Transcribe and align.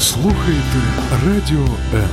Ви 0.00 0.04
слухаєте 0.04 0.80
Радіо 1.26 1.66
М. 1.94 2.08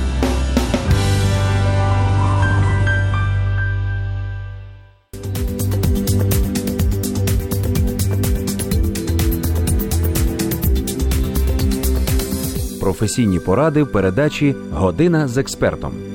Професійні 12.80 13.38
поради 13.38 13.82
в 13.82 13.92
передачі 13.92 14.54
Година 14.72 15.28
з 15.28 15.38
експертом. 15.38 16.07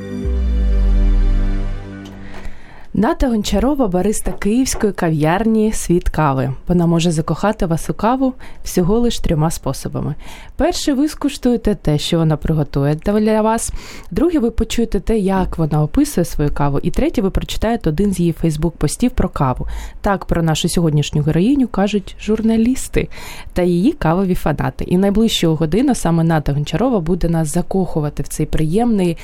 Ната 2.96 3.28
Гончарова 3.28 3.88
бариста 3.88 4.32
київської 4.32 4.94
кав'ярні 4.94 5.72
Світ 5.72 6.10
кави. 6.10 6.54
Вона 6.68 6.86
може 6.86 7.12
закохати 7.12 7.66
вас 7.66 7.90
у 7.90 7.94
каву 7.94 8.34
всього 8.64 9.00
лиш 9.00 9.20
трьома 9.20 9.52
способами. 9.52 10.16
Перше, 10.56 10.94
ви 10.94 11.08
скуштуєте 11.08 11.76
те, 11.76 11.98
що 11.98 12.18
вона 12.18 12.38
приготує 12.38 12.96
для 12.96 13.42
вас. 13.42 13.74
Друге, 14.12 14.40
ви 14.40 14.52
почуєте 14.52 15.00
те, 15.00 15.18
як 15.18 15.58
вона 15.58 15.84
описує 15.84 16.26
свою 16.26 16.54
каву. 16.54 16.80
І 16.84 16.92
третє, 16.92 17.22
ви 17.22 17.30
прочитаєте 17.30 17.90
один 17.90 18.14
з 18.14 18.20
її 18.20 18.32
Фейсбук-постів 18.34 19.10
про 19.10 19.30
каву. 19.30 19.68
Так 20.02 20.26
про 20.26 20.44
нашу 20.44 20.70
сьогоднішню 20.70 21.22
героїню 21.22 21.68
кажуть 21.68 22.16
журналісти 22.22 23.10
та 23.54 23.62
її 23.62 23.92
кавові 23.92 24.36
фанати. 24.36 24.84
І 24.84 24.98
найближчого 24.98 25.56
годину 25.56 25.96
саме 25.96 26.24
Ната 26.24 26.54
Гончарова 26.54 27.00
буде 27.00 27.30
нас 27.30 27.54
закохувати 27.54 28.24
в 28.24 28.28
цей 28.28 28.46
приємний 28.46 29.18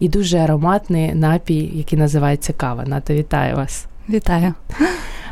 і 0.00 0.08
дуже 0.08 0.38
ароматний 0.38 1.14
напій, 1.14 1.70
який 1.74 1.98
називається 1.98 2.52
кава. 2.52 2.84
Ната, 2.86 3.13
вітаю 3.14 3.56
вас. 3.56 3.86
Вітаю. 4.08 4.54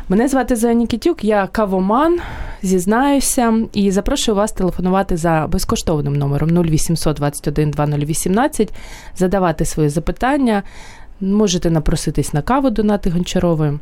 Мене 0.09 0.27
звати 0.27 0.55
Зоя 0.55 0.73
Нікітюк, 0.73 1.23
я 1.23 1.47
кавоман, 1.47 2.19
зізнаюся, 2.61 3.53
і 3.73 3.91
запрошую 3.91 4.35
вас 4.35 4.51
телефонувати 4.51 5.17
за 5.17 5.47
безкоштовним 5.49 6.15
номером 6.15 6.49
0800 6.65 7.15
21 7.15 7.71
2018, 7.71 8.73
задавати 9.15 9.65
свої 9.65 9.89
запитання. 9.89 10.63
Можете 11.21 11.71
напроситись 11.71 12.33
на 12.33 12.41
каву 12.41 12.69
до 12.69 12.83
Нати 12.83 13.09
Гончарової, 13.09 13.79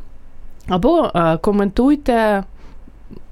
або 0.68 1.10
е, 1.14 1.36
коментуйте. 1.36 2.44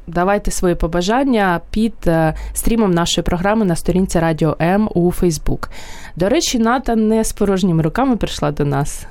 Давайте 0.06 0.50
свої 0.50 0.74
побажання 0.74 1.60
під 1.70 1.94
е, 2.06 2.34
стрімом 2.52 2.90
нашої 2.90 3.24
програми 3.24 3.64
на 3.64 3.76
сторінці 3.76 4.18
Радіо 4.18 4.56
М 4.60 4.88
у 4.94 5.12
Фейсбук. 5.12 5.70
До 6.16 6.28
речі, 6.28 6.58
Ната 6.58 6.96
не 6.96 7.24
з 7.24 7.32
порожніми 7.32 7.82
руками 7.82 8.16
прийшла 8.16 8.50
до 8.50 8.64
нас. 8.64 9.06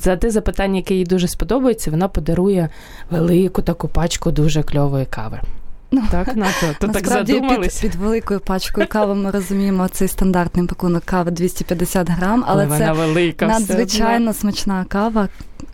За 0.00 0.16
те 0.16 0.30
запитання, 0.30 0.76
яке 0.76 0.94
їй 0.94 1.04
дуже 1.04 1.28
сподобається, 1.28 1.90
вона 1.90 2.08
подарує 2.08 2.68
велику 3.10 3.62
таку 3.62 3.88
пачку 3.88 4.30
дуже 4.30 4.62
кльової 4.62 5.06
кави. 5.06 5.40
Ну, 5.92 6.02
так, 6.10 6.36
Ната, 6.36 6.74
то 6.80 6.88
так 6.88 7.08
задумались? 7.08 7.80
Під, 7.80 7.90
під 7.90 8.00
великою 8.00 8.40
пачкою 8.40 8.86
кави 8.86 9.14
ми 9.14 9.30
розуміємо 9.30 9.88
цей 9.88 10.08
стандартний 10.08 10.66
пакунок 10.66 11.04
кави 11.04 11.30
250 11.30 12.10
грам, 12.10 12.44
але, 12.46 12.64
але 12.64 12.78
це 12.78 12.92
велика, 12.92 13.46
надзвичайно 13.46 14.32
смачна 14.32 14.84
кава. 14.88 15.28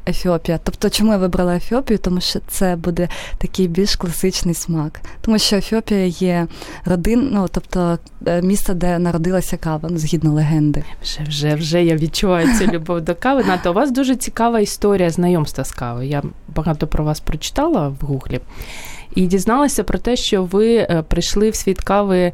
Ефіопія. 0.09 0.59
Тобто, 0.65 0.91
чому 0.91 1.13
я 1.13 1.19
вибрала 1.19 1.57
Ефіопію? 1.57 1.99
Тому 1.99 2.21
що 2.21 2.41
це 2.49 2.77
буде 2.77 3.09
такий 3.39 3.69
більш 3.69 3.97
класичний 3.97 4.55
смак. 4.55 5.01
Тому 5.21 5.39
що 5.39 5.57
Ефіопія 5.57 6.07
є 6.07 6.47
родин, 6.85 7.29
ну 7.33 7.49
тобто 7.53 7.99
е, 8.27 8.43
місто, 8.43 8.75
де 8.75 8.99
народилася 8.99 9.57
кава, 9.57 9.89
ну, 9.93 9.99
згідно 9.99 10.33
легенди. 10.33 10.85
Вже 11.03 11.21
вже 11.29 11.55
вже 11.55 11.85
я 11.85 11.97
відчуваю 11.97 12.59
цю 12.59 12.67
любов 12.67 13.01
до 13.01 13.15
кави. 13.15 13.45
Нато, 13.45 13.71
у 13.71 13.75
вас 13.75 13.91
дуже 13.91 14.17
цікава 14.17 14.61
історія 14.61 15.11
знайомства 15.11 15.65
з 15.65 15.73
кавою. 15.73 16.09
Я 16.09 16.23
багато 16.49 16.87
про 16.87 17.05
вас 17.05 17.21
прочитала 17.21 17.89
в 17.89 17.97
гуглі 18.01 18.41
і 19.15 19.27
дізналася 19.27 19.85
про 19.85 19.99
те, 19.99 20.17
що 20.17 20.45
ви 20.45 20.77
е, 20.77 21.05
прийшли 21.09 21.51
в 21.51 21.55
світ 21.55 21.81
кави. 21.81 22.33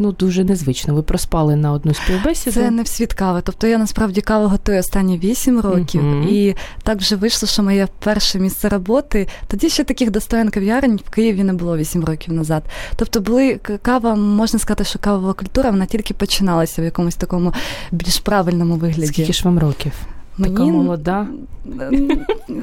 Ну, 0.00 0.12
дуже 0.12 0.44
незвично. 0.44 0.94
Ви 0.94 1.02
проспали 1.02 1.56
на 1.56 1.72
одну 1.72 1.94
співбесіду. 1.94 2.54
Це 2.54 2.70
не 2.70 2.82
в 2.82 2.88
світ 2.88 3.12
кави. 3.12 3.42
Тобто 3.44 3.66
я 3.66 3.78
насправді 3.78 4.20
каву 4.20 4.48
готую 4.48 4.78
останні 4.78 5.18
8 5.18 5.60
років, 5.60 6.02
uh-huh. 6.02 6.28
і 6.28 6.56
так 6.82 6.98
вже 6.98 7.16
вийшло, 7.16 7.48
що 7.48 7.62
моє 7.62 7.88
перше 7.98 8.38
місце 8.38 8.68
роботи. 8.68 9.28
Тоді 9.46 9.68
ще 9.68 9.84
таких 9.84 10.10
достоин 10.10 10.50
кав'ярень 10.50 11.00
в 11.06 11.10
Києві 11.10 11.44
не 11.44 11.52
було 11.52 11.76
8 11.76 12.04
років 12.04 12.34
назад. 12.34 12.62
Тобто, 12.96 13.20
були 13.20 13.60
кава, 13.82 14.14
можна 14.14 14.58
сказати, 14.58 14.84
що 14.84 14.98
кавова 14.98 15.32
культура 15.32 15.70
вона 15.70 15.86
тільки 15.86 16.14
починалася 16.14 16.82
в 16.82 16.84
якомусь 16.84 17.14
такому 17.14 17.52
більш 17.90 18.18
правильному 18.18 18.74
вигляді. 18.74 19.12
Скільки 19.12 19.32
ж 19.32 19.44
вам 19.44 19.58
років? 19.58 19.92
Мені, 20.38 20.54
така 20.56 20.64
молода. 20.64 21.26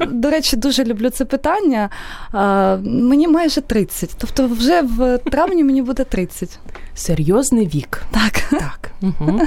До 0.07 0.29
речі, 0.29 0.57
дуже 0.57 0.83
люблю 0.83 1.09
це 1.09 1.25
питання. 1.25 1.89
Мені 2.83 3.27
майже 3.27 3.61
30. 3.61 4.15
Тобто, 4.17 4.47
вже 4.47 4.81
в 4.81 5.17
травні 5.17 5.63
мені 5.63 5.81
буде 5.81 6.03
30. 6.03 6.59
Серйозний 6.95 7.67
вік. 7.67 8.01
Так. 8.11 8.33
Так. 8.51 8.91
Угу. 9.01 9.41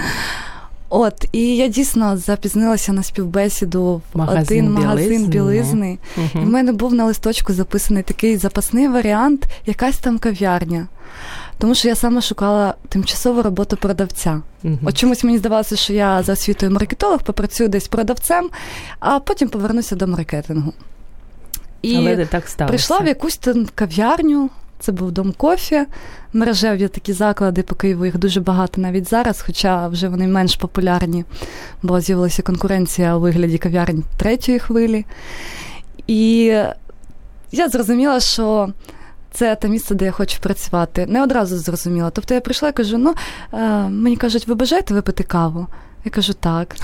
От, 0.90 1.28
і 1.32 1.56
я 1.56 1.68
дійсно 1.68 2.16
запізнилася 2.16 2.92
на 2.92 3.02
співбесіду 3.02 4.02
в 4.14 4.18
магазин 4.18 4.66
один 4.68 4.72
магазин 4.72 5.08
білизни. 5.08 5.28
білизни. 5.28 5.98
Угу. 6.16 6.28
І 6.34 6.46
в 6.46 6.48
мене 6.48 6.72
був 6.72 6.94
на 6.94 7.04
листочку 7.04 7.52
записаний 7.52 8.02
такий 8.02 8.36
запасний 8.36 8.88
варіант, 8.88 9.46
якась 9.66 9.98
там 9.98 10.18
кав'ярня. 10.18 10.86
Тому 11.58 11.74
що 11.74 11.88
я 11.88 11.94
саме 11.94 12.20
шукала 12.20 12.74
тимчасову 12.88 13.42
роботу 13.42 13.76
продавця. 13.76 14.42
Uh-huh. 14.64 14.78
От 14.84 14.98
чомусь 14.98 15.24
мені 15.24 15.38
здавалося, 15.38 15.76
що 15.76 15.92
я 15.92 16.22
за 16.22 16.32
освітою 16.32 16.72
маркетолог 16.72 17.22
попрацюю 17.22 17.68
десь 17.68 17.88
продавцем, 17.88 18.50
а 19.00 19.20
потім 19.20 19.48
повернуся 19.48 19.96
до 19.96 20.06
маркетингу. 20.06 20.72
І 21.82 21.96
Але 21.96 22.26
так 22.26 22.44
прийшла 22.66 22.98
в 22.98 23.06
якусь 23.06 23.36
там 23.36 23.66
кав'ярню. 23.74 24.50
Це 24.78 24.92
був 24.92 25.12
дом 25.12 25.32
кофі. 25.32 25.86
Мережеві 26.32 26.88
такі 26.88 27.12
заклади 27.12 27.62
по 27.62 27.74
Києву, 27.74 28.04
їх 28.04 28.18
дуже 28.18 28.40
багато 28.40 28.80
навіть 28.80 29.08
зараз, 29.08 29.42
хоча 29.46 29.88
вже 29.88 30.08
вони 30.08 30.28
менш 30.28 30.56
популярні, 30.56 31.24
бо 31.82 32.00
з'явилася 32.00 32.42
конкуренція 32.42 33.16
у 33.16 33.20
вигляді 33.20 33.58
кав'ярень 33.58 34.04
третьої 34.16 34.58
хвилі. 34.58 35.04
І 36.06 36.44
я 37.52 37.68
зрозуміла, 37.68 38.20
що 38.20 38.72
це 39.32 39.56
те 39.56 39.68
місце, 39.68 39.94
де 39.94 40.04
я 40.04 40.10
хочу 40.10 40.40
працювати. 40.40 41.06
Не 41.06 41.22
одразу 41.22 41.58
зрозуміла. 41.58 42.10
Тобто 42.10 42.34
я 42.34 42.40
прийшла 42.40 42.68
і 42.68 42.72
кажу: 42.72 42.98
ну, 42.98 43.14
е, 43.52 43.58
мені 43.88 44.16
кажуть, 44.16 44.48
ви 44.48 44.54
бажаєте 44.54 44.94
випити 44.94 45.22
каву? 45.22 45.66
Я 46.08 46.12
кажу, 46.12 46.32
так. 46.32 46.76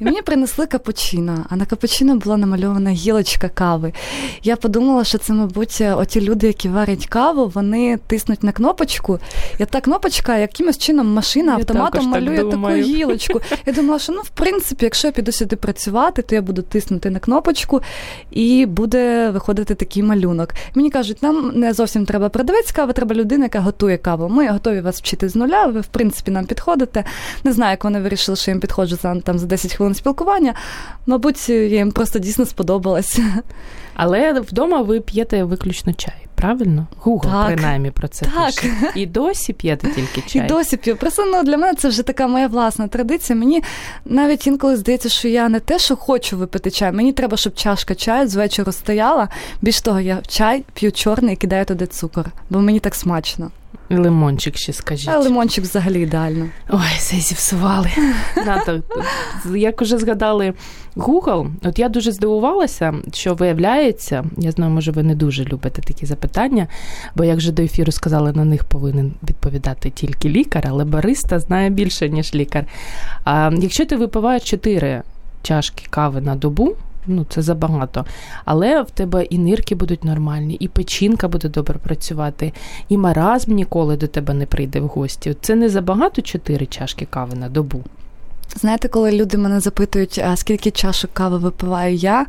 І 0.00 0.04
мені 0.04 0.22
принесли 0.22 0.66
капучино, 0.66 1.46
а 1.50 1.56
на 1.56 1.66
капучино 1.66 2.16
була 2.16 2.36
намальована 2.36 2.90
гілочка 2.90 3.48
кави. 3.48 3.92
Я 4.42 4.56
подумала, 4.56 5.04
що 5.04 5.18
це, 5.18 5.32
мабуть, 5.32 5.82
оті 5.96 6.20
люди, 6.20 6.46
які 6.46 6.68
варять 6.68 7.06
каву, 7.06 7.52
вони 7.54 7.98
тиснуть 8.06 8.42
на 8.42 8.52
кнопочку, 8.52 9.18
і 9.58 9.64
та 9.64 9.80
кнопочка 9.80 10.38
якимось 10.38 10.78
чином 10.78 11.12
машина 11.14 11.54
автоматом 11.54 12.02
я 12.02 12.08
малює 12.08 12.36
так 12.36 12.50
таку 12.50 12.68
гілочку. 12.68 13.40
Я 13.66 13.72
думала, 13.72 13.98
що 13.98 14.12
ну, 14.12 14.20
в 14.20 14.28
принципі, 14.28 14.84
якщо 14.84 15.08
я 15.08 15.12
піду 15.12 15.32
сюди 15.32 15.56
працювати, 15.56 16.22
то 16.22 16.34
я 16.34 16.42
буду 16.42 16.62
тиснути 16.62 17.10
на 17.10 17.18
кнопочку 17.18 17.82
і 18.30 18.66
буде 18.66 19.30
виходити 19.30 19.74
такий 19.74 20.02
малюнок. 20.02 20.54
Мені 20.74 20.90
кажуть, 20.90 21.22
нам 21.22 21.52
не 21.54 21.72
зовсім 21.72 22.06
треба 22.06 22.28
продавець 22.28 22.72
кави, 22.72 22.92
треба 22.92 23.14
людина, 23.14 23.44
яка 23.44 23.60
готує 23.60 23.98
каву. 23.98 24.28
Ми 24.28 24.48
готові 24.48 24.80
вас 24.80 24.98
вчити 24.98 25.28
з 25.28 25.36
нуля, 25.36 25.66
ви, 25.66 25.80
в 25.80 25.86
принципі, 25.86 26.30
нам 26.30 26.46
підходите. 26.46 27.04
Не 27.44 27.52
знаю, 27.52 27.70
як 27.70 27.84
вони 27.84 28.00
вирішили 28.00 28.36
що 28.38 28.47
я 28.48 28.54
їм 28.54 28.60
підходжу 28.60 28.98
за 29.02 29.20
там 29.20 29.38
за 29.38 29.46
10 29.46 29.74
хвилин 29.74 29.94
спілкування. 29.94 30.54
Мабуть, 31.06 31.48
я 31.48 31.66
їм 31.66 31.92
просто 31.92 32.18
дійсно 32.18 32.46
сподобалась. 32.46 33.20
Але 33.94 34.40
вдома 34.40 34.82
ви 34.82 35.00
п'єте 35.00 35.44
виключно 35.44 35.92
чай, 35.92 36.14
правильно? 36.34 36.86
Гугл, 36.96 37.30
так. 37.30 37.46
принаймні, 37.46 37.90
про 37.90 38.08
це 38.08 38.26
так. 38.26 38.46
пише. 38.46 38.92
І 38.94 39.06
досі 39.06 39.52
п'єте 39.52 39.88
тільки 39.88 40.20
чай. 40.20 40.44
І 40.44 40.48
досі 40.48 40.76
п'ю. 40.76 40.96
Просто 40.96 41.24
ну, 41.26 41.42
для 41.42 41.56
мене 41.56 41.74
це 41.74 41.88
вже 41.88 42.02
така 42.02 42.26
моя 42.26 42.46
власна 42.46 42.88
традиція. 42.88 43.38
Мені 43.38 43.62
навіть 44.04 44.46
інколи 44.46 44.76
здається, 44.76 45.08
що 45.08 45.28
я 45.28 45.48
не 45.48 45.60
те, 45.60 45.78
що 45.78 45.96
хочу 45.96 46.36
випити 46.36 46.70
чай. 46.70 46.92
Мені 46.92 47.12
треба, 47.12 47.36
щоб 47.36 47.54
чашка 47.54 47.94
чаю 47.94 48.28
з 48.28 48.34
вечора 48.34 48.72
стояла. 48.72 49.28
Більш 49.62 49.80
того, 49.80 50.00
я 50.00 50.18
чай 50.28 50.64
п'ю 50.74 50.92
чорний 50.92 51.34
і 51.34 51.36
кидаю 51.36 51.64
туди 51.64 51.86
цукор, 51.86 52.30
бо 52.50 52.58
мені 52.58 52.80
так 52.80 52.94
смачно. 52.94 53.50
Лимончик 53.90 54.56
ще 54.56 54.72
скажіть. 54.72 55.08
А 55.08 55.18
лимончик 55.18 55.64
взагалі 55.64 56.00
ідеально. 56.00 56.46
Ой, 56.70 56.94
все 56.96 57.16
зіпсували. 57.16 57.90
Ната, 58.46 58.82
як 59.54 59.82
уже 59.82 59.98
згадали 59.98 60.54
Google, 60.96 61.50
от 61.62 61.78
я 61.78 61.88
дуже 61.88 62.12
здивувалася, 62.12 62.94
що 63.12 63.34
виявляється, 63.34 64.24
я 64.38 64.50
знаю, 64.50 64.72
може, 64.72 64.90
ви 64.90 65.02
не 65.02 65.14
дуже 65.14 65.44
любите 65.44 65.82
такі 65.82 66.06
запитання, 66.06 66.66
бо 67.16 67.24
як 67.24 67.40
же 67.40 67.52
до 67.52 67.62
ефіру 67.62 67.92
сказали, 67.92 68.32
на 68.32 68.44
них 68.44 68.64
повинен 68.64 69.12
відповідати 69.28 69.90
тільки 69.90 70.28
лікар, 70.28 70.64
але 70.68 70.84
бариста 70.84 71.38
знає 71.38 71.70
більше, 71.70 72.08
ніж 72.08 72.34
лікар. 72.34 72.66
А 73.24 73.50
якщо 73.58 73.86
ти 73.86 73.96
випиваєш 73.96 74.42
4 74.44 75.02
чашки 75.42 75.86
кави 75.90 76.20
на 76.20 76.34
добу, 76.34 76.76
ну 77.08 77.26
це 77.28 77.42
забагато. 77.42 78.04
Але 78.44 78.82
в 78.82 78.90
тебе 78.90 79.24
і 79.24 79.38
нирки 79.38 79.74
будуть 79.74 80.04
нормальні, 80.04 80.54
і 80.54 80.68
печінка 80.68 81.28
буде 81.28 81.48
добре 81.48 81.78
працювати, 81.78 82.52
і 82.88 82.96
маразм 82.96 83.52
ніколи 83.52 83.96
до 83.96 84.06
тебе 84.06 84.34
не 84.34 84.46
прийде 84.46 84.80
в 84.80 84.86
гості. 84.86 85.36
Це 85.40 85.54
не 85.54 85.68
забагато 85.68 86.22
чотири 86.22 86.66
чашки 86.66 87.06
кави 87.10 87.34
на 87.34 87.48
добу. 87.48 87.84
Знаєте, 88.56 88.88
коли 88.88 89.12
люди 89.12 89.38
мене 89.38 89.60
запитують, 89.60 90.18
а 90.18 90.36
скільки 90.36 90.70
чашок 90.70 91.10
кави 91.12 91.38
випиваю 91.38 91.94
я, 91.94 92.26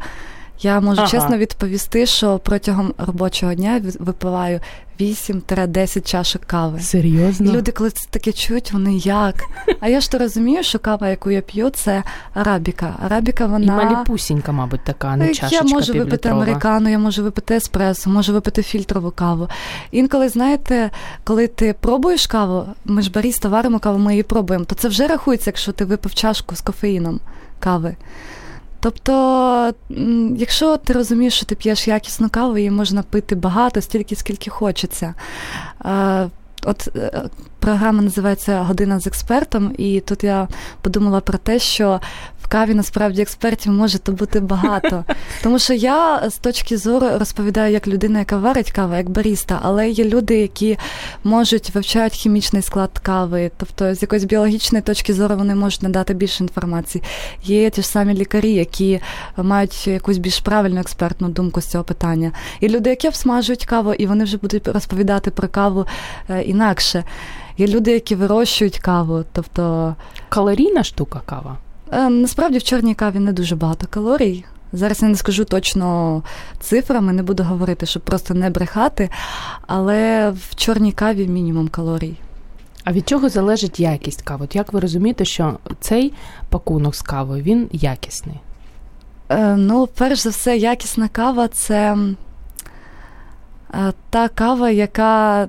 Я 0.61 0.79
можу 0.79 1.01
Ага. 1.01 1.11
чесно 1.11 1.37
відповісти, 1.37 2.05
що 2.05 2.39
протягом 2.39 2.93
робочого 2.97 3.53
дня 3.53 3.81
ви- 3.83 3.93
випиваю 4.05 4.59
8-10 4.99 6.01
чашок 6.07 6.41
кави. 6.45 6.79
Серйозно? 6.79 7.51
І 7.51 7.55
люди, 7.55 7.71
коли 7.71 7.89
це 7.89 8.07
таке 8.09 8.31
чують, 8.31 8.71
вони 8.71 8.95
як? 8.97 9.35
А 9.79 9.87
я 9.87 10.01
ж 10.01 10.11
то 10.11 10.17
розумію, 10.17 10.63
що 10.63 10.79
кава, 10.79 11.09
яку 11.09 11.31
я 11.31 11.41
п'ю, 11.41 11.69
це 11.69 12.03
арабіка. 12.33 12.95
Арабіка, 13.05 13.43
І 13.43 13.47
вона. 13.47 13.75
маліпусінька, 13.75 14.51
мабуть, 14.51 14.83
така, 14.83 15.15
не 15.15 15.25
Е, 15.25 15.33
чашечка 15.33 15.65
Я 15.65 15.73
можу 15.75 15.93
випити 15.93 16.29
американу, 16.29 16.89
я 16.89 16.99
можу 16.99 17.23
випити 17.23 17.55
еспресо, 17.55 18.09
можу 18.09 18.33
випити 18.33 18.63
фільтрову 18.63 19.11
каву. 19.11 19.47
Інколи, 19.91 20.29
знаєте, 20.29 20.89
коли 21.23 21.47
ти 21.47 21.75
пробуєш 21.79 22.27
каву, 22.27 22.63
ми 22.85 23.01
ж 23.01 23.11
баріста 23.11 23.49
варимо 23.49 23.79
каву, 23.79 23.97
ми 23.97 24.11
її 24.11 24.23
пробуємо, 24.23 24.65
то 24.65 24.75
це 24.75 24.87
вже 24.87 25.07
рахується, 25.07 25.49
якщо 25.49 25.71
ти 25.71 25.85
випив 25.85 26.13
чашку 26.13 26.55
з 26.55 26.61
кофеїном 26.61 27.19
кави. 27.59 27.95
Тобто, 28.79 29.73
якщо 30.37 30.77
ти 30.77 30.93
розумієш, 30.93 31.33
що 31.33 31.45
ти 31.45 31.55
п'єш 31.55 31.87
якісну 31.87 32.29
каву, 32.29 32.57
її 32.57 32.71
можна 32.71 33.03
пити 33.03 33.35
багато, 33.35 33.81
стільки, 33.81 34.15
скільки 34.15 34.49
хочеться. 34.49 35.13
От 36.63 36.89
е, 36.95 37.23
програма 37.59 38.01
називається 38.01 38.61
Година 38.61 38.99
з 38.99 39.07
експертом, 39.07 39.73
і 39.77 39.99
тут 39.99 40.23
я 40.23 40.47
подумала 40.81 41.19
про 41.21 41.37
те, 41.37 41.59
що 41.59 41.99
в 42.41 42.47
каві 42.47 42.73
насправді 42.73 43.21
експертів 43.21 43.71
може 43.71 43.97
бути 44.07 44.39
багато. 44.39 45.05
Тому 45.43 45.59
що 45.59 45.73
я 45.73 46.29
з 46.29 46.37
точки 46.37 46.77
зору 46.77 47.07
розповідаю 47.19 47.73
як 47.73 47.87
людина, 47.87 48.19
яка 48.19 48.37
варить 48.37 48.71
каву, 48.71 48.95
як 48.95 49.09
баріста, 49.09 49.59
але 49.63 49.89
є 49.89 50.05
люди, 50.05 50.39
які 50.39 50.77
можуть 51.23 51.75
вивчають 51.75 52.13
хімічний 52.13 52.61
склад 52.61 52.99
кави, 52.99 53.51
тобто 53.57 53.95
з 53.95 54.01
якоїсь 54.01 54.23
біологічної 54.23 54.81
точки 54.81 55.13
зору 55.13 55.35
вони 55.35 55.55
можуть 55.55 55.83
надати 55.83 56.13
більше 56.13 56.43
інформації. 56.43 57.03
Є 57.43 57.69
ті 57.69 57.81
ж 57.81 57.87
самі 57.87 58.13
лікарі, 58.13 58.53
які 58.53 58.99
мають 59.37 59.87
якусь 59.87 60.17
більш 60.17 60.39
правильну 60.39 60.79
експертну 60.79 61.29
думку 61.29 61.61
з 61.61 61.67
цього 61.67 61.83
питання. 61.83 62.31
І 62.59 62.69
люди, 62.69 62.89
які 62.89 63.07
обсмажують 63.07 63.65
каву, 63.65 63.93
і 63.93 64.07
вони 64.07 64.23
вже 64.23 64.37
будуть 64.37 64.67
розповідати 64.67 65.31
про 65.31 65.47
каву 65.47 65.85
е, 66.29 66.43
інакше. 66.49 67.03
Є 67.57 67.67
люди, 67.67 67.91
які 67.91 68.15
вирощують 68.15 68.79
каву, 68.79 69.23
тобто 69.33 69.95
Калорійна 70.29 70.83
штука 70.83 71.21
кава. 71.25 71.57
Е, 71.91 72.09
Насправді 72.09 72.57
в 72.57 72.63
чорній 72.63 72.95
каві 72.95 73.19
не 73.19 73.33
дуже 73.33 73.55
багато 73.55 73.87
калорій. 73.89 74.45
Зараз 74.73 75.01
я 75.01 75.07
не 75.07 75.15
скажу 75.15 75.45
точно 75.45 76.21
цифрами, 76.59 77.13
не 77.13 77.23
буду 77.23 77.43
говорити, 77.43 77.85
щоб 77.85 78.03
просто 78.03 78.33
не 78.33 78.49
брехати, 78.49 79.09
але 79.67 80.29
в 80.29 80.55
чорній 80.55 80.91
каві 80.91 81.27
мінімум 81.27 81.67
калорій. 81.67 82.15
А 82.83 82.91
від 82.91 83.09
чого 83.09 83.29
залежить 83.29 83.79
якість 83.79 84.21
кави? 84.21 84.45
От 84.45 84.55
як 84.55 84.73
ви 84.73 84.79
розумієте, 84.79 85.25
що 85.25 85.57
цей 85.79 86.13
пакунок 86.49 86.95
з 86.95 87.01
кавою 87.01 87.43
він 87.43 87.69
якісний? 87.71 88.39
Е, 89.29 89.55
Ну, 89.55 89.87
перш 89.87 90.19
за 90.19 90.29
все, 90.29 90.57
якісна 90.57 91.07
кава 91.07 91.47
це 91.47 91.97
е, 93.73 93.93
та 94.09 94.27
кава, 94.27 94.69
яка. 94.69 95.47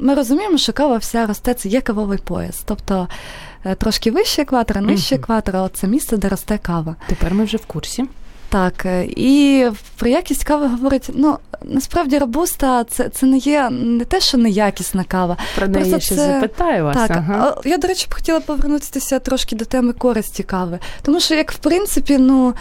Ми 0.00 0.14
розуміємо, 0.14 0.58
що 0.58 0.72
кава 0.72 0.96
вся 0.96 1.26
росте, 1.26 1.54
це 1.54 1.68
є 1.68 1.80
кавовий 1.80 2.18
пояс. 2.18 2.62
Тобто 2.64 3.08
е, 3.64 3.74
трошки 3.74 4.10
вище 4.10 4.42
екватора, 4.42 4.80
нижче 4.80 5.14
екватора, 5.14 5.62
от 5.62 5.76
це 5.76 5.86
місце, 5.86 6.16
де 6.16 6.28
росте 6.28 6.58
кава. 6.58 6.96
Тепер 7.06 7.34
ми 7.34 7.44
вже 7.44 7.56
в 7.56 7.66
курсі. 7.66 8.04
Так, 8.48 8.86
е, 8.86 9.04
і 9.04 9.66
про 9.96 10.08
якість 10.08 10.44
кави 10.44 10.66
говорить, 10.66 11.10
ну 11.14 11.38
насправді 11.62 12.18
робуста 12.18 12.84
це, 12.84 13.08
це 13.08 13.26
не 13.26 13.36
є 13.36 13.70
не 13.70 14.04
те, 14.04 14.20
що 14.20 14.38
неякісна 14.38 15.04
кава. 15.04 15.36
Про 15.56 15.68
неї 15.68 15.90
я 15.90 16.00
ще 16.00 16.14
це- 16.14 16.26
запитаю 16.26 16.84
вас. 16.84 16.96
Так, 16.96 17.10
ага. 17.10 17.56
я, 17.64 17.78
до 17.78 17.88
речі, 17.88 18.06
б 18.10 18.14
хотіла 18.14 18.40
повернутися 18.40 19.18
трошки 19.18 19.56
до 19.56 19.64
теми 19.64 19.92
користі 19.92 20.42
кави. 20.42 20.78
Тому 21.02 21.20
що, 21.20 21.34
як 21.34 21.52
в 21.52 21.56
принципі, 21.56 22.18
ну. 22.18 22.54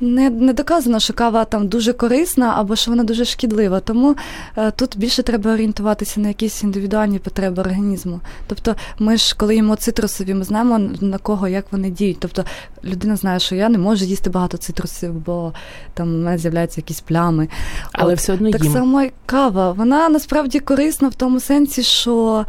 Не, 0.00 0.30
не 0.30 0.52
доказано, 0.52 1.00
що 1.00 1.12
кава 1.12 1.44
там 1.44 1.68
дуже 1.68 1.92
корисна 1.92 2.54
або 2.56 2.76
що 2.76 2.90
вона 2.90 3.04
дуже 3.04 3.24
шкідлива. 3.24 3.80
Тому 3.80 4.16
е, 4.56 4.70
тут 4.70 4.98
більше 4.98 5.22
треба 5.22 5.52
орієнтуватися 5.52 6.20
на 6.20 6.28
якісь 6.28 6.62
індивідуальні 6.62 7.18
потреби 7.18 7.62
організму. 7.62 8.20
Тобто, 8.46 8.76
ми 8.98 9.16
ж, 9.16 9.34
коли 9.36 9.54
їмо 9.54 9.76
цитрусові, 9.76 10.34
ми 10.34 10.44
знаємо 10.44 10.78
на 11.00 11.18
кого 11.18 11.48
як 11.48 11.64
вони 11.72 11.90
діють. 11.90 12.16
Тобто 12.20 12.44
людина 12.84 13.16
знає, 13.16 13.40
що 13.40 13.54
я 13.54 13.68
не 13.68 13.78
можу 13.78 14.04
їсти 14.04 14.30
багато 14.30 14.56
цитрусів, 14.56 15.12
бо 15.12 15.52
там 15.94 16.14
у 16.14 16.18
мене 16.18 16.38
з'являються 16.38 16.80
якісь 16.80 17.00
плями. 17.00 17.48
Але 17.92 18.12
От, 18.12 18.18
все 18.18 18.32
одно 18.32 18.50
так 18.50 18.64
їм. 18.64 18.72
само 18.72 19.02
і 19.02 19.12
кава. 19.26 19.72
Вона 19.72 20.08
насправді 20.08 20.60
корисна 20.60 21.08
в 21.08 21.14
тому 21.14 21.40
сенсі, 21.40 21.82
що 21.82 22.46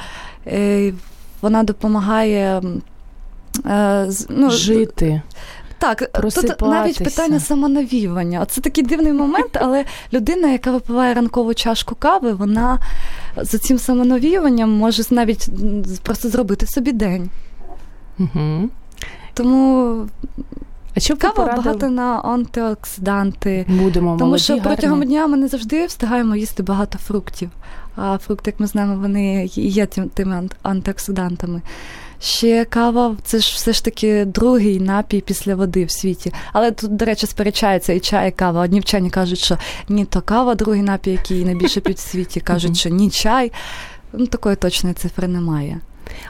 е, 0.47 0.93
вона 1.41 1.63
допомагає. 1.63 2.61
Е, 3.65 4.09
ну, 4.29 4.51
Жити. 4.51 5.21
Так, 5.81 6.09
тут 6.21 6.61
навіть 6.61 6.97
питання 7.03 7.39
самонавіювання. 7.39 8.45
Це 8.45 8.61
такий 8.61 8.83
дивний 8.83 9.13
момент, 9.13 9.57
але 9.61 9.85
людина, 10.13 10.47
яка 10.51 10.71
випиває 10.71 11.13
ранкову 11.13 11.53
чашку 11.53 11.95
кави, 11.95 12.33
вона 12.33 12.79
за 13.37 13.57
цим 13.57 13.77
самонавіюванням 13.79 14.71
може 14.71 15.03
навіть 15.09 15.47
просто 16.03 16.29
зробити 16.29 16.65
собі 16.65 16.91
день. 16.91 17.29
Угу. 18.19 18.69
Тому 19.33 19.95
А 20.95 20.99
що 20.99 21.17
кава 21.17 21.33
порадили? 21.33 21.63
багато 21.63 21.89
на 21.89 22.19
антиоксиданти. 22.19 23.65
Будемо 23.69 24.11
Тому 24.11 24.25
молоді, 24.25 24.43
що 24.43 24.57
протягом 24.57 24.99
гарні. 24.99 25.13
дня 25.13 25.27
ми 25.27 25.37
не 25.37 25.47
завжди 25.47 25.85
встигаємо 25.85 26.35
їсти 26.35 26.63
багато 26.63 26.97
фруктів. 26.97 27.49
А 27.95 28.17
фрукти, 28.17 28.51
як 28.51 28.59
ми 28.59 28.67
знаємо, 28.67 28.95
вони 29.01 29.45
є 29.55 29.85
тими 29.85 30.35
ант- 30.35 30.55
антиоксидантами. 30.63 31.61
Ще 32.21 32.65
кава 32.65 33.17
це 33.23 33.39
ж 33.39 33.53
все 33.55 33.73
ж 33.73 33.85
таки 33.85 34.25
другий 34.25 34.79
напій 34.79 35.21
після 35.21 35.55
води 35.55 35.85
в 35.85 35.91
світі. 35.91 36.33
Але 36.53 36.71
тут, 36.71 36.95
до 36.95 37.05
речі, 37.05 37.27
сперечається 37.27 37.93
і 37.93 37.99
чай, 37.99 38.29
і 38.29 38.31
кава. 38.31 38.61
Одні 38.61 38.79
вчені 38.79 39.09
кажуть, 39.09 39.39
що 39.39 39.57
ні, 39.89 40.05
то 40.05 40.21
кава, 40.21 40.55
другий 40.55 40.81
напій, 40.81 41.11
який 41.11 41.45
найбільше 41.45 41.81
п'ють 41.81 41.97
в 41.97 42.09
світі, 42.09 42.39
кажуть, 42.39 42.77
що 42.77 42.89
ні 42.89 43.09
чай. 43.09 43.51
Ну, 44.13 44.27
такої 44.27 44.55
точної 44.55 44.95
цифри 44.95 45.27
немає. 45.27 45.79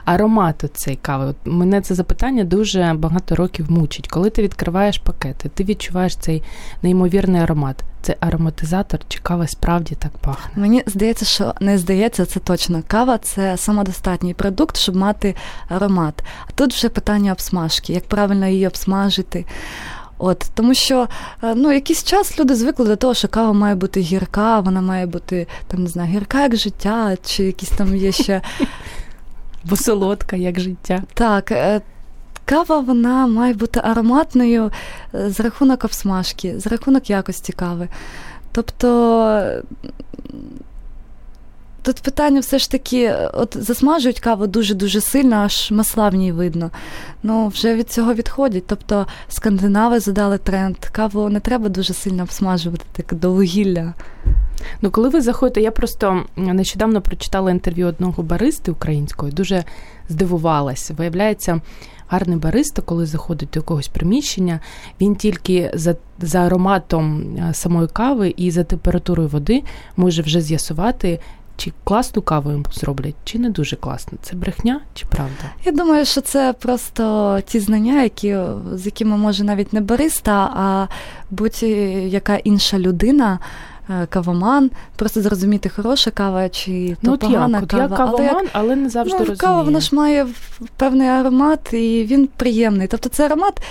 Аромат 0.06 0.64
цей 0.74 0.96
кави. 0.96 1.26
От 1.26 1.36
мене 1.46 1.82
це 1.82 1.96
запитання 1.96 2.44
дуже 2.44 2.96
багато 2.98 3.36
років 3.36 3.72
мучить. 3.72 4.08
Коли 4.08 4.30
ти 4.30 4.42
відкриваєш 4.42 4.98
пакети, 4.98 5.50
ти 5.50 5.64
відчуваєш 5.64 6.16
цей 6.16 6.44
неймовірний 6.82 7.42
аромат. 7.42 7.84
Це 8.02 8.16
ароматизатор 8.20 9.00
чи 9.08 9.20
кава 9.20 9.48
справді 9.48 9.96
так 9.96 10.18
пахне? 10.18 10.62
Мені 10.62 10.84
здається, 10.86 11.26
що 11.26 11.54
не 11.60 11.78
здається, 11.78 12.26
це 12.26 12.40
точно. 12.40 12.84
Кава 12.88 13.18
це 13.18 13.58
самодостатній 13.58 14.34
продукт, 14.34 14.78
щоб 14.78 14.96
мати 14.96 15.36
аромат. 15.70 16.24
А 16.48 16.52
тут 16.56 16.74
вже 16.74 16.90
питання 16.90 17.32
обсмажки, 17.32 17.94
як 17.94 18.08
правильно 18.08 18.48
її 18.48 18.68
обсмажити. 18.68 19.46
От, 20.24 20.52
тому 20.54 20.74
що 20.74 21.08
е, 21.44 21.56
ну, 21.56 21.72
якийсь 21.72 22.04
час 22.04 22.40
люди 22.40 22.56
звикли 22.56 22.86
до 22.86 22.96
того, 22.96 23.14
що 23.14 23.28
кава 23.28 23.54
має 23.54 23.76
бути 23.76 24.00
гірка, 24.00 24.60
вона 24.60 24.82
має 24.82 25.06
бути 25.06 25.48
там, 25.68 25.84
не 25.84 25.90
знаю, 25.90 26.10
гірка 26.10 26.42
як 26.42 26.56
життя, 26.56 27.18
чи 27.26 27.44
якісь 27.44 27.70
там 27.70 27.96
є 27.96 28.12
ще 28.12 28.42
Бо 29.64 29.76
солодка, 29.76 30.36
як 30.36 30.60
життя. 30.60 31.04
Так, 31.14 31.52
е, 31.52 31.82
кава 32.46 32.80
вона 32.80 33.28
має 33.28 33.54
бути 33.54 33.82
ароматною 33.84 34.72
е, 35.16 35.30
з 35.30 35.40
рахунок 35.40 35.86
обсмажки, 35.86 36.60
з 36.60 36.68
рахунок 36.68 37.10
якості 37.10 37.54
кави. 37.54 37.88
Тобто. 38.52 39.62
Тут 41.84 42.00
питання 42.00 42.40
все 42.40 42.60
ж 42.60 42.72
таки, 42.72 43.04
е, 43.04 43.30
от 43.34 43.58
засмажують 43.60 44.20
каву 44.20 44.48
дуже-дуже 44.48 45.02
сильно, 45.02 45.36
аж 45.36 45.72
масла 45.72 46.10
в 46.10 46.16
ній 46.16 46.32
видно. 46.32 46.72
Ну, 47.24 47.48
вже 47.48 47.76
від 47.76 47.92
цього 47.92 48.14
відходять. 48.14 48.64
Тобто 48.68 49.08
скандинави 49.30 50.00
задали 50.00 50.38
тренд. 50.38 50.78
Каву 50.78 51.30
не 51.30 51.40
треба 51.40 51.70
дуже 51.70 51.94
сильно 51.94 52.24
обсмажувати 52.24 52.86
так 52.92 53.20
до 53.20 53.32
вугілля. 53.32 53.94
Ну, 54.82 54.92
коли 54.92 55.10
ви 55.10 55.22
заходите, 55.22 55.62
я 55.62 55.72
просто 55.72 56.24
нещодавно 56.36 57.02
прочитала 57.02 57.52
інтерв'ю 57.52 57.88
одного 57.88 58.24
баристи 58.24 58.72
українського, 58.72 59.32
дуже 59.32 59.64
здивувалась. 60.10 60.92
Виявляється, 60.98 61.62
гарний 62.08 62.38
бариста, 62.38 62.82
коли 62.82 63.06
заходить 63.06 63.50
до 63.54 63.60
якогось 63.60 63.88
приміщення, 63.88 64.60
він 65.02 65.16
тільки 65.16 65.72
за, 65.74 65.96
за 66.20 66.40
ароматом 66.40 67.36
е, 67.38 67.54
самої 67.54 67.88
кави 67.88 68.34
і 68.38 68.52
за 68.52 68.64
температурою 68.64 69.30
води 69.30 69.64
може 69.98 70.22
вже 70.22 70.42
з'ясувати, 70.42 71.20
чи 71.58 71.74
класну 71.84 72.22
каву 72.22 72.52
йому 72.52 72.66
зроблять, 72.74 73.16
чи 73.24 73.40
не 73.40 73.50
дуже 73.50 73.76
класно. 73.76 74.18
Це 74.22 74.36
брехня 74.36 74.82
чи 74.94 75.06
правда? 75.06 75.44
Я 75.66 75.72
думаю, 75.72 76.06
що 76.06 76.22
це 76.22 76.54
просто 76.60 77.40
ті 77.46 77.60
знання, 77.60 78.04
які, 78.04 78.38
з 78.74 78.86
якими 78.86 79.18
може 79.18 79.44
навіть 79.44 79.74
не 79.74 79.82
бариста, 79.82 80.52
а 80.56 80.88
будь-яка 81.32 82.36
інша 82.36 82.80
людина 82.80 83.40
кавоман, 84.10 84.72
просто 84.96 85.22
зрозуміти, 85.22 85.70
хороша 85.70 86.12
кава 86.12 86.50
чи 86.50 86.98
ну, 87.02 87.18
то 87.18 87.28
погана 87.28 87.60
як? 87.60 87.68
Кава. 87.68 87.84
Я 87.84 87.98
кавоман, 87.98 88.36
але, 88.36 88.50
але 88.54 88.76
не 88.76 88.90
завжди 88.90 89.14
ну, 89.14 89.20
розумію. 89.20 89.38
Кава 89.38 89.62
вона 89.62 89.80
ж 89.80 89.96
має 89.96 90.28
певний 90.78 91.08
аромат, 91.08 91.74
і 91.74 92.06
він 92.10 92.30
приємний. 92.38 92.88
Тобто 92.88 93.10
це 93.10 93.26
аромат 93.26 93.62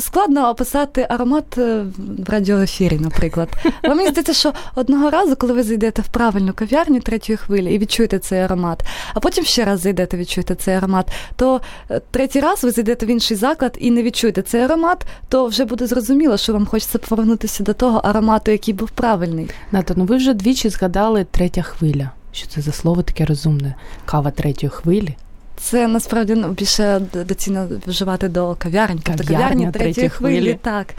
складно 0.00 0.50
описати 0.50 1.06
аромат 1.08 1.58
е, 1.58 1.84
в 2.26 2.30
радіоефірі, 2.30 2.98
наприклад. 2.98 3.48
Але 3.82 3.94
мені 3.94 4.08
здається, 4.08 4.32
що 4.32 4.52
одного 4.74 5.10
разу, 5.10 5.36
коли 5.36 5.52
ви 5.52 5.62
зайдете 5.62 6.02
в 6.02 6.08
правильну 6.08 6.52
кав'ярню 6.52 7.00
третьої 7.00 7.36
хвилі 7.36 7.74
і 7.74 7.78
відчуєте 7.78 8.18
цей 8.18 8.40
аромат, 8.40 8.84
а 9.14 9.20
потім 9.20 9.44
ще 9.44 9.64
раз 9.64 9.80
зайдете, 9.80 10.16
відчуєте 10.16 10.54
цей 10.54 10.74
аромат, 10.74 11.12
то 11.36 11.60
е, 11.90 12.00
третій 12.10 12.40
раз 12.40 12.64
ви 12.64 12.70
зайдете 12.70 13.06
в 13.06 13.08
інший 13.08 13.36
заклад 13.36 13.76
і 13.80 13.90
не 13.90 14.02
відчуєте 14.02 14.42
цей 14.42 14.60
аромат, 14.60 15.06
то 15.28 15.46
вже 15.46 15.64
буде 15.64 15.86
зрозуміло, 15.86 16.36
що 16.36 16.52
вам 16.52 16.66
хочеться 16.66 16.98
повернутися 16.98 17.62
до 17.62 17.74
того 17.74 17.98
аромату, 17.98 18.50
який 18.50 18.74
був 18.74 18.90
правильний. 18.90 19.50
Ната, 19.72 19.94
ну 19.96 20.04
ви 20.04 20.16
вже 20.16 20.34
двічі 20.34 20.68
згадали 20.68 21.26
третя 21.30 21.62
хвиля. 21.62 22.10
Що 22.32 22.46
це 22.46 22.60
за 22.60 22.72
слово 22.72 23.02
таке 23.02 23.24
розумне? 23.24 23.74
Кава 24.04 24.30
третьої 24.30 24.70
хвилі. 24.70 25.16
Це 25.60 25.88
насправді 25.88 26.34
ну, 26.34 26.48
більше 26.48 27.00
доцільно 27.28 27.68
вживати 27.86 28.28
до 28.28 28.54
кав'ярень, 28.58 29.00
тобто 29.02 29.24
кав'ярні 29.24 29.70
третьої 29.70 30.08
хвилі. 30.08 30.38
хвилі. 30.38 30.58
Так 30.62 30.94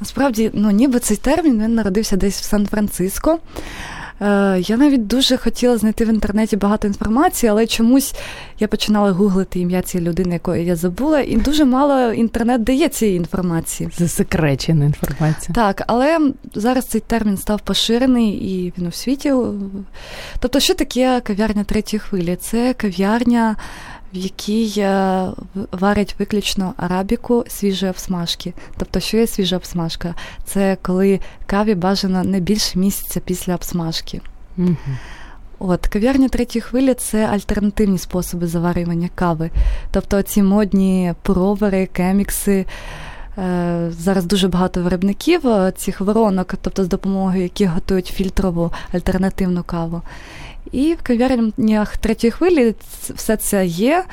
насправді, 0.00 0.50
ну 0.54 0.70
ніби 0.70 0.98
цей 0.98 1.16
термін 1.16 1.62
він 1.62 1.74
народився 1.74 2.16
десь 2.16 2.40
в 2.40 2.44
Сан-Франциско. 2.44 3.38
Е, 4.20 4.60
я 4.60 4.76
навіть 4.76 5.06
дуже 5.06 5.36
хотіла 5.36 5.78
знайти 5.78 6.04
в 6.04 6.08
інтернеті 6.08 6.56
багато 6.56 6.86
інформації, 6.86 7.50
але 7.50 7.66
чомусь 7.66 8.14
я 8.58 8.68
починала 8.68 9.12
гуглити 9.12 9.60
ім'я 9.60 9.82
цієї 9.82 10.08
людини, 10.08 10.32
якої 10.32 10.64
я 10.64 10.76
забула, 10.76 11.20
і 11.20 11.36
дуже 11.36 11.64
мало 11.64 12.12
інтернет 12.12 12.64
дає 12.64 12.88
цієї 12.88 13.16
інформації. 13.16 13.90
Засекречена 13.98 14.84
інформація. 14.84 15.54
Так, 15.54 15.82
але 15.86 16.32
зараз 16.54 16.86
цей 16.86 17.00
термін 17.00 17.36
став 17.36 17.60
поширений 17.60 18.30
і 18.30 18.72
він 18.78 18.86
у 18.86 18.92
світі. 18.92 19.32
Тобто, 20.38 20.60
що 20.60 20.74
таке 20.74 21.20
кав'ярня 21.20 21.64
третьої 21.64 22.00
хвилі? 22.00 22.36
Це 22.40 22.74
кав'ярня 22.74 23.56
в 24.14 24.16
якій 24.16 24.86
варять 25.72 26.16
виключно 26.18 26.74
арабіку 26.76 27.44
свіжої 27.48 27.90
обсмажки. 27.90 28.52
Тобто, 28.76 29.00
що 29.00 29.16
є 29.16 29.26
свіжа 29.26 29.56
обсмажка? 29.56 30.14
Це 30.44 30.76
коли 30.82 31.20
каві 31.46 31.74
бажано 31.74 32.24
не 32.24 32.40
більше 32.40 32.78
місяця 32.78 33.20
після 33.20 33.54
обсмажки. 33.54 34.20
Угу. 34.58 34.76
От, 35.58 35.86
кав'ярня 35.86 36.28
третьої 36.28 36.62
хвилі 36.62 36.94
це 36.94 37.26
альтернативні 37.26 37.98
способи 37.98 38.46
заварювання 38.46 39.08
кави. 39.14 39.50
Тобто 39.90 40.22
ці 40.22 40.42
модні 40.42 41.14
провери, 41.22 41.86
кемікси. 41.86 42.66
Е, 43.38 43.90
зараз 43.90 44.24
дуже 44.24 44.48
багато 44.48 44.82
виробників 44.82 45.46
е, 45.46 45.72
цих 45.76 46.00
воронок, 46.00 46.54
тобто 46.62 46.84
з 46.84 46.88
допомогою 46.88 47.42
яких 47.42 47.70
готують 47.70 48.06
фільтрову 48.06 48.72
альтернативну 48.92 49.62
каву. 49.62 50.02
І 50.72 50.94
в 50.94 51.02
кав'ярнях 51.02 51.96
третьої 51.96 52.30
хвилі 52.30 52.74
все 53.14 53.36
це 53.36 53.66
є. 53.66 54.04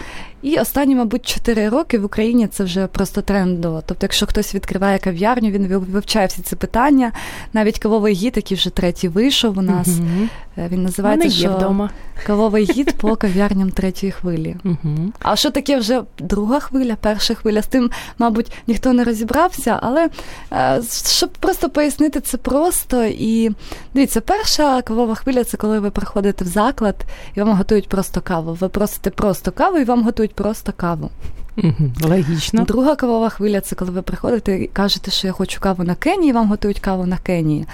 І 0.42 0.58
останні, 0.58 0.96
мабуть, 0.96 1.26
4 1.26 1.70
роки 1.70 2.00
в 2.00 2.06
Україні 2.06 2.48
це 2.48 2.64
вже 2.64 2.88
просто 2.88 3.22
трендово. 3.22 3.84
Тобто, 3.86 4.06
якщо 4.06 4.26
хтось 4.26 4.56
відкриває 4.56 5.00
кав'ярню, 5.00 5.50
він 5.50 5.68
вивчає 5.68 6.28
всі 6.28 6.42
ці 6.42 6.56
питання. 6.56 7.12
Навіть 7.54 7.80
кавовий 7.80 8.14
гід, 8.14 8.34
який 8.36 8.58
вже 8.58 8.70
третій 8.70 9.08
вийшов 9.08 9.58
у 9.58 9.62
нас. 9.62 9.88
Угу. 9.88 10.28
Він 10.58 10.84
називається 10.84 11.28
є 11.28 11.34
що 11.34 11.58
вдома. 11.58 11.90
кавовий 12.26 12.66
гід 12.66 12.92
по 12.92 13.16
кав'ярням 13.16 13.72
третьої 13.72 14.12
хвилі. 14.12 14.56
Угу. 14.64 15.12
А 15.20 15.36
що 15.36 15.52
таке 15.52 15.78
вже 15.78 16.02
друга 16.20 16.60
хвиля, 16.60 16.96
перша 17.02 17.34
хвиля? 17.34 17.62
З 17.62 17.68
тим, 17.68 17.92
мабуть, 18.18 18.52
ніхто 18.68 18.94
не 18.94 19.04
розібрався, 19.04 19.80
але 19.82 20.10
е, 20.54 20.82
щоб 21.06 21.30
просто 21.30 21.70
пояснити 21.70 22.20
це 22.20 22.38
просто. 22.38 23.04
І 23.04 23.52
дивіться, 23.94 24.22
перша 24.22 24.82
кавова 24.82 25.16
хвиля 25.16 25.44
це 25.44 25.58
коли 25.58 25.80
ви 25.80 25.92
приходите 25.92 26.41
в 26.42 26.48
заклад 26.48 26.96
і 27.36 27.42
вам 27.42 27.58
готують 27.58 27.90
просто 27.90 28.22
каву. 28.22 28.54
Ви 28.54 28.70
просите 28.70 29.10
просто 29.10 29.52
каву 29.52 29.78
і 29.78 29.84
вам 29.84 30.04
готують 30.04 30.36
просто 30.36 30.74
каву. 30.78 31.10
Угу, 31.58 31.92
Логічно. 32.04 32.64
Друга 32.64 32.96
кавова 32.96 33.30
хвиля 33.30 33.62
це 33.62 33.76
коли 33.76 33.92
ви 33.92 34.02
приходите 34.02 34.56
і 34.58 34.68
кажете, 34.68 35.12
що 35.12 35.28
я 35.28 35.34
хочу 35.34 35.60
каву 35.60 35.84
на 35.84 35.96
Кенії, 35.96 36.32
вам 36.34 36.48
готують 36.50 36.80
каву 36.80 37.06
на 37.06 37.18
Кенії. 37.18 37.66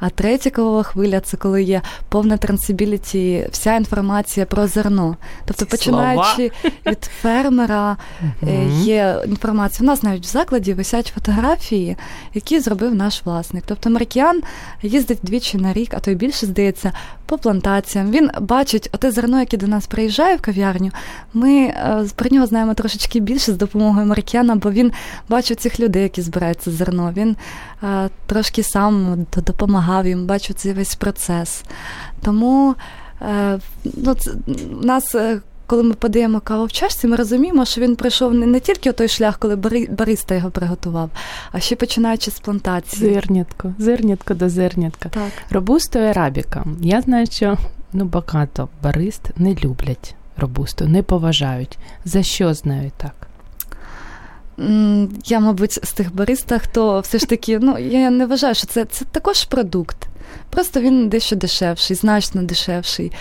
А 0.00 0.08
третя 0.10 0.50
кавова 0.50 0.82
хвиля 0.82 1.20
це 1.20 1.36
коли 1.36 1.62
є 1.62 1.82
повна 2.08 2.36
трансибіліті, 2.36 3.48
вся 3.52 3.76
інформація 3.76 4.46
про 4.46 4.66
зерно. 4.66 5.16
Тобто, 5.44 5.64
Ці 5.64 5.70
починаючи 5.70 6.50
слова. 6.60 6.74
від 6.86 7.04
фермера, 7.22 7.96
Угу. 8.42 8.50
є 8.82 9.22
інформація. 9.26 9.86
У 9.86 9.90
нас 9.90 10.02
навіть 10.02 10.24
в 10.26 10.28
закладі 10.28 10.72
висять 10.74 11.12
фотографії, 11.14 11.96
які 12.34 12.60
зробив 12.60 12.94
наш 12.94 13.22
власник. 13.24 13.64
Тобто 13.66 13.90
Маркіян 13.90 14.42
їздить 14.82 15.18
двічі 15.22 15.58
на 15.58 15.72
рік, 15.72 15.94
а 15.94 16.00
то 16.00 16.10
й 16.10 16.14
більше 16.14 16.46
здається, 16.46 16.92
по 17.26 17.38
плантаціям. 17.38 18.10
Він 18.10 18.30
бачить 18.40 18.90
оте 18.92 19.10
зерно, 19.10 19.40
яке 19.40 19.56
до 19.56 19.66
нас 19.66 19.86
приїжджає 19.86 20.36
в 20.36 20.40
кав'ярню. 20.40 20.90
Ми 21.34 21.50
е, 21.58 22.06
про 22.16 22.30
нього 22.30 22.46
знаємо 22.46 22.74
трошечки 22.74 23.20
більше 23.22 23.52
з 23.52 23.56
допомогою 23.56 24.06
Маркіяна, 24.06 24.56
бо 24.56 24.70
він 24.70 24.92
бачив 25.28 25.56
цих 25.56 25.80
людей, 25.80 26.02
які 26.02 26.22
збирають 26.22 26.60
це 26.60 26.70
зерно. 26.70 27.12
Він 27.16 27.36
е, 27.82 28.10
трошки 28.26 28.62
сам 28.62 29.26
допомагав 29.36 30.06
їм, 30.06 30.26
бачив 30.26 30.56
цей 30.56 30.72
весь 30.72 30.94
процес. 30.94 31.64
Тому 32.22 32.74
е, 33.22 33.58
ну, 33.84 34.14
це, 34.14 34.30
нас. 34.82 35.14
е, 35.14 35.40
Коли 35.66 35.82
ми 35.82 35.94
подаємо 35.94 36.40
каву 36.40 36.64
в 36.64 36.72
чашці, 36.72 37.06
ми 37.06 37.16
розуміємо, 37.16 37.64
що 37.64 37.80
він 37.80 37.96
пройшов 37.96 38.34
не, 38.34 38.46
не 38.46 38.60
тільки 38.60 38.92
той 38.92 39.08
шлях, 39.08 39.38
коли 39.38 39.56
бари, 39.56 39.86
бариста 39.90 40.34
його 40.34 40.50
приготував, 40.50 41.10
а 41.52 41.60
ще 41.60 41.76
починаючи 41.76 42.30
з 42.30 42.40
плантації. 42.40 43.14
Зернятко, 43.14 43.72
зернятко 43.78 44.34
до 44.34 44.48
зернятка. 44.48 45.08
Так. 45.08 45.30
Робусто 45.50 45.98
і 45.98 46.02
арабіка. 46.04 46.64
Я 46.80 47.00
знаю, 47.00 47.26
що 47.30 47.56
ну 47.92 48.04
багато 48.04 48.68
барист 48.82 49.30
не 49.36 49.54
люблять 49.54 50.14
робусту, 50.36 50.86
не 50.86 51.02
поважають. 51.02 51.78
За 52.04 52.22
що 52.22 52.54
знають 52.54 52.94
так? 52.96 53.14
Я, 55.24 55.40
мабуть, 55.40 55.72
з 55.72 55.92
тих 55.92 56.14
баристах, 56.14 56.62
хто 56.62 57.00
все 57.00 57.18
ж 57.18 57.26
таки, 57.26 57.58
ну 57.58 57.78
я 57.78 58.10
не 58.10 58.26
вважаю, 58.26 58.54
що 58.54 58.66
це, 58.66 58.84
це 58.84 59.04
також 59.04 59.44
продукт. 59.44 59.96
Просто 60.50 60.80
він 60.80 61.08
дещо 61.08 61.36
дешевший, 61.36 61.96
значно 61.96 62.42
дешевший. 62.42 63.12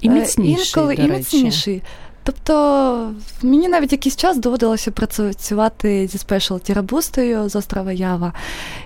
І 0.00 0.08
Е, 0.08 0.10
міцніший, 0.10 0.64
Інколи 0.66 0.96
до 0.96 1.02
і 1.02 1.10
міцніший. 1.10 1.82
Тобто 2.26 3.12
мені 3.42 3.68
навіть 3.68 3.92
якийсь 3.92 4.16
час 4.16 4.38
доводилося 4.38 4.90
працювати 4.90 6.06
зі 6.06 6.18
спешалті 6.18 6.72
рабустою 6.72 7.48
з 7.48 7.56
острова 7.56 7.92
Ява. 7.92 8.32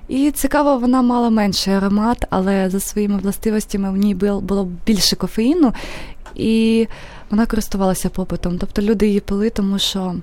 І 0.08 0.30
цікаво, 0.30 0.78
вона 0.78 1.02
мала 1.02 1.30
менший 1.30 1.74
аромат, 1.74 2.26
але 2.30 2.70
за 2.70 2.80
своїми 2.80 3.18
властивостями 3.18 3.90
в 3.90 3.96
ній 3.96 4.14
було 4.14 4.68
більше 4.86 5.16
кофеїну, 5.16 5.72
і 6.34 6.86
вона 7.30 7.46
користувалася 7.46 8.08
попитом. 8.08 8.58
Тобто 8.58 8.82
люди 8.82 9.06
її 9.06 9.20
пили, 9.20 9.50
тому 9.50 9.78
що. 9.78 10.14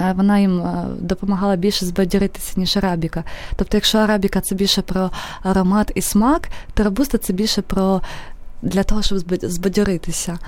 е, 0.00 0.12
Вона 0.16 0.38
їм 0.38 0.60
е, 0.60 0.86
допомагала 1.00 1.56
більше 1.56 1.86
збадьоритися, 1.86 2.52
ніж 2.56 2.76
арабіка. 2.76 3.24
Тобто, 3.56 3.76
якщо 3.76 3.98
арабіка 3.98 4.40
це 4.40 4.54
більше 4.54 4.82
про 4.82 5.10
аромат 5.42 5.92
і 5.94 6.02
смак, 6.02 6.48
то 6.74 6.84
рабуста 6.84 7.18
це 7.18 7.32
більше 7.32 7.62
про 7.62 8.02
для 8.62 8.82
того, 8.82 9.02
щоб 9.02 9.18
збадьоритися. 9.42 10.38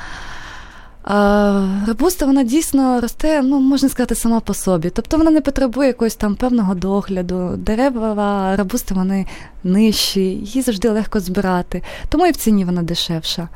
Робуста 1.86 2.26
вона 2.26 2.42
дійсно 2.42 3.00
росте, 3.00 3.42
ну 3.42 3.60
можна 3.60 3.88
сказати, 3.88 4.14
сама 4.14 4.40
по 4.40 4.54
собі. 4.54 4.90
Тобто 4.90 5.16
вона 5.16 5.30
не 5.30 5.40
потребує 5.40 5.86
якогось 5.88 6.14
там 6.14 6.34
певного 6.34 6.74
догляду. 6.74 7.54
Дерева 7.56 8.56
рабусти 8.56 8.94
вони 8.94 9.26
нижчі, 9.64 10.20
її 10.20 10.62
завжди 10.62 10.90
легко 10.90 11.20
збирати, 11.20 11.82
тому 12.08 12.26
і 12.26 12.30
в 12.30 12.36
ціні 12.36 12.64
вона 12.64 12.82
дешевша. 12.82 13.48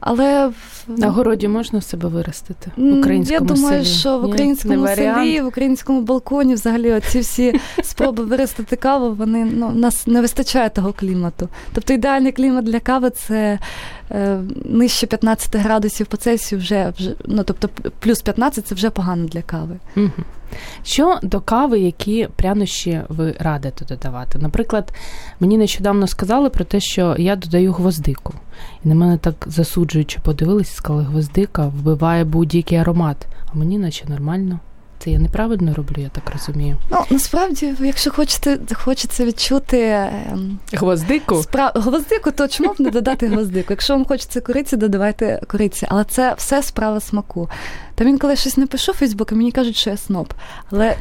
Але 0.00 0.52
На 0.86 1.10
городі 1.10 1.48
можна 1.48 1.80
себе 1.80 2.08
виростити 2.08 2.70
в 2.76 2.98
українському 2.98 3.40
Я 3.40 3.54
думаю, 3.54 3.84
селі? 3.84 3.94
що 3.98 4.18
в 4.18 4.24
українському 4.24 4.84
Не 4.84 4.96
селі, 4.96 5.40
в 5.40 5.46
українському 5.46 6.00
балконі, 6.00 6.54
взагалі, 6.54 6.92
оці 6.92 7.20
всі 7.20 7.60
спроби 7.82 8.24
виростити 8.24 8.76
каву, 8.76 9.14
вони 9.14 9.44
ну, 9.44 9.68
в 9.68 9.76
нас 9.76 10.06
не 10.06 10.20
вистачає 10.20 10.70
того 10.70 10.92
клімату. 10.92 11.48
Тобто 11.72 11.92
ідеальний 11.92 12.32
клімат 12.32 12.64
для 12.64 12.80
кави 12.80 13.10
це 13.10 13.58
е, 14.10 14.40
нижче 14.64 15.06
15 15.06 15.56
градусів 15.56 16.06
по 16.06 16.16
Цельсію 16.16 16.58
вже, 16.58 16.92
вже 16.98 17.14
ну, 17.26 17.44
тобто 17.44 17.68
плюс 17.98 18.20
15 18.22 18.66
це 18.66 18.74
вже 18.74 18.90
погано 18.90 19.26
для 19.26 19.42
кави. 19.42 19.76
Що 20.82 21.18
до 21.22 21.40
кави, 21.40 21.80
які 21.80 22.28
прянощі 22.36 23.00
ви 23.08 23.34
радите 23.38 23.84
додавати? 23.84 24.38
Наприклад, 24.38 24.92
мені 25.40 25.58
нещодавно 25.58 26.06
сказали 26.06 26.50
про 26.50 26.64
те, 26.64 26.80
що 26.80 27.16
я 27.18 27.36
додаю 27.36 27.72
гвоздику. 27.72 28.34
І 28.84 28.88
на 28.88 28.94
мене 28.94 29.18
так 29.18 29.34
засуджуючи 29.46 30.18
подивилися, 30.22 30.69
сказали, 30.70 31.04
гвоздика 31.04 31.66
вбиває 31.66 32.24
будь-який 32.24 32.78
аромат. 32.78 33.16
А 33.52 33.58
мені 33.58 33.78
наче 33.78 34.08
нормально. 34.08 34.58
Це 34.98 35.10
я 35.10 35.18
неправильно 35.18 35.74
роблю, 35.74 36.02
я 36.02 36.08
так 36.08 36.30
розумію. 36.32 36.76
Ну, 36.90 36.98
насправді, 37.10 37.74
якщо 37.80 38.10
хочете, 38.10 38.58
хочеться 38.74 39.24
відчути 39.24 39.80
ем, 40.32 40.58
Гвоздику? 40.72 41.42
Спра... 41.42 41.72
Гвоздику, 41.74 42.30
то 42.30 42.48
чому 42.48 42.72
б 42.72 42.80
не 42.80 42.90
додати 42.90 43.26
гвоздику? 43.26 43.66
Якщо 43.70 43.94
вам 43.94 44.04
хочеться 44.04 44.40
кориці, 44.40 44.76
додавайте 44.76 45.40
кориці. 45.46 45.86
Але 45.90 46.04
це 46.04 46.34
все 46.34 46.62
справа 46.62 47.00
смаку. 47.00 47.48
Там 48.00 48.08
інколи 48.08 48.36
щось 48.36 48.56
напишу 48.56 48.92
в 48.92 48.94
Фейсбук, 48.94 49.32
і 49.32 49.34
мені 49.34 49.52
кажуть, 49.52 49.76
що 49.76 49.90
я 49.90 49.96
сноб. 49.96 50.34
Але 50.70 50.96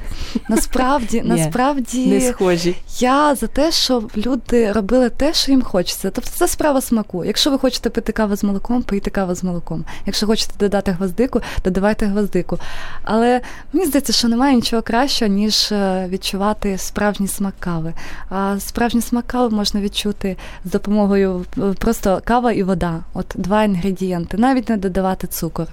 насправді, 0.50 1.22
насправді 1.22 2.06
не 2.06 2.22
схожі. 2.22 2.75
я 3.00 3.36
за 3.36 3.48
те, 3.48 3.72
щоб 3.72 4.12
люди 4.18 4.72
робили 4.72 5.10
те, 5.10 5.34
що 5.34 5.51
їм 5.51 5.62
хочеться. 5.62 6.10
Тобто 6.10 6.29
це 6.29 6.48
справа 6.48 6.82
смаку. 6.82 7.25
Якщо 7.25 7.51
ви 7.51 7.58
хочете 7.58 7.89
пити 7.89 8.12
каву 8.12 8.36
з 8.36 8.44
молоком, 8.44 8.84
пийте 8.84 9.10
каву 9.10 9.36
з 9.36 9.44
молоком. 9.44 9.86
Якщо 10.06 10.27
хочете 10.27 10.53
додати 10.60 10.91
гвоздику, 10.91 11.41
додавайте 11.63 12.06
гвоздику. 12.06 12.60
Але 13.03 13.41
мені 13.74 13.86
здається, 13.86 14.13
що 14.13 14.27
немає 14.27 14.56
нічого 14.56 14.82
кращого, 14.82 15.32
ніж 15.32 15.72
е, 15.72 16.08
відчувати 16.10 16.77
справжній 16.77 17.27
смак 17.27 17.53
кави. 17.60 17.94
А 18.29 18.60
справжній 18.60 19.01
смак 19.01 19.27
кави 19.27 19.56
можна 19.56 19.82
відчути 19.82 20.38
з 20.65 20.72
допомогою 20.72 21.46
е, 21.58 21.62
просто 21.62 22.22
кава 22.24 22.51
і 22.51 22.63
вода. 22.63 23.00
От 23.13 23.25
два 23.36 23.63
інгредієнти, 23.63 24.38
навіть 24.38 24.70
не 24.70 24.77
додавати 24.77 25.27
цукор. 25.27 25.68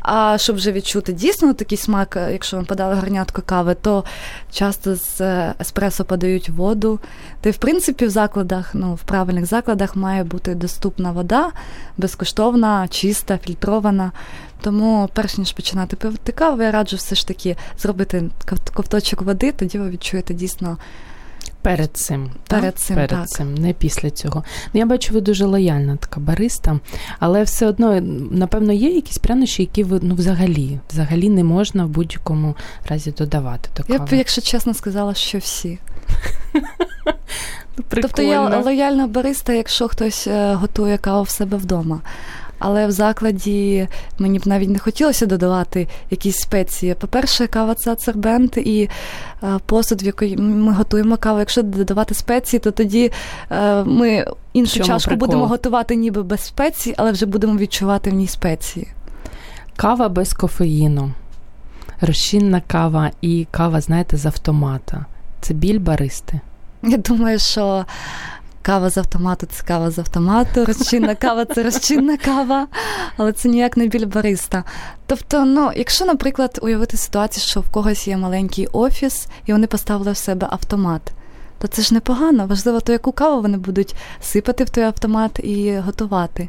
А 0.00 0.38
щоб 0.38 0.56
вже 0.56 0.72
відчути 0.72 1.12
дійсно 1.12 1.54
такий 1.54 1.78
смак, 1.78 2.16
е, 2.16 2.32
якщо 2.32 2.56
вам 2.56 2.66
подали 2.66 2.94
гарнятку 2.94 3.42
кави, 3.42 3.76
то 3.82 4.04
часто 4.52 4.96
з 4.96 5.20
е, 5.20 5.54
еспресо 5.60 6.04
подають 6.04 6.48
воду. 6.48 7.00
Й 7.44 7.50
в 7.50 7.56
принципі 7.56 8.06
в 8.06 8.10
закладах, 8.10 8.74
ну 8.74 8.94
в 8.94 9.02
правильних 9.02 9.46
закладах 9.46 9.96
має 9.96 10.24
бути 10.24 10.54
доступна 10.54 11.12
вода, 11.12 11.50
безкоштовна, 11.96 12.88
чиста, 12.88 13.38
фільтрована. 13.38 14.12
Тому, 14.60 15.08
перш 15.14 15.38
ніж 15.38 15.52
починати 15.52 15.96
пити 15.96 16.32
каву, 16.32 16.62
я 16.62 16.70
раджу 16.70 16.96
все 16.96 17.14
ж 17.14 17.28
таки 17.28 17.56
зробити 17.78 18.30
ковточок 18.74 19.22
води, 19.22 19.52
тоді 19.52 19.78
ви 19.78 19.90
відчуєте 19.90 20.34
дійсно. 20.34 20.76
Перед 21.62 21.96
цим. 21.96 22.30
Перед 22.48 22.78
цим, 22.78 22.96
Перед 22.96 23.10
так. 23.10 23.28
цим, 23.28 23.54
не 23.54 23.72
після 23.72 24.10
цього. 24.10 24.44
Ну, 24.74 24.80
Я 24.80 24.86
бачу, 24.86 25.14
ви 25.14 25.20
дуже 25.20 25.46
лояльна 25.46 25.96
така 25.96 26.20
бариста, 26.20 26.80
але 27.18 27.42
все 27.42 27.66
одно, 27.66 28.00
напевно, 28.30 28.72
є 28.72 28.90
якісь 28.90 29.18
прянощі, 29.18 29.62
які 29.62 29.84
ви 29.84 30.00
ну, 30.02 30.14
взагалі 30.14 30.78
взагалі 30.90 31.28
не 31.28 31.44
можна 31.44 31.84
в 31.84 31.88
будь-якому 31.88 32.56
разі 32.88 33.10
додавати. 33.10 33.68
до 33.76 33.94
Я 33.94 34.00
б, 34.00 34.08
якщо 34.12 34.40
чесно, 34.40 34.74
сказала, 34.74 35.14
що 35.14 35.38
всі. 35.38 35.78
Прикольно. 36.52 38.02
Тобто 38.02 38.22
я 38.22 38.58
лояльна 38.58 39.06
бариста, 39.06 39.52
якщо 39.52 39.88
хтось 39.88 40.26
е, 40.26 40.54
готує 40.54 40.98
каву 40.98 41.22
в 41.22 41.28
себе 41.30 41.56
вдома. 41.56 42.00
Але 42.60 42.86
в 42.86 42.90
закладі 42.90 43.88
мені 44.18 44.38
б 44.38 44.46
навіть 44.46 44.70
не 44.70 44.78
хотілося 44.78 45.26
додавати 45.26 45.88
якісь 46.10 46.36
спеції. 46.36 46.94
По-перше, 46.94 47.46
кава 47.46 47.74
це 47.74 47.92
ацербент 47.92 48.56
і 48.56 48.88
е, 49.42 49.46
посуд, 49.66 50.02
в 50.02 50.06
який 50.06 50.36
ми 50.36 50.72
готуємо 50.72 51.16
каву. 51.16 51.38
Якщо 51.38 51.62
додавати 51.62 52.14
спеції, 52.14 52.60
то 52.60 52.70
тоді 52.70 53.12
е, 53.50 53.84
ми 53.84 54.26
іншу 54.52 54.74
Чому 54.74 54.86
чашку 54.86 55.08
прикол? 55.08 55.26
будемо 55.28 55.46
готувати 55.46 55.96
ніби 55.96 56.22
без 56.22 56.40
спецій, 56.40 56.94
але 56.96 57.12
вже 57.12 57.26
будемо 57.26 57.56
відчувати 57.56 58.10
в 58.10 58.14
ній 58.14 58.26
спеції. 58.26 58.88
Кава 59.76 60.08
без 60.08 60.32
кофеїну, 60.32 61.12
розчинна 62.00 62.62
кава 62.66 63.10
і 63.20 63.46
кава, 63.50 63.80
знаєте, 63.80 64.16
з 64.16 64.26
автомата. 64.26 65.04
Це 65.40 65.54
біль 65.54 65.78
баристи. 65.78 66.40
Я 66.82 66.96
думаю, 66.96 67.38
що 67.38 67.84
кава 68.62 68.90
з 68.90 68.98
автомату 68.98 69.46
це 69.46 69.62
кава 69.62 69.90
з 69.90 69.98
автомату, 69.98 70.64
розчинна 70.64 71.14
кава 71.14 71.44
це 71.44 71.62
розчинна 71.62 72.16
кава, 72.16 72.66
але 73.16 73.32
це 73.32 73.48
ніяк 73.48 73.76
не 73.76 73.86
біль 73.86 74.06
бариста. 74.06 74.64
Тобто, 75.06 75.44
ну, 75.44 75.70
якщо, 75.76 76.04
наприклад, 76.04 76.58
уявити 76.62 76.96
ситуацію, 76.96 77.44
що 77.44 77.60
в 77.60 77.70
когось 77.70 78.08
є 78.08 78.16
маленький 78.16 78.66
офіс, 78.66 79.26
і 79.46 79.52
вони 79.52 79.66
поставили 79.66 80.12
в 80.12 80.16
себе 80.16 80.46
автомат. 80.50 81.02
То 81.58 81.68
це 81.68 81.82
ж 81.82 81.94
непогано. 81.94 82.46
Важливо, 82.46 82.80
то 82.80 82.92
яку 82.92 83.12
каву 83.12 83.42
вони 83.42 83.58
будуть 83.58 83.94
сипати 84.20 84.64
в 84.64 84.70
той 84.70 84.84
автомат 84.84 85.38
і 85.42 85.78
готувати. 85.78 86.48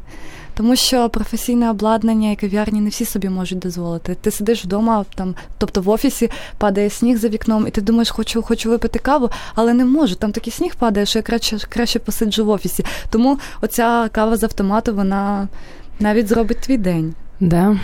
Тому 0.54 0.76
що 0.76 1.08
професійне 1.08 1.70
обладнання 1.70 2.30
і 2.30 2.36
кав'ярні 2.36 2.80
не 2.80 2.90
всі 2.90 3.04
собі 3.04 3.28
можуть 3.28 3.58
дозволити. 3.58 4.14
Ти 4.20 4.30
сидиш 4.30 4.64
вдома, 4.64 5.04
там, 5.14 5.34
тобто 5.58 5.80
в 5.80 5.88
офісі 5.88 6.30
падає 6.58 6.90
сніг 6.90 7.18
за 7.18 7.28
вікном, 7.28 7.66
і 7.66 7.70
ти 7.70 7.80
думаєш, 7.80 8.10
хочу, 8.10 8.42
хочу 8.42 8.70
випити 8.70 8.98
каву, 8.98 9.30
але 9.54 9.74
не 9.74 9.84
можу. 9.84 10.14
Там 10.14 10.32
такий 10.32 10.52
сніг 10.52 10.74
падає, 10.74 11.06
що 11.06 11.18
я 11.18 11.22
краще, 11.22 11.58
краще 11.68 11.98
посиджу 11.98 12.44
в 12.44 12.48
офісі. 12.48 12.84
Тому 13.10 13.38
оця 13.60 14.08
кава 14.12 14.36
з 14.36 14.42
автомату, 14.42 14.94
вона 14.94 15.48
навіть 16.00 16.28
зробить 16.28 16.58
твій 16.60 16.76
день. 16.78 17.14
Да? 17.40 17.76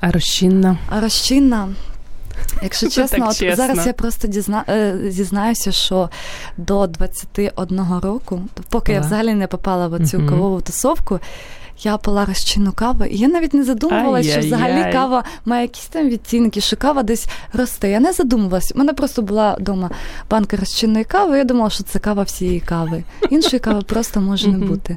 А 0.00 0.10
розчинна. 0.10 0.76
А 0.90 1.00
розчинна. 1.00 1.68
Якщо 2.62 2.88
чесно, 2.90 3.28
от 3.28 3.36
чесно. 3.36 3.56
зараз 3.66 3.86
я 3.86 3.92
просто 3.92 4.28
дізна... 4.28 4.64
е, 4.68 4.98
зізнаюся, 5.08 5.72
що 5.72 6.10
до 6.56 6.86
21 6.86 7.80
року, 8.02 8.40
поки 8.68 8.92
я 8.92 9.00
взагалі 9.00 9.34
не 9.34 9.46
попала 9.46 9.86
в 9.88 10.06
цю 10.06 10.18
Мгм. 10.18 10.28
кавову 10.28 10.60
тусовку, 10.60 11.20
я 11.82 11.96
пила 11.96 12.24
розчинну 12.24 12.72
каву, 12.72 13.04
і 13.04 13.16
я 13.16 13.28
навіть 13.28 13.54
не 13.54 13.64
задумувалася, 13.64 14.30
що 14.30 14.40
взагалі 14.40 14.92
кава 14.92 15.24
має 15.44 15.62
якісь 15.62 15.86
там 15.86 16.08
відтінки, 16.08 16.60
що 16.60 16.76
кава 16.76 17.02
десь 17.02 17.28
росте. 17.52 17.90
Я 17.90 18.00
не 18.00 18.12
задумувалася. 18.12 18.74
У 18.74 18.78
мене 18.78 18.92
просто 18.92 19.22
була 19.22 19.54
вдома 19.54 19.90
банка 20.30 20.56
розчинної 20.56 21.04
кави. 21.04 21.38
Я 21.38 21.44
думала, 21.44 21.70
що 21.70 21.84
це 21.84 21.98
кава 21.98 22.22
всієї 22.22 22.60
кави. 22.60 23.04
Іншої 23.30 23.60
кави 23.60 23.82
просто 23.82 24.20
може 24.20 24.48
не 24.48 24.66
бути. 24.66 24.96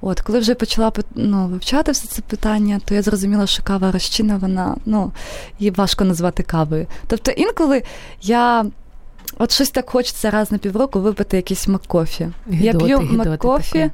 От, 0.00 0.20
коли 0.20 0.38
вже 0.38 0.54
почала 0.54 0.92
ну, 1.14 1.46
вивчати 1.46 1.92
все 1.92 2.08
це 2.08 2.22
питання, 2.22 2.80
то 2.84 2.94
я 2.94 3.02
зрозуміла, 3.02 3.46
що 3.46 3.62
кава 3.62 3.92
розчинна, 3.92 4.36
вона 4.36 4.76
ну, 4.86 5.12
її 5.58 5.70
важко 5.70 6.04
назвати 6.04 6.42
кавою. 6.42 6.86
Тобто 7.06 7.30
інколи 7.30 7.82
я. 8.22 8.66
От 9.38 9.52
щось 9.52 9.70
так 9.70 9.90
хочеться 9.90 10.30
раз 10.30 10.52
на 10.52 10.58
півроку 10.58 11.00
випити 11.00 11.36
якийсь 11.36 11.68
маккофі. 11.68 12.28
Я 12.50 12.74
п'ю 12.74 13.00
маккофі 13.00 13.90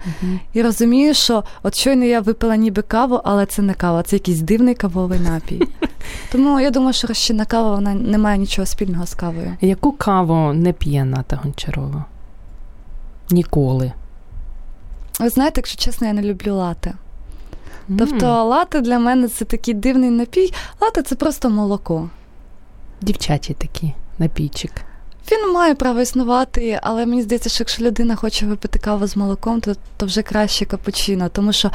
і 0.53 0.63
розумію, 0.63 1.15
що 1.15 1.45
от 1.63 1.75
щойно 1.75 2.05
я 2.05 2.21
випила 2.21 2.57
ніби 2.57 2.83
каву, 2.83 3.21
але 3.25 3.47
це 3.47 3.63
не 3.63 3.75
кава, 3.75 4.03
це 4.03 4.17
якийсь 4.17 4.41
дивний 4.41 4.75
кавовий 4.75 5.21
напій. 5.21 5.69
Тому 6.33 6.61
я 6.61 6.71
думаю, 6.71 6.93
що 6.93 7.07
розчинна 7.07 7.45
кава 7.45 7.71
вона 7.71 7.95
не 7.95 8.19
має 8.19 8.39
нічого 8.39 8.67
спільного 8.67 9.07
з 9.07 9.15
кавою. 9.15 9.57
Яку 9.61 9.93
каву 9.93 10.53
не 10.53 10.73
п'є 10.73 11.05
Ната 11.05 11.37
Гончарова? 11.43 12.05
Ніколи. 13.31 13.93
Ви 15.21 15.29
знаєте, 15.29 15.59
якщо 15.61 15.85
чесно, 15.85 16.07
я 16.07 16.13
не 16.13 16.23
люблю 16.23 16.55
лати. 16.55 16.95
Тобто 17.99 18.45
лати 18.45 18.81
для 18.81 18.99
мене 18.99 19.29
це 19.29 19.45
такий 19.45 19.75
дивний 19.75 20.11
напій. 20.11 20.53
Лати 20.81 21.03
це 21.03 21.15
просто 21.15 21.51
молоко. 21.51 22.11
Дівчачі 23.01 23.55
такі, 23.55 23.93
напійчик. 24.19 24.73
Він 25.31 25.53
має 25.53 25.75
право 25.75 26.01
існувати, 26.01 26.81
але 26.83 27.07
мені 27.07 27.23
здається, 27.23 27.49
що 27.49 27.63
якщо 27.63 27.85
людина 27.85 28.17
хоче 28.17 28.47
випити 28.47 28.79
каву 28.79 29.07
з 29.07 29.17
молоком, 29.17 29.61
то, 29.61 29.75
то 29.97 30.07
вже 30.07 30.23
краще 30.23 30.65
капучино, 30.65 31.29
тому 31.29 31.53
що 31.53 31.71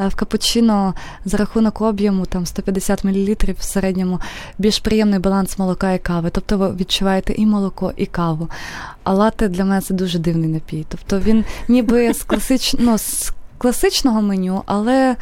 е, 0.00 0.08
в 0.08 0.14
капучино 0.14 0.94
за 1.24 1.36
рахунок 1.36 1.80
об'єму 1.80 2.26
там 2.26 2.46
150 2.46 3.04
мл 3.04 3.36
в 3.58 3.64
середньому 3.64 4.20
більш 4.58 4.78
приємний 4.78 5.18
баланс 5.18 5.58
молока 5.58 5.92
і 5.92 5.98
кави. 5.98 6.30
Тобто 6.30 6.58
ви 6.58 6.74
відчуваєте 6.74 7.32
і 7.32 7.46
молоко, 7.46 7.92
і 7.96 8.06
каву. 8.06 8.48
А 9.04 9.12
лате 9.12 9.48
для 9.48 9.64
мене 9.64 9.80
це 9.80 9.94
дуже 9.94 10.18
дивний 10.18 10.48
напій. 10.48 10.86
Тобто 10.88 11.20
він 11.20 11.44
ніби 11.68 12.14
з 12.14 12.22
класич... 12.22 12.74
ну, 12.78 12.98
з 12.98 13.32
класичного 13.58 14.22
меню, 14.22 14.62
але 14.66 15.16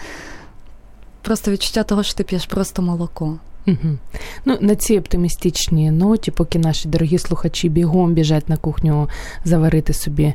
просто 1.22 1.50
відчуття 1.50 1.82
того, 1.82 2.02
що 2.02 2.14
ти 2.14 2.24
п'єш 2.24 2.46
просто 2.46 2.82
молоко. 2.82 3.38
Угу. 3.66 3.98
Ну, 4.44 4.58
на 4.60 4.74
цій 4.74 4.98
оптимістичній 4.98 5.90
ноті, 5.90 6.30
поки 6.30 6.58
наші 6.58 6.88
дорогі 6.88 7.18
слухачі 7.18 7.68
бігом 7.68 8.14
біжать 8.14 8.48
на 8.48 8.56
кухню 8.56 9.08
заварити 9.44 9.92
собі 9.92 10.34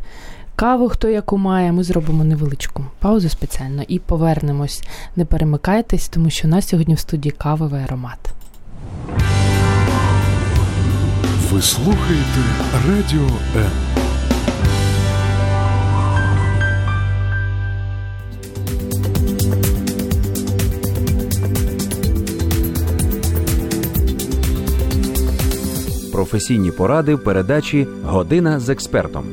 каву, 0.56 0.90
хто 0.90 1.10
яку 1.10 1.38
має, 1.38 1.72
ми 1.72 1.84
зробимо 1.84 2.24
невеличку 2.24 2.86
паузу 3.00 3.30
спеціально 3.30 3.84
і 3.88 4.00
повернемось. 4.00 4.84
Не 5.16 5.26
перемикайтесь, 5.26 6.10
тому 6.10 6.30
що 6.30 6.48
у 6.48 6.52
нас 6.52 6.68
сьогодні 6.68 6.94
в 6.94 7.00
студії 7.00 7.36
кавовий 7.38 7.84
аромат. 7.84 8.20
Ви 11.52 11.62
слухаєте 11.62 12.42
Радіо 12.88 13.28
М. 13.56 13.94
Професійні 26.15 26.71
поради 26.71 27.15
в 27.15 27.23
передачі 27.23 27.88
Година 28.04 28.60
з 28.60 28.69
експертом. 28.69 29.23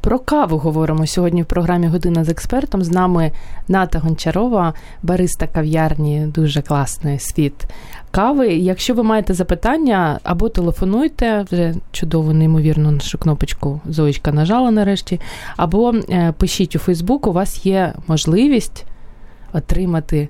Про 0.00 0.18
каву 0.18 0.58
говоримо 0.58 1.06
сьогодні 1.06 1.42
в 1.42 1.46
програмі 1.46 1.86
Година 1.86 2.24
з 2.24 2.28
експертом. 2.28 2.84
З 2.84 2.90
нами 2.90 3.32
Ната 3.68 3.98
Гончарова, 3.98 4.74
бариста 5.02 5.46
кав'ярні, 5.46 6.26
дуже 6.34 6.62
класний 6.62 7.18
світ 7.18 7.64
кави. 8.10 8.48
Якщо 8.48 8.94
ви 8.94 9.02
маєте 9.02 9.34
запитання, 9.34 10.20
або 10.22 10.48
телефонуйте, 10.48 11.44
вже 11.50 11.74
чудово, 11.92 12.32
неймовірно, 12.32 12.90
нашу 12.90 13.18
кнопочку 13.18 13.80
Зоєчка 13.86 14.32
нажала 14.32 14.70
нарешті, 14.70 15.20
або 15.56 15.94
е, 16.10 16.34
пишіть 16.38 16.76
у 16.76 16.78
Фейсбук, 16.78 17.26
у 17.26 17.32
вас 17.32 17.66
є 17.66 17.92
можливість 18.06 18.84
отримати 19.52 20.28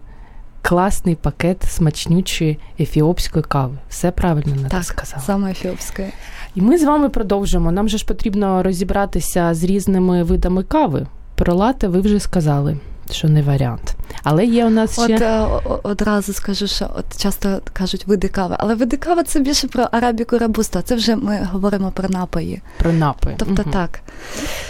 класний 0.68 1.14
пакет 1.14 1.62
смачнючої 1.62 2.58
ефіопської 2.80 3.44
кави. 3.48 3.76
Все 3.88 4.10
правильно 4.10 4.54
на 4.62 4.68
Так, 4.68 4.84
сказала. 4.84 5.22
саме 5.22 5.50
ефіопське. 5.50 6.12
І 6.54 6.60
ми 6.60 6.78
з 6.78 6.84
вами 6.84 7.08
продовжимо. 7.08 7.72
Нам 7.72 7.88
же 7.88 7.98
ж 7.98 8.06
потрібно 8.06 8.62
розібратися 8.62 9.54
з 9.54 9.64
різними 9.64 10.22
видами 10.22 10.62
кави. 10.62 11.06
Про 11.34 11.54
лате 11.54 11.88
ви 11.88 12.00
вже 12.00 12.20
сказали. 12.20 12.76
Що 13.10 13.28
не 13.28 13.42
варіант. 13.42 13.94
Але 14.22 14.46
є 14.46 14.66
у 14.66 14.70
нас 14.70 14.92
ще... 14.92 15.14
От 15.14 15.20
е, 15.22 15.46
одразу 15.82 16.32
скажу, 16.32 16.66
що 16.66 16.90
от 16.96 17.22
часто 17.22 17.60
кажуть 17.72 18.06
види 18.06 18.28
кави, 18.28 18.56
але 18.58 18.74
види 18.74 18.96
кави 18.96 19.22
це 19.22 19.40
більше 19.40 19.68
про 19.68 19.88
арабіку 19.92 20.38
рабуста. 20.38 20.82
Це 20.82 20.94
вже 20.94 21.16
ми 21.16 21.48
говоримо 21.52 21.90
про 21.90 22.08
напої. 22.08 22.62
Про 22.78 22.92
напої. 22.92 23.36
Тобто 23.38 23.62
угу. 23.62 23.70
так. 23.72 24.00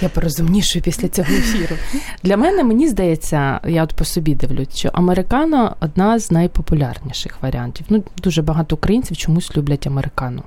Я 0.00 0.08
порозумнішую 0.08 0.82
після 0.82 1.08
цього 1.08 1.28
ефіру. 1.32 1.76
Для 2.22 2.36
мене 2.36 2.64
мені 2.64 2.88
здається, 2.88 3.60
я 3.66 3.84
от 3.84 3.94
по 3.94 4.04
собі 4.04 4.34
дивлюсь, 4.34 4.76
що 4.76 4.90
американо 4.92 5.76
одна 5.80 6.18
з 6.18 6.30
найпопулярніших 6.30 7.42
варіантів. 7.42 7.86
Ну, 7.88 8.04
дуже 8.22 8.42
багато 8.42 8.74
українців 8.76 9.16
чомусь 9.16 9.56
люблять 9.56 9.86
американо. 9.86 10.42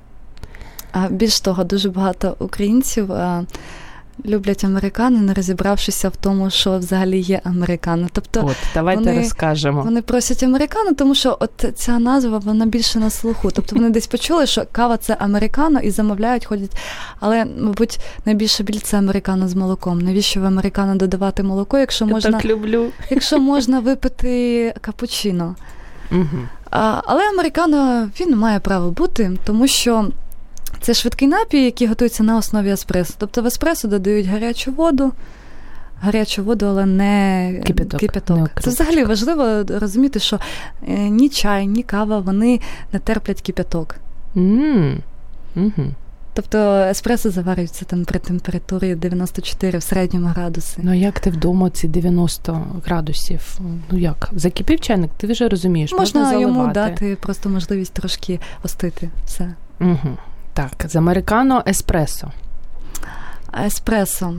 А 0.91 1.08
більш 1.08 1.39
того, 1.39 1.63
дуже 1.63 1.89
багато 1.89 2.36
українців. 2.39 3.12
А 3.12 3.43
люблять 4.26 4.64
американо, 4.64 5.20
не 5.20 5.34
розібравшися 5.34 6.10
в 6.10 6.16
тому, 6.16 6.50
що 6.50 6.78
взагалі 6.78 7.20
є 7.20 7.42
американо. 7.44 8.08
Тобто, 8.12 8.46
от 8.46 8.56
давайте 8.74 9.04
вони, 9.04 9.18
розкажемо. 9.18 9.82
Вони 9.82 10.02
просять 10.02 10.44
американо, 10.44 10.94
тому 10.94 11.16
що 11.16 11.38
от 11.40 11.66
ця 11.76 12.00
назва 12.00 12.38
вона 12.38 12.66
більше 12.66 13.00
на 13.00 13.10
слуху. 13.10 13.52
Тобто 13.54 13.76
вони 13.76 13.90
десь 13.90 14.08
почули, 14.08 14.46
що 14.46 14.64
кава 14.72 14.98
це 14.98 15.18
американо 15.20 15.80
і 15.80 15.92
замовляють, 15.92 16.46
ходять. 16.46 16.78
Але, 17.20 17.46
мабуть, 17.46 18.00
найбільше 18.26 18.64
біль 18.64 18.80
це 18.80 18.98
американо 18.98 19.48
з 19.48 19.56
молоком. 19.56 20.02
Навіщо 20.02 20.42
в 20.42 20.46
американо 20.46 20.96
додавати 20.96 21.44
молоко, 21.44 21.78
якщо 21.78 22.06
Я 22.06 22.12
можна 22.12 22.32
так 22.32 22.46
люблю. 22.46 22.86
якщо 23.10 23.40
можна 23.40 23.80
випити 23.80 24.74
капучино? 24.82 25.56
Угу. 26.12 26.40
А, 26.72 27.02
Але 27.06 27.30
американо 27.30 28.10
він 28.20 28.38
має 28.38 28.60
право 28.60 28.92
бути, 28.92 29.32
тому 29.46 29.68
що. 29.68 30.08
Це 30.82 30.94
швидкий 30.94 31.28
напій, 31.28 31.63
який 31.66 31.88
готується 31.88 32.24
на 32.24 32.38
основі 32.38 32.70
еспресо. 32.70 33.13
Тобто 33.18 33.42
в 33.42 33.46
еспресо 33.46 33.88
додають 33.88 34.28
гарячу 34.28 34.72
воду, 34.72 35.13
гарячу 36.02 36.44
воду, 36.44 36.66
але 36.66 36.86
не 36.86 37.62
кипяток. 37.66 38.00
кипяток. 38.00 38.38
Не 38.56 38.62
Це 38.62 38.70
взагалі 38.70 39.04
важливо 39.04 39.63
розуміти, 39.80 40.20
що 40.20 40.40
ні 40.88 41.30
чай, 41.30 41.68
ні 41.68 41.84
кава 41.84 42.20
вони 42.20 42.60
не 42.94 43.00
терплять 43.00 43.42
кипяток. 43.42 43.96
Mm. 44.36 44.98
Угу. 45.56 45.94
Тобто 46.38 46.58
еспресо 46.90 47.30
заварюється 47.32 47.86
там 47.86 48.06
при 48.06 48.20
температурі 48.20 48.96
94 48.96 49.78
в 49.78 49.84
середньому 49.84 50.28
градуси. 50.28 50.82
Ну 50.84 50.94
як 50.94 51.20
ти 51.20 51.30
вдома 51.30 51.70
ці 51.70 51.88
90 51.88 52.68
градусів? 52.86 53.60
Ну 53.92 54.00
як? 54.00 54.30
Закипів 54.34 54.80
чайник, 54.80 55.12
ти 55.18 55.28
вже 55.28 55.50
розумієш, 55.50 55.92
можна, 55.92 56.22
можна 56.22 56.30
заливати. 56.30 56.60
йому 56.60 56.74
дати 56.74 57.18
просто 57.22 57.50
можливість 57.50 57.94
трошки 57.94 58.40
остити 58.63 59.10
все. 59.26 59.54
Угу. 59.82 60.18
Так, 60.58 60.89
з 60.89 60.96
американо 60.96 61.63
еспресо. 61.67 62.32
Еспресо. 63.65 64.34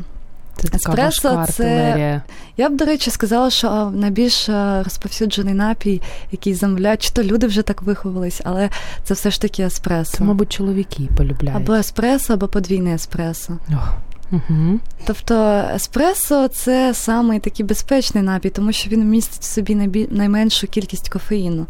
Це 0.56 0.68
така 0.68 0.76
Еспресо 0.76 1.28
важка 1.28 1.42
артилерія. 1.42 2.22
Я 2.56 2.68
б, 2.68 2.76
до 2.76 2.84
речі, 2.84 3.10
сказала, 3.10 3.50
що 3.50 3.90
найбільш 3.94 4.48
розповсюджений 4.84 5.54
напій, 5.54 6.02
який 6.32 6.54
замовляють, 6.54 7.02
чи 7.02 7.10
то 7.10 7.22
люди 7.22 7.46
вже 7.46 7.62
так 7.62 7.82
виховались, 7.82 8.40
але 8.44 8.70
це 9.04 9.14
все 9.14 9.30
ж 9.30 9.40
таки 9.40 9.62
еспресо. 9.62 10.16
Це, 10.16 10.24
мабуть, 10.24 10.52
чоловіки 10.52 11.08
полюбляють. 11.16 11.62
Або 11.62 11.74
еспресо, 11.74 12.32
або 12.32 12.48
подвійне 12.48 12.94
еспресо. 12.94 13.58
Ох. 13.72 13.92
Угу. 14.32 14.78
Тобто 15.06 15.64
еспресо 15.74 16.48
це 16.48 16.94
самий 16.94 17.40
такий 17.40 17.66
безпечний 17.66 18.22
напій, 18.22 18.50
тому 18.50 18.72
що 18.72 18.90
він 18.90 19.10
містить 19.10 19.42
в 19.42 19.44
собі 19.44 20.06
найменшу 20.10 20.66
кількість 20.66 21.08
кофеїну. 21.08 21.66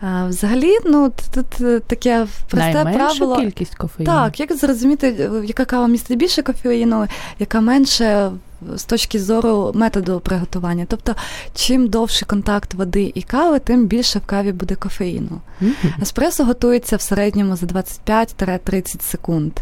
А, 0.00 0.26
Взагалі, 0.26 0.76
ну 0.86 1.12
тут 1.34 1.46
таке 1.86 2.26
просте 2.48 2.84
Найменшу 2.84 3.18
правило. 3.18 3.36
кількість 3.36 3.74
кофеїну? 3.74 4.12
Так, 4.14 4.40
як 4.40 4.52
зрозуміти, 4.52 5.30
яка 5.44 5.64
кава 5.64 5.88
містить 5.88 6.18
більше 6.18 6.42
кофеїну, 6.42 7.06
яка 7.38 7.60
менше 7.60 8.30
з 8.76 8.84
точки 8.84 9.20
зору 9.20 9.72
методу 9.74 10.20
приготування. 10.20 10.86
Тобто, 10.88 11.14
чим 11.54 11.88
довший 11.88 12.28
контакт 12.28 12.74
води 12.74 13.12
і 13.14 13.22
кави, 13.22 13.58
тим 13.58 13.86
більше 13.86 14.18
в 14.18 14.26
каві 14.26 14.52
буде 14.52 14.74
кофеїну. 14.74 15.40
Mm-hmm. 15.62 16.02
Еспресо 16.02 16.44
готується 16.44 16.96
в 16.96 17.00
середньому 17.00 17.56
за 17.56 17.66
25-30 17.66 19.02
секунд. 19.02 19.52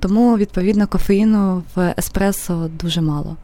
Тому, 0.00 0.36
відповідно, 0.36 0.86
кофеїну 0.86 1.62
в 1.74 1.94
еспресо 1.98 2.70
дуже 2.78 3.00
мало. 3.00 3.36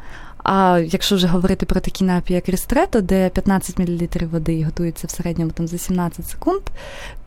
А 0.42 0.80
якщо 0.86 1.16
вже 1.16 1.26
говорити 1.26 1.66
про 1.66 1.80
такі 1.80 2.04
напії, 2.04 2.34
як 2.34 2.48
рістрето, 2.48 3.00
де 3.00 3.28
15 3.28 3.78
мл 3.78 4.26
води 4.32 4.64
готується 4.64 5.06
в 5.06 5.10
середньому 5.10 5.50
там 5.50 5.66
за 5.66 5.78
17 5.78 6.28
секунд, 6.28 6.60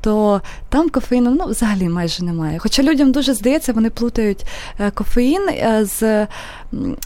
то 0.02 0.41
там 0.69 0.89
кофеїну 0.89 1.32
ну, 1.32 1.45
взагалі 1.45 1.89
майже 1.89 2.23
немає. 2.23 2.60
Хоча 2.60 2.84
людям 2.84 3.12
дуже 3.12 3.34
здається, 3.34 3.73
вони 3.73 3.89
плутають 3.89 4.45
кофеїн 4.93 5.49
з 5.82 6.28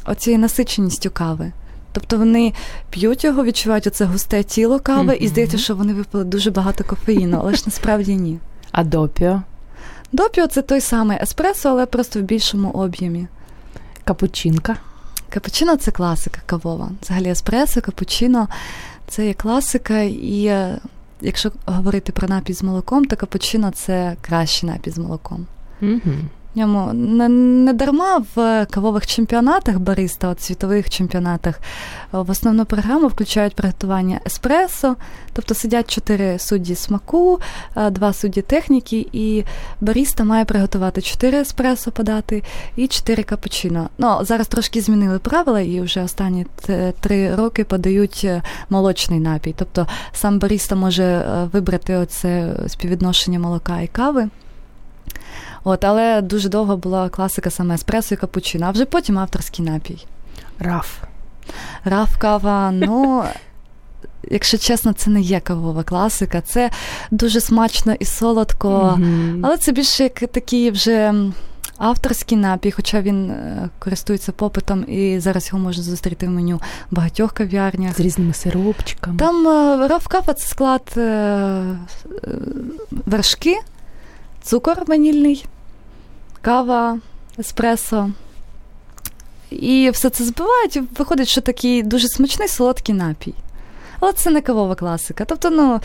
оцією 0.06 0.42
насиченістю 0.42 1.12
кави. 1.12 1.52
Тобто 1.92 2.18
вони 2.18 2.54
п'ють 2.90 3.24
його, 3.24 3.44
відчувають 3.44 3.88
оце 3.88 4.06
густе 4.06 4.44
тіло 4.44 4.80
кави, 4.80 5.14
mm-hmm. 5.14 5.18
і 5.18 5.28
здається, 5.28 5.58
що 5.58 5.76
вони 5.76 5.94
випили 5.94 6.24
дуже 6.24 6.52
багато 6.52 6.84
кофеїну, 6.84 7.38
але 7.42 7.54
ж 7.54 7.64
насправді 7.66 8.16
ні. 8.16 8.40
А 8.72 8.84
допіо? 8.84 9.42
Допіо 10.12 10.48
це 10.48 10.62
той 10.62 10.82
самий 10.82 11.18
еспресо, 11.22 11.70
але 11.70 11.86
просто 11.86 12.20
в 12.20 12.24
більшому 12.24 12.70
об'ємі. 12.70 13.28
Капучинка. 14.04 14.78
Капучино 15.30 15.76
це 15.76 15.92
класика 15.92 16.42
кавова. 16.46 16.90
Взагалі 17.02 17.30
еспресо, 17.30 17.82
капучино 17.82 18.48
це 19.08 19.28
є 19.28 19.34
класика, 19.34 20.02
і 20.02 20.54
якщо 21.22 21.52
говорити 21.66 22.12
про 22.12 22.28
напій 22.28 22.54
з 22.54 22.64
молоком, 22.64 23.06
то 23.06 23.16
капучино 23.16 23.72
це 23.72 24.16
кращий 24.22 24.70
напій 24.70 24.92
з 24.92 24.98
молоком. 24.98 25.46
Угу. 25.82 26.16
Ньому 26.58 26.94
не, 26.94 27.30
не 27.30 27.74
дарма 27.74 28.24
в 28.36 28.66
кавових 28.66 29.08
чемпіонатах 29.08 29.80
бариста, 29.80 30.28
от 30.30 30.42
світових 30.42 30.90
чемпіонатах, 30.90 31.60
в 32.12 32.30
основну 32.32 32.66
програму 32.66 33.08
включають 33.08 33.56
приготування 33.56 34.20
еспресо, 34.26 34.96
тобто 35.34 35.54
сидять 35.54 35.92
чотири 35.92 36.40
судді 36.40 36.76
смаку, 36.76 37.40
два 37.92 38.14
судді 38.14 38.42
техніки, 38.42 39.08
і 39.12 39.44
бариста 39.82 40.24
має 40.24 40.46
приготувати 40.46 41.02
чотири 41.02 41.38
еспресо 41.38 41.92
подати 41.92 42.44
і 42.76 42.88
чотири 42.88 43.24
капучино. 43.24 43.90
Ну, 43.98 44.18
зараз 44.22 44.48
трошки 44.48 44.82
змінили 44.82 45.20
правила, 45.20 45.62
і 45.62 45.82
вже 45.82 46.04
останні 46.04 46.46
три 47.00 47.36
роки 47.36 47.64
подають 47.64 48.28
молочний 48.70 49.20
напій. 49.20 49.56
Тобто 49.58 49.88
сам 50.12 50.40
бариста 50.40 50.76
може 50.76 51.26
вибрати 51.54 51.96
оце 51.96 52.56
співвідношення 52.68 53.40
молока 53.40 53.82
і 53.82 53.88
кави. 53.88 54.30
От, 55.70 55.84
Але 55.84 56.22
дуже 56.22 56.50
довго 56.50 56.78
була 56.78 57.10
класика 57.10 57.50
саме 57.50 57.76
еспресо 57.76 58.16
і 58.16 58.18
капучино, 58.18 58.66
а 58.66 58.72
вже 58.72 58.86
потім 58.86 59.20
авторський 59.20 59.66
напій. 59.66 60.06
Раф. 60.60 60.98
Раф 61.86 62.18
кава, 62.18 62.72
ну. 62.72 63.24
Якщо 64.32 64.58
чесно, 64.58 64.94
це 64.94 65.10
не 65.10 65.22
є 65.22 65.40
кавова 65.40 65.84
класика, 65.84 66.42
це 66.42 66.72
дуже 67.12 67.42
смачно 67.42 67.94
і 68.00 68.06
солодко, 68.06 68.70
mm-hmm. 68.70 69.42
але 69.44 69.58
це 69.58 69.72
більше 69.72 70.04
як 70.04 70.14
такий 70.14 70.72
вже 70.72 71.14
авторський 71.78 72.38
напій, 72.38 72.72
хоча 72.72 73.02
він 73.02 73.34
користується 73.80 74.32
попитом, 74.32 74.86
і 74.88 75.20
зараз 75.20 75.48
його 75.48 75.60
можна 75.60 75.84
зустріти 75.84 76.28
в 76.28 76.30
меню 76.30 76.62
в 76.92 76.96
багатьох 76.96 77.32
кав'ярнях. 77.32 77.98
З 77.98 78.00
різними 78.00 78.34
сиропчиками. 78.34 79.18
Там 79.18 79.48
раф 79.88 80.08
кава 80.08 80.34
це 80.34 80.48
склад 80.48 80.94
вершки, 83.06 83.58
цукор 84.44 84.84
ванільний, 84.88 85.46
кава, 86.42 87.00
еспресо. 87.40 88.12
І 89.50 89.90
все 89.94 90.10
це 90.10 90.24
збивають, 90.24 90.76
і 90.76 90.80
виходить, 90.80 91.28
що 91.28 91.42
такий 91.42 91.84
дуже 91.84 92.08
смачний 92.08 92.48
солодкий 92.48 92.96
напій. 92.96 93.34
Але 94.00 94.14
це 94.14 94.30
не 94.30 94.42
кавова 94.42 94.76
класика. 94.76 95.26
Тобто, 95.26 95.50
ну, 95.50 95.80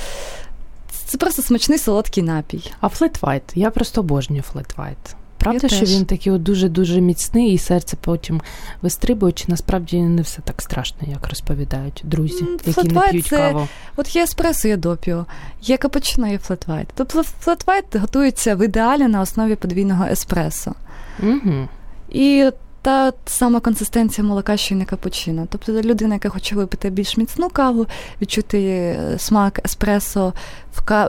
це 1.07 1.19
просто 1.19 1.43
смачний 1.43 1.79
солодкий 1.79 2.23
напій. 2.23 2.73
А 2.81 2.89
флетвайт? 2.89 3.43
Я 3.55 3.71
просто 3.71 4.01
обожнюю 4.01 4.43
флетвайт. 4.43 5.17
Правда, 5.43 5.61
Я 5.63 5.69
що 5.69 5.81
теж. 5.81 5.97
він 5.97 6.05
такий 6.05 6.33
от 6.33 6.43
дуже-дуже 6.43 7.01
міцний, 7.01 7.53
і 7.53 7.59
серце 7.59 7.97
потім 8.01 8.41
вистрибує, 8.83 9.33
чи 9.33 9.45
насправді 9.49 10.01
не 10.01 10.23
все 10.23 10.43
так 10.43 10.63
страшно, 10.63 11.09
як 11.11 11.29
розповідають 11.29 12.03
друзі, 12.05 12.45
які 12.67 12.89
не 12.89 13.01
п'ють 13.01 13.27
це- 13.27 13.37
каву. 13.37 13.69
От 13.97 14.17
є 14.17 14.23
еспресо, 14.23 14.69
є 14.69 14.77
допіо, 14.77 15.27
є 15.63 15.77
капучино, 15.77 16.29
є 16.29 16.39
флетвайт. 16.39 16.89
Тобто 16.95 17.23
флетвайт 17.23 17.97
готується 17.97 18.55
в 18.55 18.65
ідеалі 18.65 19.09
на 19.09 19.21
основі 19.21 19.57
подвійного 19.57 20.05
еспресо. 20.05 20.75
Угу. 21.23 21.69
І 22.11 22.51
та 22.83 23.13
сама 23.27 23.61
консистенція 23.61 24.27
молока, 24.27 24.57
що 24.57 24.75
й 24.75 24.79
не 24.79 24.85
капучино. 24.85 25.47
Тобто 25.51 25.73
людина, 25.73 26.15
яка 26.15 26.29
хоче 26.29 26.55
випити 26.57 26.91
більш 26.91 27.17
міцну 27.17 27.49
каву, 27.49 27.87
відчути 28.23 28.63
е, 28.69 29.19
смак 29.19 29.61
еспресо 29.65 30.33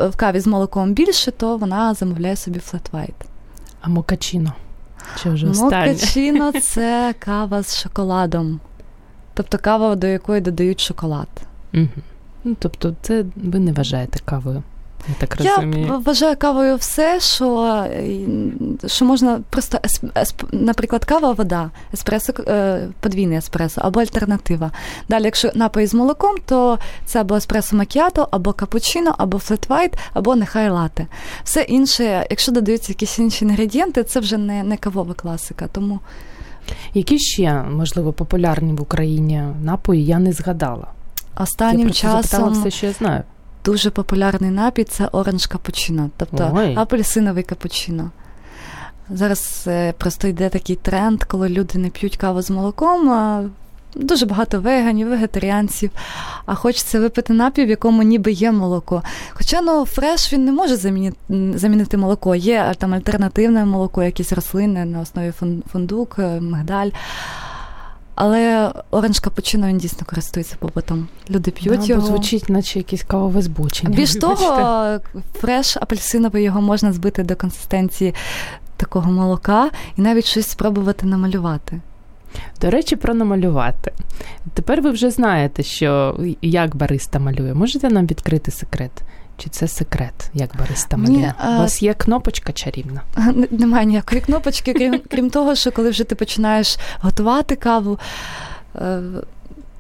в 0.10 0.16
каві 0.16 0.40
з 0.40 0.48
молоком 0.48 0.94
більше, 0.94 1.32
то 1.32 1.58
вона 1.58 1.94
замовляє 1.94 2.36
собі 2.36 2.60
флетвайт. 2.60 3.16
А 3.84 3.90
мокачино? 3.90 4.54
Чи 5.24 5.30
вже 5.30 5.48
останнє? 5.48 5.88
Мокачино 5.88 6.52
це 6.62 7.16
кава 7.20 7.64
з 7.64 7.82
шоколадом. 7.82 8.60
Тобто 9.34 9.58
кава, 9.58 9.96
до 9.96 10.08
якої 10.08 10.42
додають 10.42 10.80
шоколад. 10.80 11.28
Угу. 11.74 11.88
Ну, 12.44 12.56
тобто, 12.60 12.96
це 13.02 13.26
ви 13.36 13.60
не 13.60 13.74
вважаєте 13.74 14.20
кавою. 14.26 14.64
Я 15.10 15.16
так 15.20 15.38
розумію. 15.38 15.88
Я 15.88 15.98
вважаю 15.98 16.36
кавою 16.38 16.76
все, 16.76 17.20
що 17.20 17.86
що 18.86 19.06
можна 19.06 19.40
просто 19.50 19.80
есп, 20.18 20.44
наприклад, 20.52 21.06
кава, 21.06 21.32
вода, 21.32 21.72
еспресо, 21.94 22.34
е, 22.48 22.88
подвійний 23.00 23.38
еспресо 23.38 23.82
або 23.84 24.00
альтернатива. 24.00 24.72
Далі, 25.10 25.24
якщо 25.24 25.52
напої 25.56 25.88
з 25.88 25.94
молоком, 25.94 26.36
то 26.46 26.80
це 27.06 27.22
або 27.22 27.36
еспресо 27.36 27.76
макіато, 27.76 28.28
або 28.32 28.54
капучино, 28.54 29.16
або 29.18 29.40
флетвайт, 29.40 29.94
або 30.14 30.36
нехай 30.36 30.70
лате. 30.70 31.08
Все 31.44 31.62
інше, 31.62 32.28
якщо 32.30 32.52
додаються 32.52 32.92
якісь 32.92 33.20
інші 33.20 33.46
інгредієнти, 33.46 34.04
це 34.04 34.20
вже 34.20 34.38
не, 34.38 34.64
не 34.64 34.78
кавова 34.78 35.14
класика. 35.14 35.68
Тому 35.72 36.00
які 36.94 37.20
ще 37.20 37.54
можливо 37.54 38.14
популярні 38.14 38.74
в 38.74 38.82
Україні 38.82 39.44
напої, 39.64 40.06
я 40.06 40.20
не 40.20 40.32
згадала. 40.32 40.88
Останнім 41.36 41.88
я 41.88 41.94
часом 41.94 42.50
все, 42.54 42.72
що 42.72 42.86
я 42.86 42.92
знаю. 42.92 43.24
Дуже 43.66 43.90
популярний 43.90 44.52
напій 44.52 44.84
це 44.84 45.08
оранж 45.12 45.46
капучино, 45.46 46.10
тобто 46.18 46.52
Ой. 46.56 46.76
апельсиновий 46.76 47.44
капучино. 47.44 48.12
Зараз 49.10 49.64
е, 49.68 49.94
просто 49.98 50.28
йде 50.28 50.50
такий 50.50 50.76
тренд, 50.76 51.24
коли 51.24 51.50
люди 51.50 51.80
не 51.80 51.90
п'ють 51.90 52.18
каву 52.18 52.42
з 52.42 52.50
молоком. 52.50 53.10
а 53.10 53.44
Дуже 53.96 54.26
багато 54.26 54.62
веганів, 54.62 55.10
вегетаріанців, 55.10 55.92
а 56.46 56.56
хочеться 56.56 57.00
випити 57.00 57.34
напій, 57.34 57.66
в 57.66 57.70
якому 57.70 58.04
ніби 58.04 58.32
є 58.32 58.52
молоко. 58.52 59.04
Хоча 59.34 59.62
ну, 59.62 59.86
фреш 59.86 60.34
він 60.34 60.46
не 60.46 60.52
може 60.52 60.76
замінити 60.76 61.18
замінити 61.56 61.98
молоко. 61.98 62.36
Є 62.36 62.74
там 62.78 62.94
альтернативне 62.94 63.66
молоко, 63.66 64.04
якісь 64.04 64.34
рослини 64.34 64.86
на 64.86 65.00
основі 65.00 65.34
фундук, 65.72 66.16
е, 66.20 66.40
мигдаль. 66.42 66.90
Але 68.16 68.72
оранж 68.92 69.20
капучино 69.20 69.68
він 69.68 69.78
дійсно 69.78 70.08
користується 70.10 70.56
попитом. 70.60 71.08
Люди 71.30 71.52
п'ють 71.52 71.80
да, 71.80 71.86
його. 71.86 72.08
звучить, 72.08 72.50
наче 72.50 72.80
якесь 72.80 73.04
кавове 73.04 73.42
збучення. 73.42 73.96
Більш 73.96 74.16
того, 74.16 75.00
фреш 75.34 75.78
апельсиновий 75.78 76.44
його 76.44 76.62
можна 76.62 76.94
збити 76.94 77.24
до 77.24 77.36
консистенції 77.36 78.14
такого 78.78 79.12
молока 79.12 79.70
і 79.98 80.02
навіть 80.02 80.26
щось 80.26 80.48
спробувати 80.48 81.06
намалювати. 81.06 81.82
До 82.62 82.70
речі, 82.70 82.96
про 82.96 83.14
намалювати. 83.14 83.92
Тепер 84.54 84.82
ви 84.82 84.92
вже 84.92 85.12
знаєте, 85.12 85.64
що 85.64 86.20
як 86.42 86.76
бариста 86.76 87.20
малює. 87.20 87.54
Можете 87.54 87.90
нам 87.90 88.08
відкрити 88.08 88.52
секрет? 88.52 88.92
Чи 89.38 89.50
це 89.50 89.68
секрет, 89.68 90.30
як 90.34 90.58
бариста 90.58 90.98
малює? 90.98 91.34
У 91.48 91.58
вас 91.58 91.84
є 91.84 91.94
кнопочка 91.94 92.54
чарівна? 92.54 93.02
Немає 93.52 93.86
ніякої 93.86 94.22
кнопочки, 94.22 94.74
крім, 94.74 95.02
крім 95.12 95.30
того, 95.30 95.56
що 95.56 95.72
коли 95.72 95.90
вже 95.90 96.04
ти 96.04 96.16
починаєш 96.16 96.78
готувати 97.02 97.56
каву. 97.56 98.00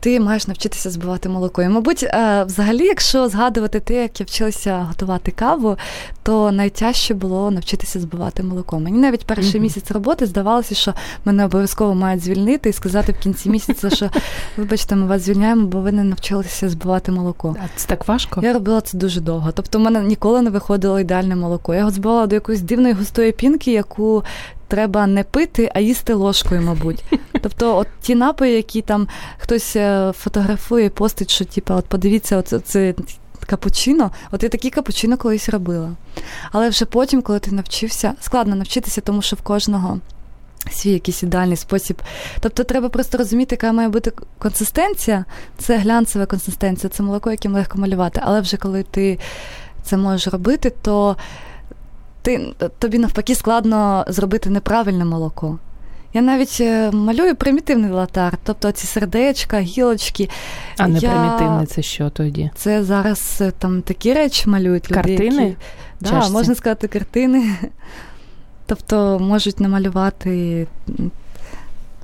Ти 0.03 0.19
маєш 0.19 0.47
навчитися 0.47 0.89
збивати 0.89 1.29
молоко. 1.29 1.61
І, 1.61 1.69
мабуть, 1.69 2.03
е, 2.03 2.43
взагалі, 2.43 2.85
якщо 2.85 3.29
згадувати 3.29 3.79
те, 3.79 4.01
як 4.01 4.19
я 4.19 4.25
вчилася 4.25 4.77
готувати 4.77 5.31
каву, 5.31 5.77
то 6.23 6.51
найтяжче 6.51 7.13
було 7.13 7.51
навчитися 7.51 7.99
збивати 7.99 8.43
молоко. 8.43 8.79
Мені 8.79 8.97
навіть 8.97 9.25
перший 9.25 9.59
mm-hmm. 9.59 9.59
місяць 9.59 9.91
роботи 9.91 10.25
здавалося, 10.25 10.75
що 10.75 10.93
мене 11.25 11.45
обов'язково 11.45 11.95
мають 11.95 12.23
звільнити 12.23 12.69
і 12.69 12.73
сказати 12.73 13.11
в 13.11 13.19
кінці 13.19 13.49
місяця, 13.49 13.89
що 13.89 14.09
вибачте, 14.57 14.95
ми 14.95 15.05
вас 15.05 15.21
звільняємо, 15.21 15.67
бо 15.67 15.79
ви 15.79 15.91
не 15.91 16.03
навчилися 16.03 16.69
збивати 16.69 17.11
молоко. 17.11 17.55
А 17.63 17.67
це 17.75 17.87
так 17.87 18.07
важко? 18.07 18.41
Я 18.43 18.53
робила 18.53 18.81
це 18.81 18.97
дуже 18.97 19.21
довго. 19.21 19.51
Тобто, 19.51 19.79
в 19.79 19.81
мене 19.81 20.03
ніколи 20.03 20.41
не 20.41 20.49
виходило 20.49 20.99
ідеальне 20.99 21.35
молоко. 21.35 21.73
Я 21.73 21.79
його 21.79 21.91
збивала 21.91 22.27
до 22.27 22.35
якоїсь 22.35 22.61
дивної 22.61 22.93
густої 22.93 23.31
пінки, 23.31 23.71
яку 23.71 24.23
треба 24.67 25.07
не 25.07 25.23
пити, 25.23 25.71
а 25.75 25.79
їсти 25.79 26.13
ложкою, 26.13 26.61
мабуть. 26.61 27.03
Тобто, 27.41 27.77
от 27.77 27.87
ті 28.01 28.15
напої, 28.15 28.53
які 28.53 28.81
там 28.81 29.07
хтось 29.37 29.75
е, 29.75 30.13
фотографує, 30.17 30.89
постить, 30.89 31.31
що 31.31 31.45
типу, 31.45 31.73
от 31.73 31.85
подивіться, 31.85 32.37
оце, 32.37 32.59
це 32.59 32.93
капучино. 33.45 34.11
От 34.31 34.43
я 34.43 34.49
такі 34.49 34.69
капучино 34.69 35.17
колись 35.17 35.49
робила. 35.49 35.91
Але 36.51 36.69
вже 36.69 36.85
потім, 36.85 37.21
коли 37.21 37.39
ти 37.39 37.51
навчився, 37.51 38.13
складно 38.21 38.55
навчитися, 38.55 39.01
тому 39.01 39.21
що 39.21 39.35
в 39.35 39.41
кожного. 39.41 39.99
Свій 40.71 40.91
якийсь 40.91 41.23
ідеальний 41.23 41.57
спосіб. 41.57 42.01
Тобто 42.39 42.63
треба 42.63 42.89
просто 42.89 43.17
розуміти, 43.17 43.55
яка 43.55 43.71
має 43.71 43.89
бути 43.89 44.11
консистенція. 44.39 45.25
Це 45.57 45.77
глянцева 45.77 46.25
консистенція, 46.25 46.89
це 46.89 47.03
молоко, 47.03 47.31
яким 47.31 47.53
легко 47.53 47.79
малювати. 47.79 48.21
Але 48.23 48.41
вже 48.41 48.57
коли 48.57 48.83
ти 48.83 49.19
це 49.83 49.97
можеш 49.97 50.27
робити, 50.27 50.73
то 50.81 51.17
ти, 52.23 52.53
тобі 52.79 52.97
навпаки 52.97 53.35
складно 53.35 54.05
зробити 54.07 54.49
неправильне 54.49 55.05
молоко. 55.05 55.59
Я 56.13 56.21
навіть 56.21 56.57
е, 56.61 56.91
малюю 56.91 57.35
примітивний 57.35 57.91
латар, 57.91 58.37
тобто 58.43 58.71
ці 58.71 58.87
сердечка, 58.87 59.59
гілочки. 59.59 60.29
А 60.77 60.87
не 60.87 60.99
я... 60.99 61.09
примітивний 61.09 61.65
це 61.65 61.81
що 61.81 62.09
тоді? 62.09 62.51
Це 62.55 62.83
зараз 62.83 63.37
е, 63.41 63.51
там 63.51 63.81
такі 63.81 64.13
речі 64.13 64.49
малюють 64.49 64.91
люди. 64.91 64.95
Картини? 64.95 65.43
Які... 65.43 65.55
Да, 65.99 66.29
можна 66.29 66.55
сказати, 66.55 66.87
картини. 66.87 67.55
Тобто 68.65 69.19
можуть 69.19 69.59
намалювати 69.59 70.67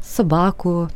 собаку, 0.04 0.88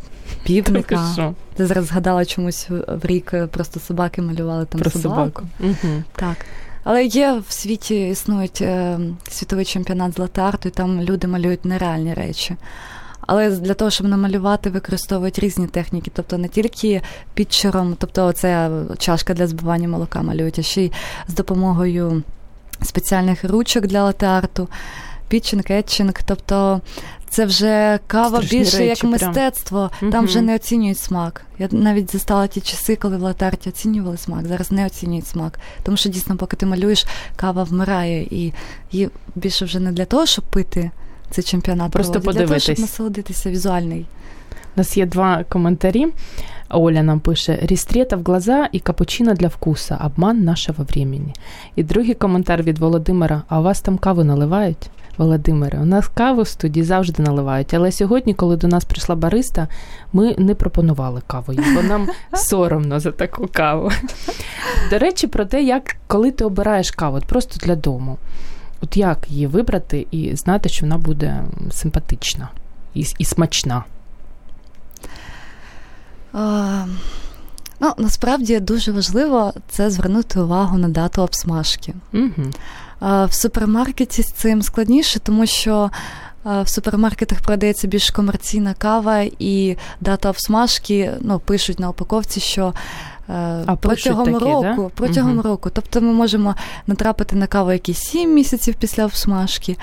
півника. 0.43 1.33
Ти 1.55 1.65
зараз 1.65 1.85
згадала 1.85 2.25
чомусь 2.25 2.69
в 2.69 3.05
рік, 3.05 3.33
е, 3.33 3.47
просто 3.47 3.79
собаки 3.79 4.21
малювали 4.21 4.65
там 4.65 4.81
Про 4.81 4.89
собаку. 4.89 5.15
собаку. 5.15 5.43
Угу. 5.59 6.03
Так. 6.15 6.37
Але 6.83 7.05
є 7.05 7.41
в 7.47 7.51
світі 7.51 8.09
існують 8.09 8.61
е, 8.61 8.99
світовий 9.29 9.65
чемпіонат 9.65 10.13
з 10.13 10.17
латарту, 10.17 10.69
і 10.69 10.71
там 10.71 11.01
люди 11.01 11.27
малюють 11.27 11.65
нереальні 11.65 12.13
речі. 12.13 12.55
Але 13.27 13.49
для 13.49 13.73
того, 13.73 13.91
щоб 13.91 14.07
намалювати, 14.07 14.69
використовують 14.69 15.39
різні 15.39 15.67
техніки, 15.67 16.11
тобто 16.15 16.37
не 16.37 16.47
тільки 16.47 17.01
підчером, 17.33 17.95
тобто 17.99 18.31
це 18.31 18.71
чашка 18.97 19.33
для 19.33 19.47
збивання 19.47 19.87
молока 19.87 20.21
малюють, 20.21 20.59
а 20.59 20.61
ще 20.61 20.81
й 20.81 20.91
з 21.27 21.33
допомогою 21.33 22.23
спеціальних 22.81 23.43
ручок 23.43 23.87
для 23.87 24.03
латарту, 24.03 24.67
підчинг, 25.33 25.63
етчинг, 25.69 26.13
тобто 26.25 26.81
це 27.29 27.45
вже 27.45 27.99
кава 28.07 28.37
Страшні 28.37 28.59
більше 28.59 28.77
речі, 28.77 28.89
як 28.89 29.03
мистецтво, 29.03 29.91
прям. 29.99 30.11
там 30.11 30.25
вже 30.25 30.41
не 30.41 30.55
оцінюють 30.55 30.97
смак. 30.97 31.45
Я 31.59 31.67
навіть 31.71 32.11
застала 32.11 32.47
ті 32.47 32.61
часи, 32.61 32.95
коли 32.95 33.17
в 33.17 33.21
латарті 33.21 33.69
оцінювали 33.69 34.17
смак, 34.17 34.47
зараз 34.47 34.71
не 34.71 34.85
оцінюють 34.85 35.27
смак. 35.27 35.59
Тому 35.83 35.97
що 35.97 36.09
дійсно, 36.09 36.37
поки 36.37 36.57
ти 36.57 36.65
малюєш, 36.65 37.05
кава 37.35 37.63
вмирає, 37.63 38.23
і 38.23 38.53
її 38.91 39.09
більше 39.35 39.65
вже 39.65 39.79
не 39.79 39.91
для 39.91 40.05
того, 40.05 40.25
щоб 40.25 40.45
пити 40.45 40.91
цей 41.31 41.43
чемпіонат, 41.43 41.91
просто 41.91 42.13
проводить, 42.13 42.41
для 42.41 42.47
того, 42.47 42.59
щоб 42.59 42.79
насолодитися 42.79 43.49
візуальний. 43.49 44.05
У 44.75 44.79
нас 44.79 44.97
є 44.97 45.05
два 45.05 45.43
коментарі. 45.43 46.07
Оля 46.69 47.03
нам 47.03 47.19
пише: 47.19 47.59
Рістрета 47.61 48.15
в 48.15 48.23
глаза 48.23 48.69
і 48.71 48.79
капучино 48.79 49.33
для 49.33 49.47
вкуса, 49.47 49.99
обман 50.05 50.43
нашого 50.43 50.83
времени. 50.83 51.33
І 51.75 51.83
другий 51.83 52.13
коментар 52.13 52.63
від 52.63 52.77
Володимира: 52.77 53.41
а 53.47 53.59
у 53.59 53.63
вас 53.63 53.81
там 53.81 53.97
каву 53.97 54.23
наливають? 54.23 54.89
Володимире, 55.17 55.79
у 55.79 55.85
нас 55.85 56.07
каву 56.07 56.41
в 56.41 56.47
студії 56.47 56.83
завжди 56.83 57.23
наливають. 57.23 57.73
Але 57.73 57.91
сьогодні, 57.91 58.33
коли 58.33 58.57
до 58.57 58.67
нас 58.67 58.85
прийшла 58.85 59.15
бариста, 59.15 59.67
ми 60.13 60.35
не 60.37 60.55
пропонували 60.55 61.21
каву, 61.27 61.53
бо 61.75 61.83
нам 61.83 62.07
соромно 62.33 62.99
за 62.99 63.11
таку 63.11 63.47
каву. 63.51 63.91
До 64.89 64.97
речі, 64.97 65.27
про 65.27 65.45
те, 65.45 65.63
як 65.63 65.95
коли 66.07 66.31
ти 66.31 66.45
обираєш 66.45 66.91
каву, 66.91 67.17
от 67.17 67.25
просто 67.25 67.65
для 67.65 67.75
дому. 67.75 68.17
От 68.81 68.97
як 68.97 69.31
її 69.31 69.47
вибрати 69.47 70.07
і 70.11 70.35
знати, 70.35 70.69
що 70.69 70.85
вона 70.85 70.97
буде 70.97 71.43
симпатична 71.71 72.49
і 72.93 73.05
і 73.17 73.25
смачна? 73.25 73.83
А, 76.33 76.85
ну, 77.79 77.93
Насправді 77.97 78.59
дуже 78.59 78.91
важливо 78.91 79.53
це 79.69 79.89
звернути 79.89 80.39
увагу 80.39 80.77
на 80.77 80.89
дату 80.89 81.21
обсмажки. 81.21 81.93
Угу. 82.13 82.51
В 83.03 83.29
супермаркеті 83.31 84.23
з 84.23 84.31
цим 84.31 84.61
складніше, 84.61 85.19
тому 85.19 85.45
що 85.45 85.89
в 86.45 86.67
супермаркетах 86.67 87.41
продається 87.41 87.87
більш 87.87 88.11
комерційна 88.11 88.73
кава, 88.73 89.25
і 89.39 89.77
дата 90.01 90.29
обсмажки 90.29 91.11
ну, 91.21 91.39
пишуть 91.39 91.79
на 91.79 91.89
упаковці, 91.89 92.39
що 92.39 92.73
а 93.65 93.75
протягом 93.75 94.25
такі, 94.25 94.45
року, 94.45 94.63
да? 94.63 94.89
протягом 94.95 95.33
угу. 95.33 95.41
року. 95.41 95.69
Тобто 95.73 96.01
ми 96.01 96.13
можемо 96.13 96.55
натрапити 96.87 97.35
на 97.35 97.47
каву 97.47 97.71
якісь 97.71 97.97
7 97.97 98.33
місяців 98.33 98.75
після 98.79 99.05
обсмажки. 99.05 99.77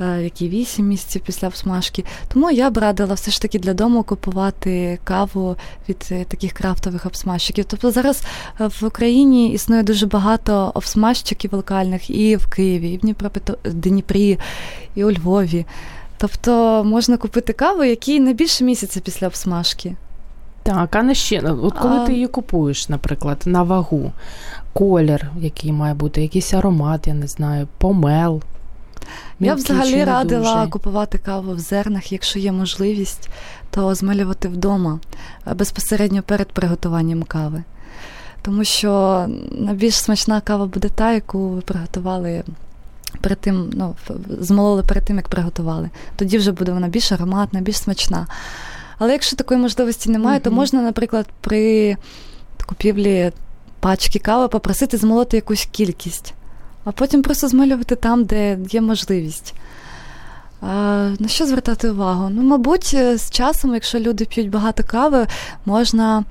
Е, 0.00 0.22
які 0.22 0.48
8 0.48 0.86
місяців 0.86 1.22
після 1.26 1.48
обсмажки. 1.48 2.04
Тому 2.28 2.50
я 2.50 2.70
б 2.70 2.78
радила 2.78 3.14
все 3.14 3.30
ж 3.30 3.42
таки 3.42 3.58
для 3.58 3.74
дому 3.74 4.02
купувати 4.02 4.98
каву 5.04 5.56
від 5.88 6.08
е, 6.10 6.24
таких 6.24 6.52
крафтових 6.52 7.06
обсмажчиків. 7.06 7.64
Тобто 7.64 7.90
зараз 7.90 8.22
е, 8.60 8.66
в 8.66 8.84
Україні 8.84 9.52
існує 9.52 9.82
дуже 9.82 10.06
багато 10.06 10.72
обсмажчиків 10.74 11.54
локальних 11.54 12.10
і 12.10 12.36
в 12.36 12.46
Києві, 12.46 12.90
і 12.90 12.96
в 12.96 13.74
Дніпрі, 13.74 14.38
і 14.94 15.04
у 15.04 15.12
Львові. 15.12 15.66
Тобто 16.18 16.82
можна 16.84 17.16
купити 17.16 17.52
каву, 17.52 17.84
якій 17.84 18.20
не 18.20 18.32
більше 18.32 18.64
місяця 18.64 19.00
після 19.00 19.26
обсмажки. 19.26 19.96
Так, 20.62 20.96
а 20.96 21.02
не 21.02 21.14
ще 21.14 21.40
от 21.40 21.78
коли 21.78 21.96
а... 21.96 22.06
ти 22.06 22.12
її 22.12 22.26
купуєш, 22.26 22.88
наприклад, 22.88 23.42
на 23.46 23.62
вагу, 23.62 24.12
колір, 24.72 25.30
який 25.40 25.72
має 25.72 25.94
бути, 25.94 26.22
якийсь 26.22 26.54
аромат, 26.54 27.06
я 27.06 27.14
не 27.14 27.26
знаю, 27.26 27.68
помел. 27.78 28.42
Я 29.40 29.54
взагалі 29.54 30.04
радила 30.04 30.54
дуже. 30.54 30.70
купувати 30.70 31.18
каву 31.18 31.52
в 31.52 31.58
зернах, 31.58 32.12
якщо 32.12 32.38
є 32.38 32.52
можливість, 32.52 33.28
то 33.70 33.94
змалювати 33.94 34.48
вдома 34.48 34.98
безпосередньо 35.54 36.22
перед 36.22 36.48
приготуванням 36.48 37.22
кави. 37.22 37.62
тому 38.42 38.64
що 38.64 39.26
найбільш 39.50 39.94
смачна 39.94 40.40
кава 40.40 40.66
буде 40.66 40.88
та, 40.88 41.12
яку 41.12 41.48
ви 41.48 41.60
приготували 41.60 42.44
перед 43.20 43.38
тим, 43.38 43.70
ну, 43.74 43.94
змололи 44.40 44.82
перед 44.82 45.04
тим, 45.04 45.16
як 45.16 45.28
приготували. 45.28 45.90
Тоді 46.16 46.38
вже 46.38 46.52
буде 46.52 46.72
вона 46.72 46.88
більш 46.88 47.12
ароматна, 47.12 47.60
більш 47.60 47.76
смачна. 47.76 48.26
Але 48.98 49.12
якщо 49.12 49.36
такої 49.36 49.60
можливості 49.60 50.10
немає, 50.10 50.38
mm-hmm. 50.38 50.42
то 50.42 50.50
можна, 50.50 50.82
наприклад, 50.82 51.26
при 51.40 51.96
купівлі 52.66 53.32
пачки 53.80 54.18
кави 54.18 54.48
попросити 54.48 54.96
змолоти 54.96 55.36
якусь 55.36 55.68
кількість, 55.72 56.34
а 56.86 56.92
потім 56.92 57.22
просто 57.22 57.48
змалювати 57.48 57.96
там, 57.96 58.24
де 58.24 58.58
є 58.70 58.80
можливість. 58.80 59.54
На 61.18 61.28
що 61.28 61.46
звертати 61.46 61.90
увагу? 61.90 62.28
Ну, 62.30 62.42
мабуть, 62.42 62.96
з 63.14 63.30
часом, 63.30 63.74
якщо 63.74 63.98
люди 63.98 64.24
п'ють 64.24 64.50
багато 64.50 64.84
кави, 64.84 65.26
можна 65.64 66.24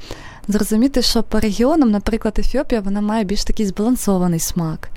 зрозуміти, 0.47 1.01
що 1.01 1.23
по 1.23 1.39
регіонам, 1.39 1.91
наприклад, 1.91 2.39
Ефіопія, 2.39 2.81
вона 2.81 3.01
має 3.01 3.23
більш 3.23 3.43
такий 3.43 3.65
збалансований 3.65 4.39
смак. 4.39 4.89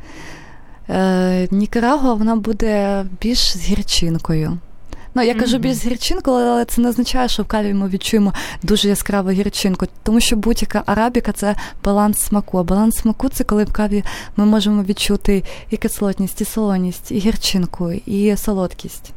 Е, 0.88 1.48
Нікарагуа 1.50 2.14
вона 2.14 2.36
буде 2.36 3.04
більш 3.20 3.56
з 3.56 3.60
гірчинкою. 3.60 4.58
Ну, 5.18 5.24
я 5.24 5.34
кажу 5.34 5.58
більш 5.58 5.86
гірчинку, 5.86 6.30
але 6.30 6.64
це 6.64 6.80
не 6.80 6.88
означає, 6.88 7.28
що 7.28 7.42
в 7.42 7.46
каві 7.46 7.74
ми 7.74 7.88
відчуємо 7.88 8.34
дуже 8.62 8.88
яскраву 8.88 9.30
гірчинку, 9.30 9.86
тому 10.02 10.20
що 10.20 10.36
будь-яка 10.36 10.82
арабіка 10.86 11.32
це 11.32 11.56
баланс 11.84 12.18
смаку. 12.18 12.58
А 12.58 12.62
баланс 12.62 12.96
смаку 12.96 13.28
це 13.28 13.44
коли 13.44 13.64
в 13.64 13.72
каві 13.72 14.04
ми 14.36 14.44
можемо 14.44 14.82
відчути 14.82 15.44
і 15.70 15.76
кислотність, 15.76 16.40
і 16.40 16.44
солоність, 16.44 17.12
і 17.12 17.18
гірчинку, 17.18 17.92
і 17.92 18.36
солодкість. 18.36 19.12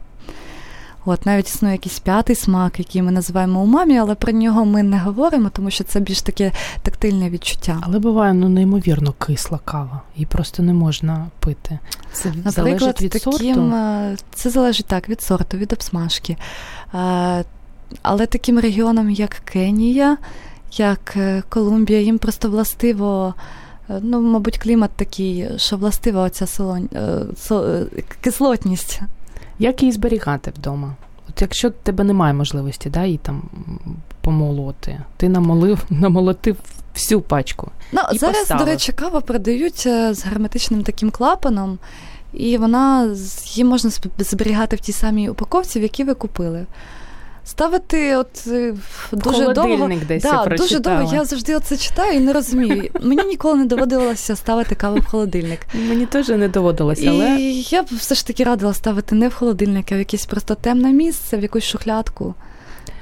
От 1.05 1.25
навіть 1.25 1.47
існує 1.47 1.73
якийсь 1.73 1.99
п'ятий 1.99 2.35
смак, 2.35 2.79
який 2.79 3.01
ми 3.01 3.11
називаємо 3.11 3.61
умамі, 3.61 3.97
але 3.97 4.15
про 4.15 4.31
нього 4.31 4.65
ми 4.65 4.83
не 4.83 4.99
говоримо, 4.99 5.49
тому 5.49 5.71
що 5.71 5.83
це 5.83 5.99
більш 5.99 6.21
таке 6.21 6.51
тактильне 6.83 7.29
відчуття. 7.29 7.77
Але 7.81 7.99
буває 7.99 8.33
ну 8.33 8.49
неймовірно 8.49 9.11
кисла 9.11 9.59
кава, 9.65 10.01
її 10.15 10.25
просто 10.25 10.63
не 10.63 10.73
можна 10.73 11.27
пити. 11.39 11.79
Це 12.13 12.29
Наприклад, 12.29 12.53
залежить 12.53 13.01
від 13.01 13.11
таким, 13.11 13.31
сорту? 13.33 13.75
е, 13.75 14.17
Це 14.33 14.49
залежить 14.49 14.85
так 14.85 15.09
від 15.09 15.21
сорту, 15.21 15.57
від 15.57 15.73
обсмажки. 15.73 16.37
Е, 16.93 17.43
але 18.01 18.25
таким 18.25 18.59
регіонам, 18.59 19.09
як 19.09 19.29
Кенія, 19.31 20.17
як 20.77 21.13
е, 21.17 21.43
Колумбія, 21.49 22.01
їм 22.01 22.17
просто 22.17 22.49
властиво. 22.49 23.33
Ну, 24.01 24.21
мабуть, 24.21 24.57
клімат 24.57 24.91
такий, 24.95 25.49
що 25.57 25.77
властива 25.77 26.23
оця 26.23 26.47
солонь, 26.47 26.89
кислотність. 28.21 29.01
Як 29.61 29.81
її 29.81 29.91
зберігати 29.91 30.51
вдома? 30.57 30.95
От 31.29 31.41
якщо 31.41 31.69
в 31.69 31.71
тебе 31.71 32.03
немає 32.03 32.33
можливості 32.33 32.89
да, 32.89 33.05
її 33.05 33.17
там 33.17 33.41
помолоти, 34.21 34.99
ти 35.17 35.29
намолив, 35.29 35.85
намолотив 35.89 36.57
всю 36.93 37.21
пачку. 37.21 37.71
Ну, 37.91 38.01
і 38.13 38.17
Зараз, 38.17 38.37
поставив. 38.37 38.65
до 38.65 38.71
речі, 38.71 38.91
кава 38.91 39.21
продають 39.21 39.83
е, 39.87 40.13
з 40.13 40.25
герметичним 40.25 40.83
таким 40.83 41.11
клапаном, 41.11 41.79
і 42.33 42.57
вона 42.57 43.15
її 43.45 43.63
можна 43.63 43.91
зберігати 44.17 44.75
в 44.75 44.79
тій 44.79 44.91
самій 44.91 45.29
упаковці, 45.29 45.79
в 45.79 45.83
якій 45.83 46.03
ви 46.03 46.13
купили. 46.13 46.65
Ставити 47.45 48.15
от 48.15 48.47
е, 48.47 48.73
дуже 49.11 49.53
довго 49.53 49.89
десь 50.07 50.23
да, 50.23 50.47
я 50.49 50.57
дуже 50.57 50.79
довго. 50.79 51.13
Я 51.13 51.25
завжди 51.25 51.59
це 51.59 51.77
читаю 51.77 52.13
і 52.13 52.19
не 52.19 52.33
розумію. 52.33 52.89
Мені 53.01 53.23
ніколи 53.23 53.57
не 53.57 53.65
доводилося 53.65 54.35
ставити 54.35 54.75
каву 54.75 54.97
в 54.97 55.05
холодильник. 55.05 55.59
Мені 55.73 56.05
теж 56.05 56.29
не 56.29 56.47
доводилося. 56.47 57.09
але... 57.09 57.35
І 57.39 57.61
я 57.61 57.83
б 57.83 57.85
все 57.91 58.15
ж 58.15 58.27
таки 58.27 58.43
радила 58.43 58.73
ставити 58.73 59.15
не 59.15 59.27
в 59.27 59.33
холодильник, 59.33 59.91
а 59.91 59.95
в 59.95 59.97
якесь 59.97 60.25
просто 60.25 60.55
темне 60.55 60.91
місце, 60.91 61.37
в 61.37 61.41
якусь 61.41 61.63
шухлядку. 61.63 62.35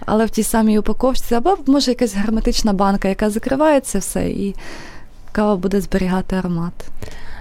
Але 0.06 0.26
в 0.26 0.30
тій 0.30 0.44
самій 0.44 0.80
упаковці, 0.80 1.36
або 1.36 1.58
може 1.66 1.92
якась 1.92 2.16
герметична 2.16 2.74
банка, 2.74 3.08
яка 3.08 3.30
закривається 3.30 4.00
все, 4.00 4.30
і 4.30 4.56
кава 5.32 5.56
буде 5.56 5.82
зберігати 5.82 6.36
аромат. 6.36 6.74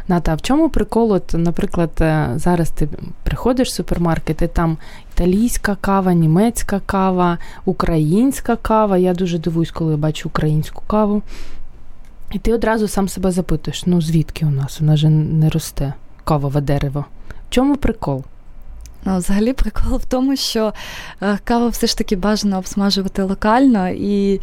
Ната, 0.09 0.33
а 0.33 0.37
в 0.37 0.43
чому 0.43 0.69
прикол? 0.69 1.13
От, 1.13 1.35
Наприклад, 1.35 1.91
е, 2.01 2.31
зараз 2.37 2.71
ти 2.71 2.89
приходиш 3.23 3.69
в 3.69 3.73
супермаркет, 3.73 4.43
і 4.43 4.47
там 4.47 4.79
італійська 5.13 5.77
кава, 5.81 6.13
німецька 6.13 6.81
кава, 6.87 7.39
українська 7.65 8.57
кава. 8.57 8.99
Я 8.99 9.15
дуже 9.15 9.39
дивуюсь, 9.39 9.71
коли 9.71 9.97
бачу 9.97 10.29
українську 10.29 10.83
каву. 10.87 11.23
І 12.33 12.39
ти 12.39 12.55
одразу 12.55 12.89
сам 12.89 13.09
себе 13.09 13.31
запитуєш: 13.31 13.87
ну 13.87 14.01
звідки 14.01 14.47
у 14.47 14.51
нас? 14.51 14.81
Вона 14.81 14.97
ж 14.97 15.09
не 15.09 15.51
росте 15.51 15.95
кавове 16.25 16.61
дерево. 16.61 17.05
В 17.49 17.51
чому 17.51 17.77
прикол? 17.77 18.25
Ну, 19.05 19.19
Взагалі, 19.19 19.53
прикол 19.53 19.97
в 19.97 20.05
тому, 20.05 20.37
що 20.37 20.73
е, 21.23 21.39
каву 21.45 21.69
все 21.69 21.87
ж 21.87 21.99
таки 21.99 22.17
бажано 22.17 22.59
обсмажувати 22.59 23.23
локально, 23.23 23.89
і 23.89 24.41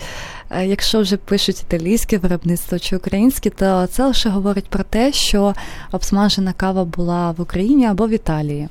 е, 0.50 0.66
якщо 0.68 1.02
вже 1.02 1.18
пишуть 1.18 1.62
італійське 1.62 2.18
виробництво 2.18 2.80
чи 2.80 2.96
українське, 2.96 3.50
то 3.50 3.88
це 3.88 4.06
лише 4.06 4.30
говорить 4.30 4.70
про 4.70 4.84
те, 4.84 5.14
що 5.14 5.54
обсмажена 5.92 6.54
кава 6.54 6.86
була 6.86 7.32
в 7.32 7.42
Україні 7.42 7.86
або 7.86 8.08
в 8.08 8.10
Італії. 8.10 8.70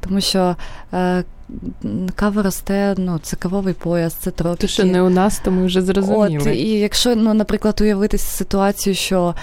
Тому 0.00 0.20
що 0.20 0.56
е, 0.94 1.24
кава 2.14 2.42
росте, 2.42 2.94
ну, 2.98 3.18
це 3.22 3.36
кавовий 3.36 3.74
пояс, 3.74 4.14
це 4.14 4.30
тропіки. 4.30 4.60
То, 4.60 4.66
що 4.66 4.84
не 4.84 5.02
у 5.02 5.10
нас, 5.10 5.40
то 5.44 5.50
ми 5.50 5.66
вже 5.66 5.82
зрозуміли. 5.82 6.38
От, 6.38 6.46
І 6.46 6.68
якщо, 6.68 7.16
ну, 7.16 7.34
наприклад, 7.34 7.80
уявити 7.80 8.18
ситуацію, 8.18 8.94
що 8.94 9.34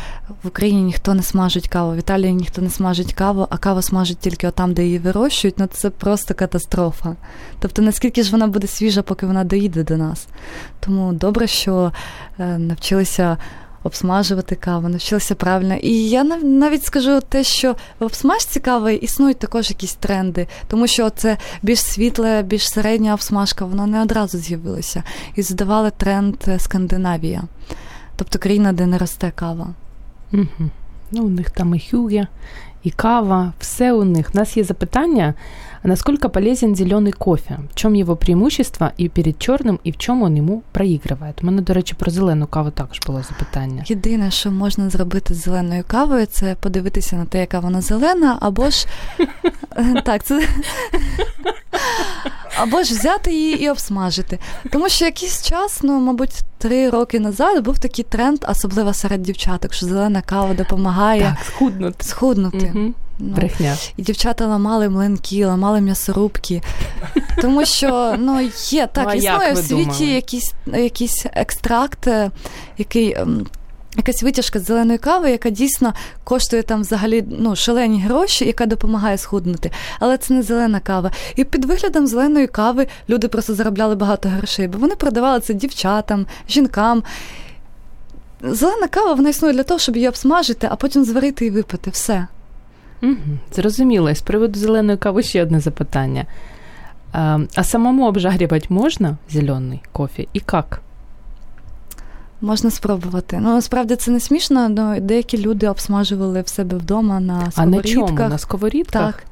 в 0.44 0.48
Україні 0.48 0.82
ніхто 0.82 1.14
не 1.14 1.24
смажить 1.24 1.68
каву, 1.68 1.94
в 1.94 1.98
Італії 1.98 2.34
ніхто 2.34 2.62
не 2.62 2.70
смажить 2.70 3.14
каву, 3.14 3.48
а 3.50 3.58
каву 3.58 3.82
смажить 3.82 4.18
тільки 4.18 4.52
там, 4.52 4.74
де 4.74 4.84
її 4.84 5.00
вирощують, 5.00 5.60
ну 5.60 5.68
це 5.68 5.90
просто 5.90 6.34
катастрофа. 6.34 7.16
Тобто, 7.60 7.82
наскільки 7.82 8.24
ж 8.24 8.32
вона 8.32 8.48
буде 8.48 8.68
свіжа, 8.68 9.02
поки 9.02 9.26
вона 9.26 9.44
доїде 9.44 9.84
до 9.84 9.98
нас. 9.98 10.28
Тому 10.80 11.14
добре, 11.14 11.48
що 11.48 11.92
е, 12.40 12.58
навчилися 12.58 13.38
обсмажувати 13.84 14.56
каву, 14.56 14.90
навчилася 14.90 15.36
правильно. 15.36 15.76
І 15.76 16.10
я 16.10 16.24
навіть 16.24 16.86
скажу 16.86 17.20
те, 17.30 17.44
що 17.44 17.76
в 18.00 18.04
обсмажці 18.04 18.60
кави 18.60 18.96
існують 18.96 19.40
також 19.40 19.70
якісь 19.70 19.94
тренди, 19.94 20.48
тому 20.68 20.88
що 20.88 21.10
це 21.10 21.38
більш 21.62 21.80
світле, 21.80 22.42
більш 22.44 22.70
середня 22.70 23.14
обсмажка, 23.14 23.66
воно 23.66 23.88
не 23.88 24.02
одразу 24.02 24.38
з'явилося. 24.38 25.04
І 25.36 25.42
задавали 25.42 25.92
тренд 25.92 26.36
е, 26.48 26.60
Скандинавія, 26.60 27.44
тобто 28.16 28.40
країна, 28.40 28.74
де 28.74 28.86
не 28.86 28.98
росте 28.98 29.32
кава. 29.36 29.68
Угу. 30.34 30.70
Ну, 31.12 31.24
У 31.24 31.30
них 31.30 31.52
там 31.52 31.76
і 31.76 31.88
хюге, 31.92 32.28
і 32.84 32.92
кава, 32.92 33.54
все 33.60 33.94
у 33.94 34.04
них. 34.04 34.30
У 34.34 34.38
нас 34.38 34.58
є 34.58 34.64
запитання. 34.64 35.34
Насколько 35.84 36.30
полезен 36.30 36.76
зеленый 36.76 37.12
кофе? 37.12 37.60
В 37.72 37.76
чем 37.76 37.94
его 37.94 38.16
преимущество 38.16 38.90
і 38.98 39.10
перед 39.10 39.42
чорним, 39.42 39.80
і 39.84 39.92
в 39.92 39.98
чому 39.98 40.28
він 40.28 40.38
йому 40.38 40.64
проіграє? 40.72 41.34
У 41.42 41.46
мене, 41.46 41.62
до 41.62 41.74
речі, 41.74 41.96
про 41.98 42.12
зелену 42.12 42.48
каву 42.48 42.72
також 42.72 43.00
було 43.08 43.24
запитання. 43.24 43.84
Єдине, 43.88 44.32
що 44.32 44.52
можна 44.52 44.90
зробити 44.90 45.34
з 45.34 45.44
зеленою 45.44 45.84
кавою, 45.88 46.26
це 46.26 46.56
подивитися 46.56 47.16
на 47.16 47.26
те, 47.26 47.40
яка 47.40 47.60
вона 47.60 47.82
зелена, 47.82 48.38
або 48.42 48.70
ж 48.70 48.86
так, 50.06 50.24
це 50.24 50.48
або 52.62 52.84
ж 52.84 52.94
взяти 52.94 53.34
її 53.34 53.64
і 53.64 53.70
обсмажити. 53.70 54.40
Тому 54.72 54.90
що 54.90 55.06
якийсь 55.06 55.44
час, 55.44 55.80
ну, 55.84 56.00
мабуть, 56.00 56.42
три 56.58 56.90
роки 56.90 57.20
назад 57.20 57.64
був 57.64 57.80
такий 57.80 58.06
тренд, 58.06 58.40
особливо 58.50 58.94
серед 58.94 59.22
дівчаток, 59.22 59.74
що 59.74 59.86
зелена 59.86 60.22
кава 60.22 60.54
допомагає 60.54 61.22
так, 61.22 61.46
схуднути. 61.46 62.04
схуднути. 62.04 62.72
Угу. 62.76 62.94
Ну, 63.20 63.36
Брехня. 63.36 63.78
І 63.98 64.02
дівчата 64.02 64.48
ламали 64.48 64.90
млинки, 64.90 65.46
ламали 65.46 65.82
м'ясорубки. 65.82 66.62
Тому 67.42 67.66
що 67.66 68.16
ну, 68.20 68.50
є 68.70 68.88
так, 68.88 69.08
ну, 69.08 69.14
існує 69.14 69.54
в 69.54 69.58
світі 69.58 70.06
якийсь 70.06 70.54
якийсь 70.66 71.26
екстракт, 71.34 72.08
е, 72.08 72.32
який. 72.78 73.14
Ем, 73.14 73.48
якась 73.98 74.24
витяжка 74.24 74.60
з 74.60 74.66
зеленої 74.66 74.98
кави, 74.98 75.32
яка 75.32 75.50
дійсно 75.50 75.94
коштує 76.24 76.64
там 76.64 76.82
взагалі 76.82 77.24
ну, 77.40 77.56
шалені 77.56 78.02
гроші, 78.02 78.46
яка 78.46 78.66
допомагає 78.66 79.18
схуднути. 79.18 79.72
Але 80.00 80.18
це 80.18 80.34
не 80.34 80.44
зелена 80.44 80.80
кава. 80.80 81.12
І 81.36 81.44
під 81.44 81.66
виглядом 81.66 82.08
зеленої 82.08 82.48
кави 82.48 82.88
люди 83.10 83.28
просто 83.28 83.54
заробляли 83.54 83.96
багато 83.96 84.30
грошей, 84.30 84.68
бо 84.68 84.78
вони 84.78 84.96
продавали 84.96 85.40
це 85.40 85.54
дівчатам, 85.54 86.26
жінкам. 86.50 87.04
Зелена 88.42 88.88
кава 88.88 89.14
вона 89.14 89.30
існує 89.30 89.54
для 89.54 89.64
того, 89.64 89.80
щоб 89.80 89.96
її 89.96 90.08
обсмажити, 90.08 90.68
а 90.72 90.76
потім 90.76 91.04
зварити 91.04 91.46
і 91.46 91.50
випити. 91.50 91.90
Все. 91.90 92.28
Угу, 93.04 93.16
Зрозуміло. 93.54 94.16
З 94.16 94.22
приводу 94.22 94.60
зеленої 94.60 94.98
кави 94.98 95.24
ще 95.24 95.44
одне 95.44 95.60
запитання. 95.60 96.26
А, 97.12 97.40
а 97.56 97.64
самому 97.64 98.08
обжарювати 98.08 98.66
можна 98.70 99.18
зелений 99.30 99.82
кофе 99.92 100.26
і 100.34 100.42
як? 100.54 100.82
Можна 102.42 102.72
спробувати. 102.72 103.40
Ну, 103.42 103.54
насправді 103.54 103.96
це 103.96 104.12
не 104.12 104.20
смішно, 104.20 104.60
але 104.78 105.00
деякі 105.00 105.38
люди 105.38 105.68
обсмажували 105.68 106.42
в 106.42 106.48
себе 106.48 106.78
вдома 106.78 107.20
на 107.20 107.52
сковорідках. 107.52 107.58
А 107.58 107.66
на 107.66 107.82
чому? 107.84 108.30
На 108.30 108.38
сковорідках? 108.38 109.14
Так. 109.14 109.24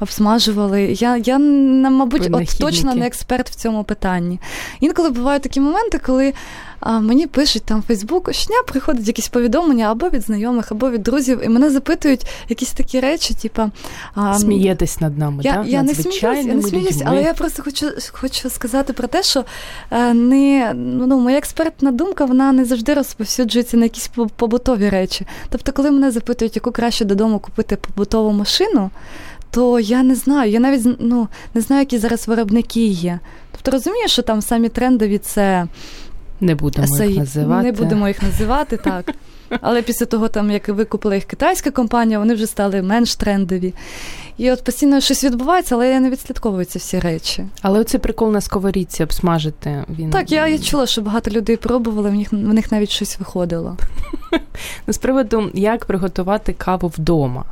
Обсмажували. 0.00 0.82
Я, 0.82 1.16
я 1.16 1.38
мабуть, 1.38 2.28
от 2.32 2.58
точно 2.58 2.94
не 2.94 3.06
експерт 3.06 3.50
в 3.50 3.54
цьому 3.54 3.84
питанні. 3.84 4.40
Інколи 4.80 5.10
бувають 5.10 5.42
такі 5.42 5.60
моменти, 5.60 6.00
коли 6.06 6.34
а, 6.80 7.00
мені 7.00 7.26
пишуть 7.26 7.62
там 7.64 7.80
в 7.80 7.82
Фейсбук, 7.82 8.32
щодня 8.32 8.62
приходять 8.66 9.06
якісь 9.06 9.28
повідомлення 9.28 9.90
або 9.90 10.08
від 10.08 10.22
знайомих, 10.22 10.72
або 10.72 10.90
від 10.90 11.02
друзів, 11.02 11.40
і 11.44 11.48
мене 11.48 11.70
запитують 11.70 12.26
якісь 12.48 12.72
такі 12.72 13.00
речі, 13.00 13.34
типу... 13.34 13.62
Смієтесь 14.38 15.00
над 15.00 15.18
нами, 15.18 15.42
я, 15.42 15.54
так? 15.54 15.66
Я 15.66 15.82
не 15.82 15.94
сміюсь, 15.94 16.22
я 16.22 16.42
не 16.42 16.62
сміюсь, 16.62 17.02
але 17.04 17.22
я 17.22 17.34
просто 17.34 17.62
хочу 17.62 17.86
хочу 18.12 18.50
сказати 18.50 18.92
про 18.92 19.08
те, 19.08 19.22
що 19.22 19.44
е, 19.90 20.14
не, 20.14 20.72
ну, 20.74 21.20
моя 21.20 21.38
експертна 21.38 21.92
думка 21.92 22.24
вона 22.24 22.52
не 22.52 22.64
завжди 22.64 22.94
розповсюджується 22.94 23.76
на 23.76 23.84
якісь 23.84 24.10
побутові 24.36 24.88
речі. 24.88 25.26
Тобто, 25.48 25.72
коли 25.72 25.90
мене 25.90 26.10
запитують, 26.10 26.56
яку 26.56 26.72
краще 26.72 27.04
додому 27.04 27.38
купити 27.38 27.76
побутову 27.76 28.32
машину, 28.32 28.90
то 29.50 29.80
я 29.80 30.02
не 30.02 30.14
знаю. 30.14 30.50
Я 30.50 30.60
навіть 30.60 30.96
ну, 30.98 31.28
не 31.54 31.60
знаю, 31.60 31.80
які 31.80 31.98
зараз 31.98 32.28
виробники 32.28 32.86
є. 32.86 33.18
Тобто 33.52 33.70
розумієш, 33.70 34.10
що 34.10 34.22
там 34.22 34.42
самі 34.42 34.68
трендові 34.68 35.18
це. 35.18 35.66
Не 36.40 36.54
будемо 36.54 37.04
їх 37.04 37.16
називати. 37.16 37.66
Не 37.66 37.72
будемо 37.72 38.08
їх 38.08 38.22
називати, 38.22 38.76
так. 38.76 39.14
Але 39.60 39.82
після 39.82 40.06
того, 40.06 40.28
там, 40.28 40.50
як 40.50 40.68
викупила 40.68 41.14
їх 41.14 41.24
китайська 41.24 41.70
компанія, 41.70 42.18
вони 42.18 42.34
вже 42.34 42.46
стали 42.46 42.82
менш 42.82 43.16
трендові. 43.16 43.74
І 44.36 44.52
от 44.52 44.64
постійно 44.64 45.00
щось 45.00 45.24
відбувається, 45.24 45.74
але 45.74 45.90
я 45.90 46.00
не 46.00 46.10
відслідковую 46.10 46.64
ці 46.64 46.78
всі 46.78 47.00
речі. 47.00 47.46
Але 47.62 47.80
оцей 47.80 48.00
прикол 48.00 48.32
на 48.32 48.40
сковорідці 48.40 49.02
обсмажити. 49.02 49.84
Він... 49.98 50.10
Так, 50.10 50.32
я 50.32 50.48
я 50.48 50.58
чула, 50.58 50.86
що 50.86 51.02
багато 51.02 51.30
людей 51.30 51.56
пробували, 51.56 52.10
в 52.10 52.14
них 52.14 52.32
в 52.32 52.36
них 52.36 52.72
навіть 52.72 52.90
щось 52.90 53.18
виходило. 53.18 53.76
Ну, 54.86 54.92
З 54.92 54.98
приводу, 54.98 55.50
як 55.54 55.84
приготувати 55.84 56.52
каву 56.52 56.88
вдома. 56.88 57.44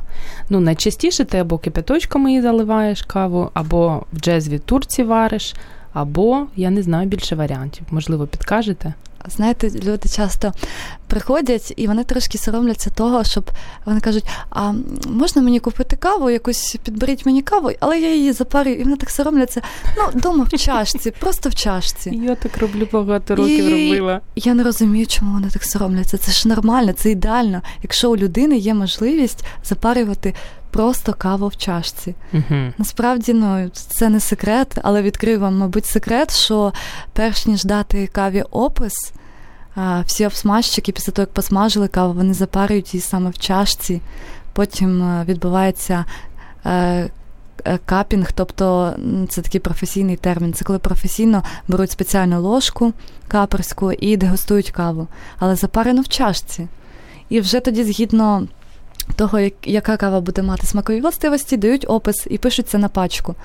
Ну, 0.49 0.59
найчастіше 0.59 1.25
ти 1.25 1.37
або 1.37 1.57
кипяточком 1.57 2.27
її 2.27 2.41
заливаєш 2.41 3.01
каву, 3.01 3.49
або 3.53 4.03
в 4.13 4.19
джезві 4.19 4.59
турці 4.59 5.03
вариш, 5.03 5.55
або 5.93 6.47
я 6.55 6.69
не 6.69 6.83
знаю 6.83 7.07
більше 7.07 7.35
варіантів. 7.35 7.83
Можливо, 7.91 8.27
підкажете? 8.27 8.93
Знаєте, 9.27 9.69
люди 9.69 10.09
часто 10.09 10.53
приходять 11.09 11.73
і 11.75 11.87
вони 11.87 12.03
трошки 12.03 12.37
соромляться 12.37 12.89
того, 12.89 13.23
щоб 13.23 13.51
вони 13.85 13.99
кажуть: 13.99 14.25
а 14.49 14.73
можна 15.09 15.41
мені 15.41 15.59
купити 15.59 15.95
каву, 15.95 16.29
якусь 16.29 16.77
підберіть 16.83 17.25
мені 17.25 17.41
каву, 17.41 17.71
але 17.79 17.99
я 17.99 18.15
її 18.15 18.31
запарю, 18.31 18.71
і 18.71 18.83
вони 18.83 18.95
так 18.95 19.09
соромляться. 19.09 19.61
Ну, 19.97 20.03
вдома 20.13 20.45
в 20.51 20.57
чашці, 20.57 21.11
просто 21.19 21.49
в 21.49 21.55
чашці. 21.55 22.09
Я 22.09 22.35
так 22.35 22.57
роблю 22.57 22.87
багато 22.91 23.35
років 23.35 23.65
і 23.65 23.91
робила. 23.91 24.21
Я 24.35 24.53
не 24.53 24.63
розумію, 24.63 25.07
чому 25.07 25.33
вони 25.33 25.49
так 25.49 25.63
соромляться. 25.63 26.17
Це 26.17 26.31
ж 26.31 26.47
нормально, 26.47 26.93
це 26.93 27.11
ідеально. 27.11 27.61
Якщо 27.83 28.11
у 28.11 28.17
людини 28.17 28.57
є 28.57 28.73
можливість 28.73 29.45
запарювати 29.63 30.33
просто 30.71 31.13
каву 31.13 31.47
в 31.47 31.57
чашці. 31.57 32.15
uh 32.33 32.73
Насправді, 32.77 33.33
ну 33.33 33.69
це 33.73 34.09
не 34.09 34.19
секрет, 34.19 34.77
але 34.83 35.01
відкрию 35.01 35.39
вам, 35.39 35.57
мабуть, 35.57 35.85
секрет, 35.85 36.35
що 36.35 36.73
перш 37.13 37.45
ніж 37.45 37.63
дати 37.63 38.07
каві 38.07 38.41
опис, 38.51 39.11
всі 40.05 40.25
обсмажчики, 40.25 40.91
після 40.91 41.13
того, 41.13 41.23
як 41.23 41.33
посмажили 41.33 41.87
каву, 41.87 42.13
вони 42.13 42.33
запарюють 42.33 42.93
її 42.93 43.01
саме 43.01 43.29
в 43.29 43.37
чашці. 43.37 44.01
Потім 44.53 45.03
е, 45.03 45.25
відбувається. 45.27 46.05
Е, 46.65 47.09
е, 47.65 47.79
капінг, 47.85 48.31
тобто 48.31 48.93
це 49.29 49.41
такий 49.41 49.61
професійний 49.61 50.15
термін. 50.15 50.53
Це 50.53 50.65
коли 50.65 50.79
професійно 50.79 51.43
беруть 51.67 51.91
спеціальну 51.91 52.41
ложку 52.41 52.93
каперську 53.27 53.91
і 53.91 54.17
дегустують 54.17 54.71
каву, 54.71 55.07
але 55.39 55.55
запарено 55.55 56.01
в 56.01 56.07
чашці. 56.07 56.67
І 57.29 57.39
вже 57.39 57.59
тоді, 57.59 57.83
згідно 57.83 58.47
того, 59.15 59.39
яка 59.63 59.97
кава 59.97 60.21
буде 60.21 60.41
мати 60.41 60.67
смакові 60.67 61.01
властивості, 61.01 61.57
дають 61.57 61.85
опис 61.87 62.27
і 62.29 62.37
пишуть 62.37 62.69
це 62.69 62.77
на 62.77 62.89
пачку. 62.89 63.35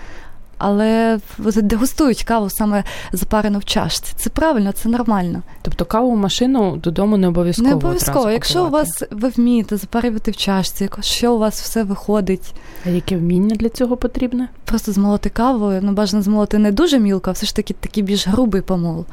Але 0.59 1.19
дегустують 1.57 2.25
каву 2.25 2.51
саме 2.51 2.85
запарену 3.13 3.59
в 3.59 3.65
чашці. 3.65 4.13
Це 4.17 4.31
правильно, 4.31 4.73
це 4.73 4.89
нормально. 4.89 5.43
Тобто 5.63 5.85
каву 5.85 6.17
машину 6.17 6.77
додому 6.77 7.17
не 7.17 7.29
обов'язково. 7.29 7.69
Не 7.69 7.75
обов'язково. 7.75 8.31
Якщо 8.31 8.67
у 8.67 8.71
вас 8.71 9.03
ви 9.11 9.29
вмієте 9.29 9.77
запарювати 9.77 10.31
в 10.31 10.37
чашці, 10.37 10.85
якщо 10.85 11.35
у 11.35 11.39
вас 11.39 11.63
все 11.63 11.83
виходить. 11.83 12.55
А 12.87 12.89
яке 12.89 13.17
вміння 13.17 13.57
для 13.57 13.69
цього 13.69 13.97
потрібне? 13.97 14.49
Просто 14.65 14.93
змолоти 14.93 15.29
каву, 15.29 15.73
ну 15.83 15.93
бажано 15.93 16.23
змолоти 16.23 16.59
не 16.59 16.73
дуже 16.73 16.99
мілко, 16.99 17.31
а 17.31 17.33
все 17.33 17.47
ж 17.47 17.57
таки 17.57 17.75
такий 17.81 18.03
більш 18.03 18.29
грубий 18.29 18.63
помол. 18.63 19.05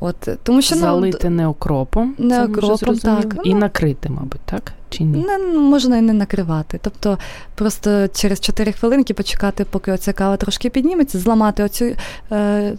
От, 0.00 0.28
тому 0.42 0.62
що, 0.62 0.74
Залити 0.74 1.30
ну, 1.30 1.36
не 1.36 1.46
окропом, 1.46 2.14
не 2.18 2.34
це 2.34 2.44
окропом, 2.44 2.98
так. 2.98 3.36
і 3.44 3.54
ну, 3.54 3.60
накрити, 3.60 4.08
мабуть, 4.08 4.40
так? 4.44 4.72
Чи 4.90 5.04
ні? 5.04 5.24
Не, 5.24 5.38
ну, 5.38 5.60
можна 5.60 5.96
і 5.96 6.00
не 6.00 6.12
накривати. 6.12 6.80
Тобто 6.82 7.18
просто 7.54 8.08
через 8.08 8.40
4 8.40 8.72
хвилинки 8.72 9.14
почекати, 9.14 9.64
поки 9.64 9.92
оця 9.92 10.12
кава 10.12 10.36
трошки 10.36 10.70
підніметься, 10.70 11.18
зламати 11.18 11.62
оцю, 11.62 11.92
е, 12.32 12.74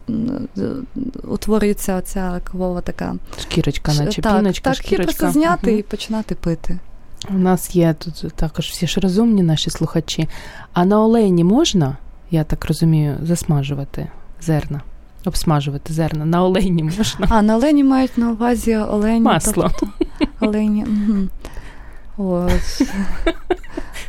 утворюється 1.24 1.96
оця 1.96 2.42
кавова 2.44 2.82
така 2.82 3.16
шкірочка, 3.42 3.94
наче 3.94 4.22
так, 4.22 4.38
піночка, 4.38 4.70
так, 4.70 4.76
шкірочка. 4.78 5.12
Так, 5.12 5.20
просто 5.20 5.40
зняти 5.40 5.72
угу. 5.72 5.80
і 5.80 5.84
починати 5.84 6.36
пити. 6.36 6.80
У 7.30 7.38
нас 7.38 7.76
є 7.76 7.94
тут 7.94 8.34
також 8.36 8.66
всі 8.66 8.88
ж 8.88 9.00
розумні 9.00 9.44
наші 9.44 9.70
слухачі. 9.70 10.28
А 10.74 10.86
на 10.86 11.02
олейні 11.02 11.44
можна, 11.44 11.98
я 12.32 12.44
так 12.44 12.66
розумію, 12.66 13.18
засмажувати 13.24 14.08
зерна? 14.42 14.82
Обсмажувати 15.26 15.94
зерна. 15.94 16.26
На 16.26 16.44
олені 16.44 16.84
можна. 16.84 17.28
А, 17.30 17.42
на 17.42 17.56
олені 17.56 17.84
мають 17.84 18.18
на 18.18 18.32
увазі 18.32 18.76
олені. 18.78 19.20
Масло. 19.20 19.72
Тобто, 19.80 19.88
олені. 20.40 20.86
Угу. 20.86 21.28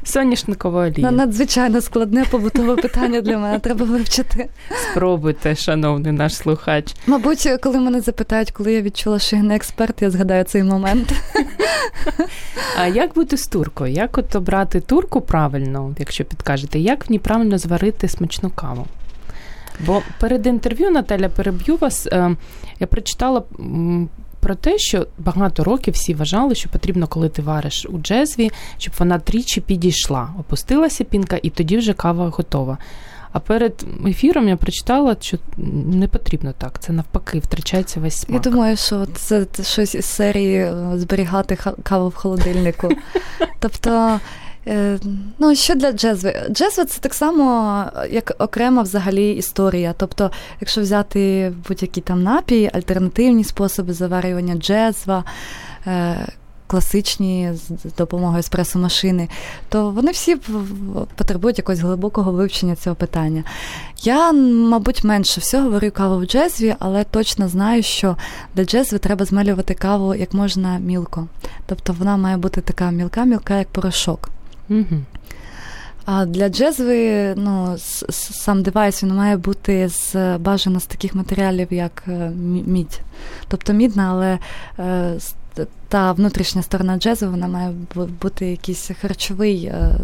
Соняшникова 0.04 0.86
олія. 0.86 1.10
Надзвичайно 1.10 1.80
складне 1.80 2.24
побутове 2.30 2.76
питання 2.76 3.20
для 3.20 3.38
мене 3.38 3.58
треба 3.58 3.86
вивчити. 3.86 4.48
Спробуйте, 4.90 5.54
шановний 5.54 6.12
наш 6.12 6.36
слухач. 6.36 6.94
Мабуть, 7.06 7.48
коли 7.62 7.80
мене 7.80 8.00
запитають, 8.00 8.50
коли 8.50 8.72
я 8.72 8.82
відчула, 8.82 9.18
що 9.18 9.36
я 9.36 9.42
не 9.42 9.56
експерт, 9.56 10.02
я 10.02 10.10
згадаю 10.10 10.44
цей 10.44 10.62
момент. 10.62 11.12
А 12.78 12.86
як 12.86 13.14
бути 13.14 13.36
з 13.36 13.46
туркою? 13.46 13.92
Як 13.92 14.18
от 14.18 14.36
обрати 14.36 14.80
турку 14.80 15.20
правильно, 15.20 15.94
якщо 15.98 16.24
підкажете, 16.24 16.78
як 16.78 17.08
в 17.08 17.12
ній 17.12 17.18
правильно 17.18 17.58
зварити 17.58 18.08
смачну 18.08 18.50
каву? 18.50 18.86
Бо 19.86 20.02
перед 20.20 20.46
інтерв'ю 20.46 20.90
Наталя 20.90 21.28
переб'ю 21.28 21.76
вас. 21.76 22.06
Е, 22.06 22.36
я 22.80 22.86
прочитала. 22.86 23.42
Про 24.40 24.54
те, 24.54 24.78
що 24.78 25.06
багато 25.18 25.64
років 25.64 25.94
всі 25.94 26.14
вважали, 26.14 26.54
що 26.54 26.68
потрібно, 26.68 27.06
коли 27.06 27.28
ти 27.28 27.42
вариш 27.42 27.86
у 27.90 27.98
джезві, 27.98 28.50
щоб 28.78 28.94
вона 28.98 29.18
тричі 29.18 29.60
підійшла, 29.60 30.28
опустилася 30.38 31.04
пінка, 31.04 31.38
і 31.42 31.50
тоді 31.50 31.76
вже 31.76 31.92
кава 31.92 32.28
готова. 32.28 32.78
А 33.32 33.40
перед 33.40 33.84
ефіром 34.06 34.48
я 34.48 34.56
прочитала, 34.56 35.16
що 35.20 35.38
не 35.86 36.08
потрібно 36.08 36.52
так. 36.58 36.80
Це 36.80 36.92
навпаки, 36.92 37.38
втрачається 37.38 38.00
весь 38.00 38.20
смак. 38.20 38.44
Я 38.44 38.50
думаю, 38.50 38.76
що 38.76 39.06
це 39.06 39.46
щось 39.62 39.94
із 39.94 40.04
серії 40.04 40.56
е, 40.56 40.74
зберігати 40.94 41.58
каву 41.82 42.08
в 42.08 42.14
холодильнику. 42.14 42.88
Тобто 43.58 44.20
ну, 45.38 45.54
що 45.54 45.74
для 45.74 45.92
джезви? 45.92 46.34
Джезва 46.50 46.84
це 46.84 47.00
так 47.00 47.14
само, 47.14 47.84
як 48.10 48.32
окрема 48.38 48.82
взагалі 48.82 49.32
історія. 49.32 49.94
Тобто, 49.96 50.30
якщо 50.60 50.80
взяти 50.80 51.52
будь-які 51.68 52.00
там 52.00 52.22
напії, 52.22 52.70
альтернативні 52.74 53.44
способи 53.44 53.92
заварювання 53.92 54.54
джезва, 54.54 55.24
е, 55.86 56.26
класичні 56.72 57.52
з 57.54 57.94
допомогою 57.98 58.38
еспресо-машини, 58.38 59.28
то 59.68 59.90
вони 59.90 60.12
всі 60.12 60.36
потребують 61.16 61.58
якогось 61.58 61.80
глибокого 61.80 62.32
вивчення 62.32 62.76
цього 62.76 62.96
питання. 62.96 63.44
Я, 64.02 64.32
мабуть, 64.32 65.04
менше 65.04 65.40
всього 65.40 65.70
варю 65.70 65.90
каву 65.90 66.18
в 66.18 66.24
джезві, 66.26 66.74
але 66.78 67.04
точно 67.04 67.48
знаю, 67.48 67.82
що 67.82 68.16
для 68.54 68.64
джезви 68.64 68.98
треба 68.98 69.24
змелювати 69.24 69.74
каву 69.74 70.14
як 70.14 70.34
можна 70.34 70.78
мілко. 70.78 71.26
Тобто 71.66 71.92
вона 71.98 72.16
має 72.16 72.36
бути 72.36 72.60
така 72.60 72.90
мілка-мілка, 72.90 73.58
як 73.58 73.68
порошок. 73.68 74.30
Угу. 74.68 75.00
А 76.04 76.24
для 76.24 76.48
джезви 76.48 77.34
ну, 77.36 77.74
сам 78.08 78.62
девайс 78.62 79.02
він 79.02 79.14
має 79.14 79.36
бути 79.36 79.88
з 79.88 80.38
бажано 80.38 80.80
з 80.80 80.86
таких 80.86 81.14
матеріалів, 81.14 81.68
як 81.70 82.02
е, 82.08 82.30
мідь. 82.66 83.00
Тобто 83.48 83.72
мідна, 83.72 84.08
але 84.10 84.38
е, 84.78 85.66
та 85.88 86.12
внутрішня 86.12 86.62
сторона 86.62 86.96
джезу 86.96 87.30
вона 87.30 87.48
має 87.48 87.72
бути 87.94 88.50
якийсь 88.50 88.90
харчовий 89.00 89.64
е, 89.64 89.94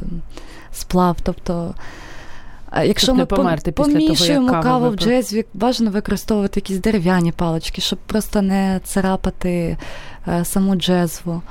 сплав. 0.73 1.17
Тобто, 1.23 1.75
Якщо 2.85 3.15
ми 3.15 3.27
помішуємо 3.27 4.49
того, 4.51 4.63
каву 4.63 4.91
в 4.91 4.97
джезві, 4.97 5.45
бажано 5.55 5.91
використовувати 5.91 6.61
якісь 6.61 6.79
дерев'яні 6.79 7.33
палички, 7.33 7.81
щоб 7.81 7.99
просто 7.99 8.43
не 8.43 8.81
царапати 8.85 9.77
саму 10.43 10.77
джезву. 10.77 11.43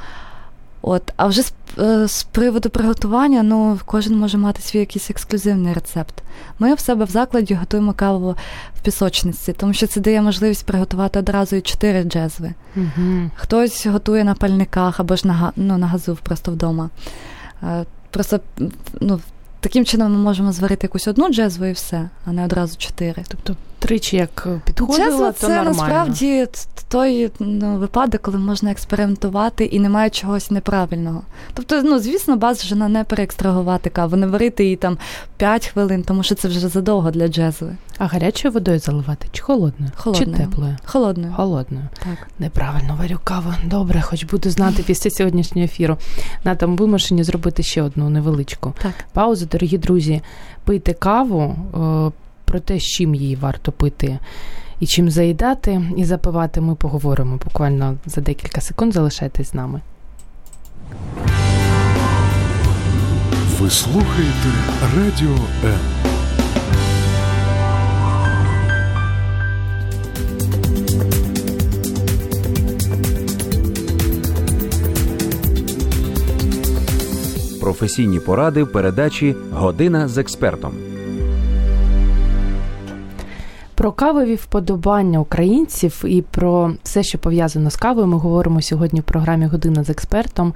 От, 0.81 1.13
А 1.15 1.27
вже 1.27 1.41
з, 1.41 1.53
е, 1.79 2.07
з 2.07 2.23
приводу 2.23 2.69
приготування, 2.69 3.43
ну, 3.43 3.79
кожен 3.85 4.17
може 4.17 4.37
мати 4.37 4.61
свій 4.61 4.79
якийсь 4.79 5.09
ексклюзивний 5.09 5.73
рецепт. 5.73 6.23
Ми 6.59 6.73
в 6.73 6.79
себе 6.79 7.05
в 7.05 7.09
закладі 7.09 7.53
готуємо 7.53 7.93
каву 7.93 8.35
в 8.77 8.81
пісочниці, 8.81 9.53
тому 9.53 9.73
що 9.73 9.87
це 9.87 10.01
дає 10.01 10.21
можливість 10.21 10.65
приготувати 10.65 11.19
одразу 11.19 11.55
і 11.55 11.61
чотири 11.61 12.03
джезви. 12.03 12.53
Угу. 12.75 13.31
Хтось 13.35 13.87
готує 13.87 14.23
на 14.23 14.35
пальниках 14.35 14.99
або 14.99 15.15
ж 15.15 15.27
на 15.27 15.51
ну, 15.55 15.77
на 15.77 15.87
газу 15.87 16.17
просто 16.23 16.51
вдома. 16.51 16.89
Е, 17.63 17.85
просто 18.11 18.39
ну, 19.01 19.19
таким 19.59 19.85
чином 19.85 20.11
ми 20.11 20.17
можемо 20.17 20.51
зварити 20.51 20.85
якусь 20.85 21.07
одну 21.07 21.29
джезву 21.29 21.65
і 21.65 21.71
все, 21.71 22.09
а 22.25 22.31
не 22.31 22.45
одразу 22.45 22.77
чотири. 22.77 23.23
Тобто 23.27 23.55
тричі 23.79 24.15
як 24.15 24.47
підходила, 24.65 25.05
Джезва 25.05 25.31
то 25.31 25.37
це 25.39 25.47
нормально. 25.47 25.69
насправді 25.69 26.47
той 26.87 27.31
ну, 27.39 27.77
випадок, 27.77 28.21
коли 28.21 28.37
можна 28.37 28.71
експериментувати 28.71 29.65
і 29.65 29.79
немає 29.79 30.09
чогось 30.09 30.51
неправильного. 30.51 31.21
Тобто, 31.53 31.81
ну 31.83 31.99
звісно, 31.99 32.37
бажано 32.37 32.89
не 32.89 33.03
переекстрагувати 33.03 33.89
каву, 33.89 34.15
не 34.15 34.27
варити 34.27 34.63
її 34.63 34.75
там 34.75 34.97
5 35.37 35.67
хвилин, 35.67 36.03
тому 36.03 36.23
що 36.23 36.35
це 36.35 36.47
вже 36.47 36.67
задовго 36.67 37.11
для 37.11 37.27
джезви. 37.27 37.75
А 37.97 38.05
гарячою 38.05 38.53
водою 38.53 38.79
заливати 38.79 39.27
чи 39.31 39.43
холодною? 39.43 39.91
Холодною. 39.95 40.37
Чи 40.37 40.43
теплою? 40.43 40.77
Холодною. 40.85 41.33
Холодною. 41.33 41.85
Так. 41.99 42.27
Неправильно 42.39 42.97
варю 43.01 43.19
каву. 43.23 43.53
Добре, 43.65 44.01
хоч 44.01 44.23
буду 44.23 44.49
знати 44.49 44.83
після 44.83 45.09
сьогоднішнього 45.09 45.65
ефіру. 45.65 45.97
На 46.43 46.55
там 46.55 46.75
вимушені 46.75 47.23
зробити 47.23 47.63
ще 47.63 47.81
одну 47.81 48.09
невеличку 48.09 48.73
Так. 48.81 48.93
паузу. 49.13 49.45
Дорогі 49.51 49.77
друзі, 49.77 50.21
пийте 50.63 50.93
каву 50.93 51.55
е, 52.13 52.26
про 52.47 52.59
те, 52.59 52.79
з 52.79 52.83
чим 52.83 53.15
її 53.15 53.35
варто 53.35 53.71
пити 53.71 54.19
і 54.79 54.85
чим 54.85 55.09
заїдати 55.09 55.81
і 55.97 56.05
запивати. 56.05 56.61
Ми 56.61 56.75
поговоримо 56.75 57.39
буквально 57.45 57.97
за 58.05 58.21
декілька 58.21 58.61
секунд. 58.61 58.93
Залишайтесь 58.93 59.51
з 59.51 59.53
нами. 59.53 59.81
Ви 63.59 63.69
слухаєте 63.69 64.49
Радіо 64.95 65.35
М. 65.65 65.79
Професійні 77.61 78.19
поради 78.19 78.63
в 78.63 78.71
передачі 78.71 79.35
Година 79.51 80.07
з 80.07 80.17
експертом. 80.17 80.86
Про 83.77 83.91
кавові 83.91 84.35
вподобання 84.35 85.19
українців 85.19 86.03
і 86.07 86.21
про 86.21 86.73
все, 86.83 87.03
що 87.03 87.17
пов'язано 87.17 87.69
з 87.69 87.75
кавою, 87.75 88.07
ми 88.07 88.17
говоримо 88.17 88.61
сьогодні 88.61 88.99
в 88.99 89.03
програмі 89.03 89.45
Година 89.45 89.83
з 89.83 89.89
експертом. 89.89 90.53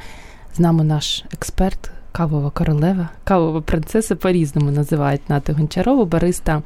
З 0.54 0.60
нами 0.60 0.84
наш 0.84 1.26
експерт, 1.34 1.92
кавова 2.12 2.50
королева, 2.50 3.10
кавова 3.24 3.62
принцеса 3.62 4.16
по-різному 4.16 4.72
називають 4.72 5.30
Нати 5.30 5.54
Гончарову, 5.54 6.06
бариста 6.06 6.62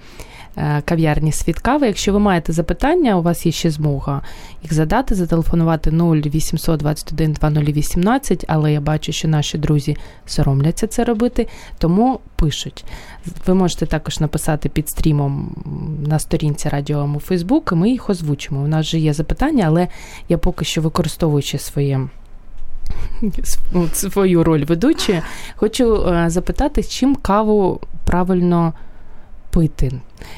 кав'ярні 0.86 1.32
Світ 1.32 1.60
кави. 1.60 1.88
Якщо 1.88 2.14
ви 2.14 2.20
маєте 2.20 2.54
запитання, 2.54 3.18
у 3.18 3.22
вас 3.22 3.46
є 3.46 3.52
ще 3.52 3.72
змога 3.72 4.22
їх 4.64 4.74
задати, 4.74 5.16
зателефонувати 5.16 5.92
0800 5.92 6.80
21 6.80 7.34
2018, 7.34 8.46
але 8.48 8.74
я 8.74 8.82
бачу, 8.82 9.12
що 9.12 9.28
наші 9.28 9.58
друзі 9.58 9.98
соромляться 10.26 10.88
це 10.88 11.04
робити, 11.04 11.48
тому 11.78 12.20
пишуть. 12.36 12.86
Ви 13.46 13.54
можете 13.54 13.86
також 13.86 14.20
написати 14.20 14.70
під 14.70 14.90
стрімом 14.90 15.56
на 16.08 16.20
сторінці 16.20 16.70
Радіо 16.70 17.10
у 17.16 17.20
Фейсбук, 17.20 17.70
і 17.72 17.76
ми 17.76 17.90
їх 17.90 18.10
озвучимо. 18.10 18.62
У 18.62 18.68
нас 18.68 18.86
же 18.86 19.00
є 19.00 19.14
запитання, 19.14 19.64
але 19.68 19.88
я 20.30 20.38
поки 20.38 20.66
що 20.66 20.82
використовуючи 20.82 21.58
своє. 21.58 22.08
Свою 23.94 24.44
роль 24.44 24.66
ведучої, 24.66 25.22
хочу 25.56 26.08
е, 26.08 26.30
запитати, 26.30 26.84
чим 26.84 27.16
каву 27.16 27.80
правильно 28.06 28.74
пити. 29.56 29.92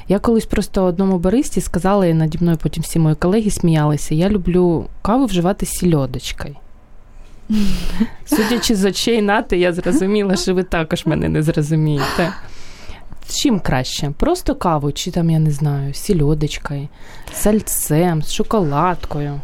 Я 0.07 0.19
колись 0.19 0.45
просто 0.45 0.83
одному 0.83 1.17
баристі 1.17 1.61
сказала, 1.61 2.05
і 2.05 2.13
наді 2.13 2.37
мною 2.41 2.57
потім 2.57 2.83
всі 2.83 2.99
мої 2.99 3.15
колеги 3.15 3.51
сміялися. 3.51 4.15
Я 4.15 4.29
люблю 4.29 4.85
каву 5.01 5.25
вживати 5.25 5.65
сільодочкою. 5.65 6.55
Судячи 8.25 8.75
з 8.75 8.85
очей 8.85 9.21
Нати, 9.21 9.57
я 9.57 9.73
зрозуміла, 9.73 10.35
що 10.35 10.53
ви 10.53 10.63
також 10.63 11.05
мене 11.05 11.29
не 11.29 11.43
зрозумієте. 11.43 12.33
Чим 13.29 13.59
краще? 13.59 14.11
Просто 14.17 14.55
каву, 14.55 14.91
чи 14.91 15.11
там, 15.11 15.29
я 15.29 15.39
не 15.39 15.51
знаю, 15.51 15.93
сільодочкою, 15.93 16.87
сальцем, 17.33 18.23
з 18.23 18.33
шоколадкою. 18.33 19.41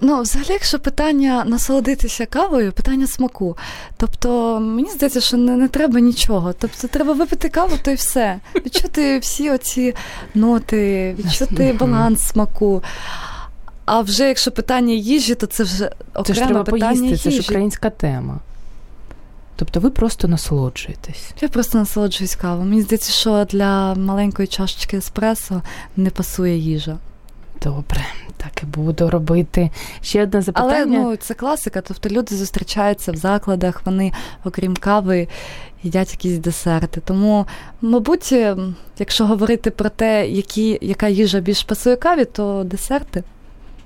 Ну, 0.00 0.22
взагалі, 0.22 0.52
якщо 0.52 0.78
питання 0.78 1.44
насолодитися 1.46 2.26
кавою, 2.26 2.72
питання 2.72 3.06
смаку. 3.06 3.56
Тобто, 3.96 4.60
мені 4.60 4.90
здається, 4.90 5.20
що 5.20 5.36
не, 5.36 5.56
не 5.56 5.68
треба 5.68 6.00
нічого. 6.00 6.52
Тобто, 6.52 6.88
треба 6.88 7.12
випити 7.12 7.48
каву, 7.48 7.76
то 7.82 7.90
й 7.90 7.94
все. 7.94 8.40
Відчути 8.56 9.18
всі 9.18 9.50
оці 9.50 9.94
ноти, 10.34 11.14
відчути 11.18 11.72
баланс 11.72 12.20
смаку. 12.20 12.82
А 13.84 14.00
вже 14.00 14.28
якщо 14.28 14.50
питання 14.50 14.94
їжі, 14.94 15.34
то 15.34 15.46
це 15.46 15.62
вже 15.62 15.90
окреме 16.14 16.26
Це 16.26 16.34
ж 16.34 16.40
треба 16.40 16.64
питання 16.64 17.00
поїсти, 17.00 17.30
це 17.30 17.36
ж 17.36 17.40
українська 17.40 17.90
тема. 17.90 18.40
Тобто 19.56 19.80
ви 19.80 19.90
просто 19.90 20.28
насолоджуєтесь. 20.28 21.32
Я 21.40 21.48
просто 21.48 21.78
насолоджуюсь 21.78 22.34
кавою. 22.34 22.68
Мені 22.68 22.82
здається, 22.82 23.12
що 23.12 23.44
для 23.44 23.94
маленької 23.94 24.48
чашечки 24.48 24.96
еспресо 24.96 25.62
не 25.96 26.10
пасує 26.10 26.58
їжа. 26.58 26.98
Добре, 27.63 28.01
так 28.37 28.63
і 28.63 28.65
буду 28.65 29.09
робити. 29.09 29.69
Ще 30.01 30.23
одне 30.23 30.41
запитання. 30.41 30.73
Але 30.73 30.85
ну, 30.85 31.15
це 31.15 31.33
класика. 31.33 31.81
Тобто 31.81 32.09
люди 32.09 32.35
зустрічаються 32.35 33.11
в 33.11 33.15
закладах, 33.15 33.81
вони, 33.85 34.11
окрім 34.45 34.75
кави, 34.75 35.27
їдять 35.83 36.11
якісь 36.11 36.37
десерти. 36.37 37.01
Тому, 37.05 37.45
мабуть, 37.81 38.29
ем, 38.31 38.75
якщо 38.99 39.25
говорити 39.25 39.71
про 39.71 39.89
те, 39.89 40.27
які, 40.27 40.79
яка 40.81 41.07
їжа 41.07 41.39
більш 41.39 41.63
пасує 41.63 41.95
каві, 41.95 42.25
то 42.25 42.63
десерти. 42.63 43.23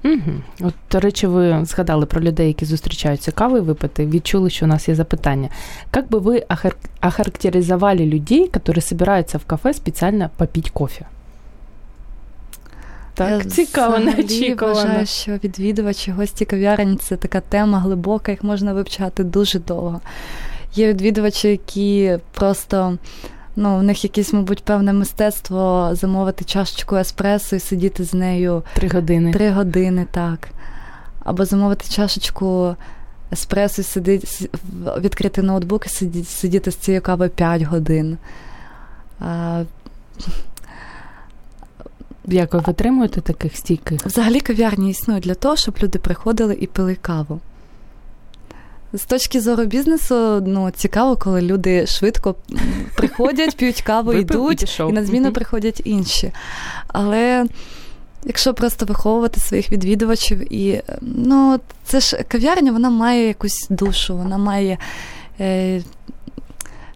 Угу. 0.03 0.31
От, 0.61 0.73
до 0.91 0.99
речі, 0.99 1.27
ви 1.27 1.65
згадали 1.65 2.05
про 2.05 2.21
людей, 2.21 2.47
які 2.47 2.65
зустрічаються 2.65 3.31
кавою 3.31 3.63
випити, 3.63 4.05
відчули, 4.05 4.49
що 4.49 4.65
у 4.65 4.69
нас 4.69 4.89
є 4.89 4.95
запитання. 4.95 5.49
Как 5.91 6.09
бы 6.09 6.19
вы 6.19 6.47
охар- 6.47 6.75
охарактеризовали 7.01 8.05
людей, 8.05 8.49
которые 8.49 8.81
собираются 8.81 9.37
в 9.37 9.45
кафе 9.45 9.73
специально 9.73 10.29
попить 10.37 10.69
кофе? 10.69 11.05
Так, 13.18 13.44
Я 13.44 13.50
цікаво, 13.50 13.96
взагалі 13.96 14.16
неочікувано. 14.16 14.74
вважаю, 14.80 15.06
що 15.06 15.32
відвідувачі, 15.32 16.10
гості 16.10 16.44
кав'ярень 16.44 16.98
це 16.98 17.16
така 17.16 17.40
тема 17.40 17.80
глибока, 17.80 18.32
їх 18.32 18.44
можна 18.44 18.72
вивчати 18.72 19.24
дуже 19.24 19.58
довго. 19.58 20.00
Є 20.74 20.88
відвідувачі, 20.88 21.48
які 21.48 22.18
просто. 22.32 22.98
Ну, 23.56 23.78
в 23.78 23.82
них 23.82 24.04
якесь, 24.04 24.32
мабуть, 24.32 24.62
певне 24.64 24.92
мистецтво 24.92 25.90
замовити 25.92 26.44
чашечку 26.44 26.96
еспресо 26.96 27.56
і 27.56 27.60
сидіти 27.60 28.04
з 28.04 28.14
нею 28.14 28.62
Три 28.74 28.88
години. 28.88 29.32
три 29.32 29.50
години, 29.50 30.06
так. 30.10 30.48
Або 31.24 31.44
замовити 31.44 31.88
чашечку 31.88 32.76
еспресо 33.32 33.82
і 33.82 33.84
сидіти, 33.84 34.48
відкрити 35.00 35.42
ноутбук 35.42 35.86
і 35.86 35.88
сидіти, 35.88 36.24
сидіти 36.26 36.70
з 36.70 36.76
цією 36.76 37.02
кавою 37.02 37.30
5 37.30 37.62
годин. 37.62 38.18
А, 39.20 39.62
Як 42.30 42.54
ви 42.54 42.60
витримуєте 42.66 43.20
таких 43.20 43.56
стійких? 43.56 44.06
Взагалі 44.06 44.40
кав'ярні 44.40 44.90
існують 44.90 45.24
для 45.24 45.34
того, 45.34 45.56
щоб 45.56 45.74
люди 45.82 45.98
приходили 45.98 46.54
і 46.60 46.66
пили 46.66 46.94
каву. 46.94 47.40
З 48.92 49.04
точки 49.04 49.40
зору 49.40 49.64
бізнесу, 49.64 50.42
ну, 50.46 50.70
цікаво, 50.70 51.16
коли 51.16 51.42
люди 51.42 51.86
швидко 51.86 52.34
приходять, 52.96 53.56
п'ють 53.56 53.82
каву, 53.82 54.12
йдуть, 54.14 54.80
і 54.80 54.92
на 54.92 55.04
зміну 55.04 55.32
приходять 55.32 55.82
інші. 55.84 56.32
Але 56.86 57.46
якщо 58.24 58.54
просто 58.54 58.86
виховувати 58.86 59.40
своїх 59.40 59.72
відвідувачів, 59.72 60.52
і 60.52 60.82
ну, 61.00 61.60
це 61.84 62.00
ж 62.00 62.22
кав'ярня, 62.28 62.72
вона 62.72 62.90
має 62.90 63.26
якусь 63.26 63.66
душу, 63.70 64.16
вона 64.16 64.38
має. 64.38 64.78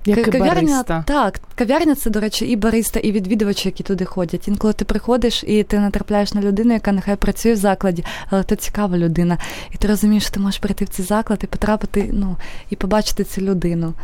Як 0.04 0.24
кав'ярня, 0.24 0.54
бариста. 0.54 1.04
так, 1.06 1.40
кав'ярня 1.54 1.94
це, 1.94 2.10
до 2.10 2.20
речі, 2.20 2.46
і 2.46 2.56
бариста, 2.56 3.00
і 3.00 3.12
відвідувачі, 3.12 3.68
які 3.68 3.82
туди 3.82 4.04
ходять. 4.04 4.48
Інколи 4.48 4.72
ти 4.72 4.84
приходиш 4.84 5.44
і 5.46 5.62
ти 5.62 5.78
натрапляєш 5.78 6.34
на 6.34 6.40
людину, 6.40 6.72
яка 6.72 6.92
нехай 6.92 7.16
працює 7.16 7.52
в 7.52 7.56
закладі, 7.56 8.04
але 8.30 8.42
ти 8.42 8.56
цікава 8.56 8.98
людина. 8.98 9.38
І 9.70 9.76
ти 9.76 9.88
розумієш, 9.88 10.22
що 10.22 10.32
ти 10.32 10.40
можеш 10.40 10.60
прийти 10.60 10.84
в 10.84 10.88
цей 10.88 11.04
заклад 11.04 11.40
і 11.42 11.46
потрапити, 11.46 12.10
ну, 12.12 12.36
і 12.70 12.76
побачити 12.76 13.24
цю 13.24 13.40
людину. 13.40 13.94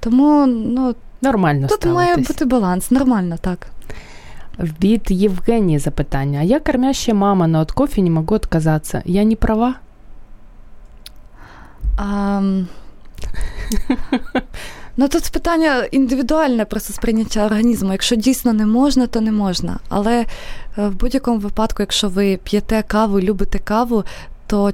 Тому 0.00 0.46
ну, 0.46 0.94
Нормально 1.22 1.66
тут 1.68 1.86
має 1.86 2.16
бути 2.16 2.44
баланс, 2.44 2.90
нормально 2.90 3.36
так. 3.40 3.66
Від 4.58 5.10
Євгенії 5.10 5.78
запитання. 5.78 6.40
А 6.40 6.42
я 6.42 6.60
кормящая 6.60 7.18
мама, 7.18 7.46
но 7.46 7.60
от 7.60 7.72
кофе 7.72 8.02
не 8.02 8.10
могу 8.10 8.34
отказаться. 8.34 9.02
Я 9.04 9.24
не 9.24 9.36
права? 9.36 9.74
А, 11.96 12.42
ну 14.96 15.08
тут 15.08 15.30
питання 15.32 15.84
індивідуальне 15.84 16.64
просто 16.64 16.92
сприйняття 16.92 17.46
організму. 17.46 17.92
Якщо 17.92 18.16
дійсно 18.16 18.52
не 18.52 18.66
можна, 18.66 19.06
то 19.06 19.20
не 19.20 19.32
можна. 19.32 19.78
Але 19.88 20.20
е, 20.20 20.26
в 20.76 20.94
будь-якому 20.94 21.38
випадку, 21.38 21.82
якщо 21.82 22.08
ви 22.08 22.38
п'єте 22.44 22.82
каву, 22.82 23.20
любите 23.20 23.58
каву, 23.58 24.04
то 24.46 24.72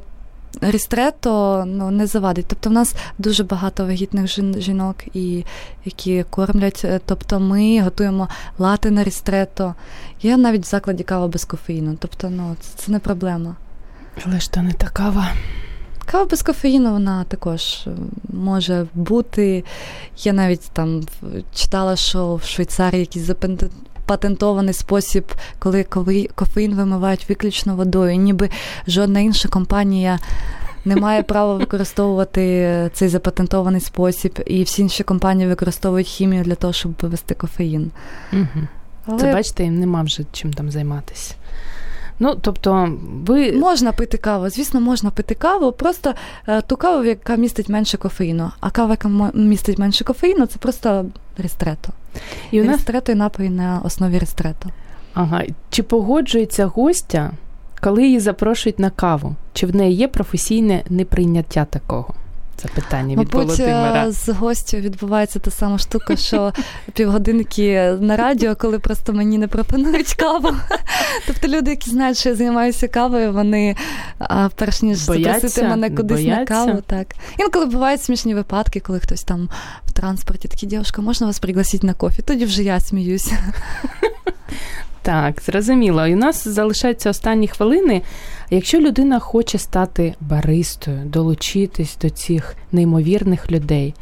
рістрето 0.61 1.65
ну, 1.67 1.91
не 1.91 2.07
завадить. 2.07 2.47
Тобто 2.49 2.71
в 2.71 2.73
нас 2.73 2.95
дуже 3.19 3.45
багато 3.45 3.85
вагітних 3.85 4.27
жінок, 4.61 4.97
і, 5.15 5.45
які 5.85 6.25
кормлять. 6.31 6.83
Е, 6.85 7.01
Тобто 7.07 7.41
ми 7.41 7.81
готуємо 7.81 8.29
лати 8.59 8.91
на 8.91 9.05
рістрето. 9.05 9.75
Є 10.23 10.37
навіть 10.37 10.65
в 10.65 10.69
закладі 10.69 11.03
кава 11.03 11.29
без 11.29 11.45
кофеїну. 11.45 11.97
Тобто, 11.99 12.31
ну, 12.31 12.57
це, 12.61 12.71
це 12.77 12.93
не 12.93 12.99
проблема. 12.99 13.57
Але 14.27 14.41
ж 14.41 14.53
то 14.53 14.63
не 14.63 14.73
та 14.73 14.89
кава. 14.89 15.29
Кава 16.07 16.25
без 16.25 16.43
кофеїну 16.43 16.93
вона 16.93 17.25
також 17.25 17.89
може 18.33 18.87
бути. 18.95 19.65
Я 20.19 20.33
навіть 20.33 20.71
там 20.73 21.03
читала, 21.55 21.97
що 21.97 22.35
в 22.35 22.43
Швейцарії 22.43 23.01
якийсь 23.01 23.25
запатентований 23.25 24.75
спосіб, 24.75 25.33
коли 25.59 25.85
кофеїн 26.35 26.75
вимивають 26.75 27.29
виключно 27.29 27.77
водою, 27.77 28.17
ніби 28.17 28.51
жодна 28.87 29.21
інша 29.21 29.49
компанія. 29.49 30.19
Не 30.85 30.97
має 30.97 31.23
права 31.23 31.55
використовувати 31.55 32.91
цей 32.93 33.09
запатентований 33.09 33.81
спосіб, 33.81 34.43
і 34.47 34.63
всі 34.63 34.83
інші 34.83 35.03
компанії 35.03 35.49
використовують 35.49 36.07
хімію 36.07 36.45
для 36.45 36.55
того, 36.55 36.73
щоб 36.73 36.93
вивести 37.03 37.35
кофеїн. 37.35 37.91
Угу. 38.33 38.67
Але... 39.07 39.19
Це 39.19 39.33
бачите, 39.33 39.65
їм 39.65 39.81
нема 39.81 40.03
вже 40.03 40.25
чим 40.33 40.53
там 40.53 40.71
займатися. 40.71 41.35
Ну, 42.19 42.35
тобто, 42.41 42.99
ви 43.27 43.53
можна 43.53 43.93
пити 43.93 44.19
каву, 44.19 44.49
звісно, 44.49 44.81
можна 44.81 45.11
пити 45.11 45.35
каву, 45.35 45.73
просто 45.73 46.15
е, 46.49 46.63
ту 46.63 46.77
каву, 46.77 47.05
яка 47.05 47.37
містить 47.37 47.69
менше 47.69 47.97
кофеїну. 47.97 48.51
А 48.61 48.71
кава, 48.71 48.91
яка 48.91 49.09
містить 49.35 49.79
менше 49.79 50.05
кофеїну, 50.05 50.47
це 50.47 50.59
просто 50.59 51.07
рестрето. 51.39 51.93
І 52.51 52.61
у 52.61 52.65
нас... 52.65 52.77
Рестрето 52.77 53.13
і 53.13 53.15
напої 53.15 53.51
на 53.51 53.81
основі 53.85 54.19
рестрето. 54.19 54.71
Ага. 55.15 55.43
Чи 55.71 55.83
погоджується 55.83 56.67
гостя, 56.67 57.31
коли 57.81 58.05
її 58.05 58.21
запрошують 58.21 58.79
на 58.79 58.91
каву? 58.91 59.35
Чи 59.53 59.67
в 59.67 59.77
неї 59.77 59.97
є 59.97 60.09
професійне 60.09 60.83
неприйняття 60.91 61.65
такого? 61.65 62.15
Запитання 62.63 63.11
від 63.11 63.17
Мабуть, 63.19 63.35
Володимира. 63.35 64.13
з 64.13 64.29
гостю 64.29 64.77
відбувається 64.77 65.39
та 65.39 65.51
сама 65.51 65.79
штука, 65.79 66.17
що 66.17 66.53
півгодинки 66.93 67.97
на 68.01 68.17
радіо, 68.17 68.57
коли 68.57 68.79
просто 68.79 69.13
мені 69.13 69.39
не 69.39 69.49
пропонують 69.49 70.15
каву. 70.15 70.51
Тобто 71.27 71.49
люди, 71.49 71.71
які 71.71 71.91
знають, 71.91 72.19
що 72.19 72.29
я 72.29 72.35
займаюся 72.35 72.89
кавою, 72.89 73.33
вони 73.33 73.77
перш 74.55 74.83
ніж 74.83 74.99
запросити 74.99 75.63
мене 75.63 75.91
кудись 75.91 76.21
бояться. 76.21 76.55
на 76.55 76.67
каву. 76.67 76.83
так. 76.87 77.07
Інколи 77.39 77.67
бувають 77.67 78.03
смішні 78.03 78.35
випадки, 78.35 78.81
коли 78.81 79.01
хтось 79.01 79.23
там 79.23 79.49
в 79.87 79.93
транспорті 79.93 80.49
такі 80.49 80.67
дівчинка, 80.67 81.03
можна 81.03 81.27
вас 81.27 81.39
пригласити 81.39 81.87
на 81.87 81.95
кофі? 81.95 82.23
Тоді 82.23 82.45
вже 82.45 82.63
я 82.63 82.81
сміюся. 82.81 83.39
Так, 85.03 85.43
зрозуміло. 85.47 86.07
І 86.07 86.15
у 86.15 86.17
нас 86.19 86.49
залишаються 86.49 87.11
останні 87.11 87.49
хвилини. 87.49 88.03
Якщо 88.51 88.81
людина 88.81 89.19
хоче 89.19 89.59
стати 89.59 90.15
баристою, 90.21 91.05
долучитись 91.05 91.97
до 92.03 92.11
цих 92.11 92.55
неймовірних 92.73 93.53
людей, 93.53 93.95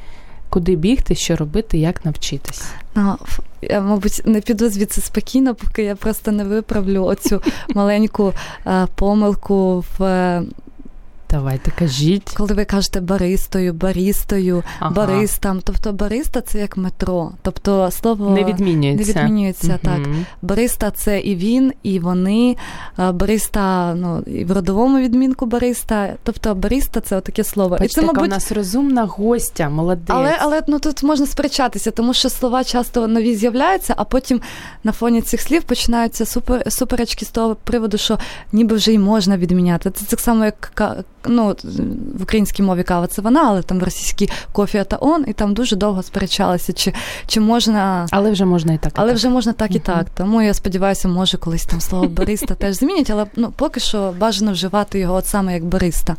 куди 0.48 0.76
бігти, 0.76 1.14
що 1.14 1.36
робити, 1.36 1.78
як 1.78 2.04
навчитись? 2.04 2.64
Ну, 2.94 3.16
я, 3.62 3.80
мабуть, 3.80 4.22
не 4.24 4.40
піду 4.40 4.68
звідси 4.68 5.00
спокійно, 5.00 5.54
поки 5.54 5.82
я 5.82 5.96
просто 5.96 6.32
не 6.32 6.44
виправлю 6.44 7.04
оцю 7.04 7.42
маленьку 7.74 8.32
е, 8.66 8.86
помилку 8.94 9.84
в 9.98 10.42
Давайте 11.34 11.70
кажіть. 11.70 12.30
Коли 12.36 12.54
ви 12.54 12.64
кажете 12.64 13.00
баристою, 13.00 13.72
барістою, 13.72 14.62
ага. 14.78 14.90
баристам, 14.90 15.60
тобто 15.64 15.92
бариста 15.92 16.40
це 16.40 16.58
як 16.58 16.76
метро. 16.76 17.32
Тобто 17.42 17.90
слово 17.90 18.30
не 18.30 18.44
відмінюється. 18.44 19.14
Не 19.14 19.22
відмінюється 19.22 19.78
так. 19.82 20.00
Бариста 20.42 20.90
це 20.90 21.20
і 21.20 21.36
він, 21.36 21.72
і 21.82 21.98
вони. 21.98 22.56
Бариста, 22.98 23.94
ну 23.94 24.22
і 24.26 24.44
в 24.44 24.52
родовому 24.52 24.98
відмінку 24.98 25.46
бариста. 25.46 26.14
Тобто 26.22 26.54
бариста 26.54 27.00
це 27.00 27.16
отаке 27.16 27.44
слово. 27.44 27.70
Бачите, 27.70 27.86
і 27.86 27.88
це, 27.88 28.02
мабуть... 28.02 28.24
у 28.24 28.26
нас 28.26 28.52
розумна 28.52 29.04
гостя, 29.04 29.68
молодець. 29.68 30.06
Але 30.08 30.38
але 30.40 30.62
ну 30.68 30.78
тут 30.78 31.02
можна 31.02 31.26
сперечатися, 31.26 31.90
тому 31.90 32.14
що 32.14 32.30
слова 32.30 32.64
часто 32.64 33.08
нові 33.08 33.34
з'являються, 33.34 33.94
а 33.96 34.04
потім 34.04 34.40
на 34.84 34.92
фоні 34.92 35.22
цих 35.22 35.40
слів 35.40 35.62
починаються 35.62 36.26
супер 36.26 36.72
суперечки 36.72 37.24
з 37.24 37.28
того 37.28 37.54
приводу, 37.64 37.98
що 37.98 38.18
ніби 38.52 38.76
вже 38.76 38.92
й 38.92 38.98
можна 38.98 39.36
відміняти. 39.36 39.90
Це 39.90 40.04
так 40.04 40.20
само, 40.20 40.44
як 40.44 40.72
ну, 41.28 41.56
в 42.18 42.22
українській 42.22 42.62
мові 42.62 42.82
кава 42.82 43.06
це 43.06 43.22
вона, 43.22 43.44
але 43.48 43.62
там 43.62 43.78
в 43.78 43.82
російській 43.82 44.30
кофі 44.52 44.84
та 44.88 44.96
он, 45.00 45.24
і 45.28 45.32
там 45.32 45.54
дуже 45.54 45.76
довго 45.76 46.02
сперечалися, 46.02 46.72
чи 46.72 46.92
чи 47.26 47.40
можна. 47.40 48.06
Але 48.10 48.30
вже 48.30 48.44
можна 48.44 48.72
і 48.72 48.78
так. 48.78 48.92
І 48.92 48.96
але 48.96 49.08
так. 49.08 49.16
вже 49.16 49.28
можна 49.28 49.52
так 49.52 49.74
і 49.74 49.78
так. 49.78 50.06
Тому 50.16 50.42
я 50.42 50.54
сподіваюся, 50.54 51.08
може 51.08 51.36
колись 51.36 51.66
там 51.66 51.80
слово 51.80 52.08
бариста 52.08 52.54
теж 52.54 52.76
змінять, 52.76 53.10
але 53.10 53.26
ну, 53.36 53.52
поки 53.56 53.80
що 53.80 54.14
бажано 54.18 54.52
вживати 54.52 54.98
його 54.98 55.14
от 55.14 55.26
саме 55.26 55.54
як 55.54 55.64
бариста. 55.64 56.16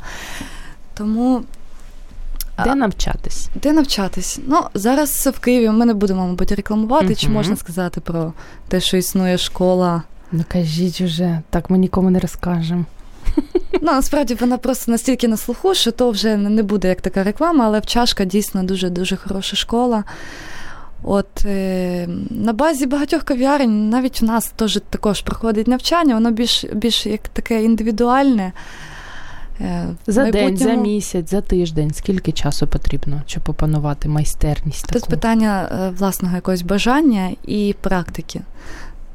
Тому. 0.94 1.44
Де 2.64 2.76
навчатись? 2.76 3.50
Де 3.64 3.74
навчатись? 3.74 4.40
Ну, 4.48 4.62
зараз 4.74 5.28
в 5.34 5.40
Києві 5.40 5.70
ми 5.70 5.86
не 5.86 5.94
будемо, 5.94 6.28
мабуть, 6.28 6.52
рекламувати, 6.52 7.08
uh-huh. 7.08 7.20
чи 7.20 7.30
можна 7.30 7.56
сказати 7.56 8.02
про 8.02 8.34
те, 8.68 8.80
що 8.80 8.98
існує 8.98 9.38
школа. 9.38 10.04
Ну 10.32 10.44
кажіть 10.48 11.02
уже, 11.02 11.42
так 11.50 11.70
ми 11.70 11.78
нікому 11.78 12.10
не 12.10 12.20
розкажемо. 12.20 12.86
Ну, 13.82 13.92
насправді 13.92 14.34
вона 14.34 14.58
просто 14.58 14.92
настільки 14.92 15.28
на 15.28 15.38
слуху, 15.38 15.74
що 15.74 15.92
то 15.92 16.10
вже 16.12 16.38
не 16.38 16.64
буде 16.64 16.88
як 16.88 17.02
така 17.02 17.24
реклама, 17.24 17.66
але 17.66 17.80
в 17.80 17.86
чашка 17.86 18.26
дійсно 18.26 18.64
дуже-дуже 18.64 19.16
хороша 19.16 19.56
школа. 19.56 20.04
От 21.04 21.46
е, 21.46 22.08
на 22.30 22.54
базі 22.54 22.86
багатьох 22.86 23.24
кав'ярень, 23.24 23.90
навіть 23.90 24.22
у 24.22 24.26
нас 24.26 24.52
теж 24.56 24.80
також 24.90 25.22
проходить 25.22 25.68
навчання, 25.68 26.14
воно 26.14 26.32
більш 26.32 26.66
більш 26.74 27.06
як 27.06 27.28
таке 27.28 27.64
індивідуальне. 27.64 28.52
Е, 29.62 29.88
за 30.08 30.22
майбутньому... 30.22 30.58
день, 30.58 30.58
за 30.58 30.74
місяць, 30.74 31.30
за 31.30 31.42
тиждень, 31.42 31.94
скільки 31.94 32.32
часу 32.32 32.68
потрібно, 32.68 33.22
щоб 33.26 33.44
опанувати 33.48 34.10
майстерність? 34.10 34.94
Тут 34.94 35.06
питання 35.06 35.70
е, 35.72 35.90
власного 35.90 36.36
якогось 36.36 36.62
бажання 36.62 37.30
і 37.48 37.76
практики. 37.82 38.42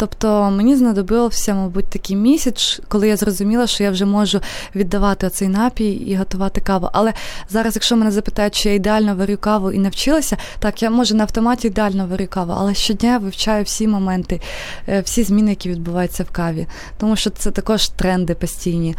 Тобто 0.00 0.50
мені 0.50 0.76
знадобився, 0.76 1.54
мабуть, 1.54 1.84
такий 1.84 2.16
місяць, 2.16 2.80
коли 2.88 3.08
я 3.08 3.16
зрозуміла, 3.16 3.66
що 3.66 3.84
я 3.84 3.90
вже 3.90 4.04
можу 4.04 4.40
віддавати 4.74 5.30
цей 5.30 5.48
напій 5.48 5.90
і 5.90 6.16
готувати 6.16 6.60
каву. 6.60 6.88
Але 6.92 7.12
зараз, 7.50 7.74
якщо 7.74 7.96
мене 7.96 8.10
запитають, 8.10 8.54
чи 8.54 8.68
я 8.68 8.74
ідеально 8.74 9.16
варю 9.16 9.36
каву 9.36 9.72
і 9.72 9.78
навчилася, 9.78 10.36
так 10.58 10.82
я 10.82 10.90
може 10.90 11.14
на 11.14 11.24
автоматі 11.24 11.66
ідеально 11.66 12.06
варю 12.06 12.26
каву, 12.26 12.54
але 12.56 12.74
щодня 12.74 13.18
вивчаю 13.18 13.64
всі 13.64 13.88
моменти, 13.88 14.40
е, 14.88 15.00
всі 15.00 15.22
зміни, 15.22 15.50
які 15.50 15.70
відбуваються 15.70 16.22
в 16.22 16.30
каві, 16.30 16.66
тому 16.98 17.16
що 17.16 17.30
це 17.30 17.50
також 17.50 17.88
тренди 17.88 18.34
постійні. 18.34 18.96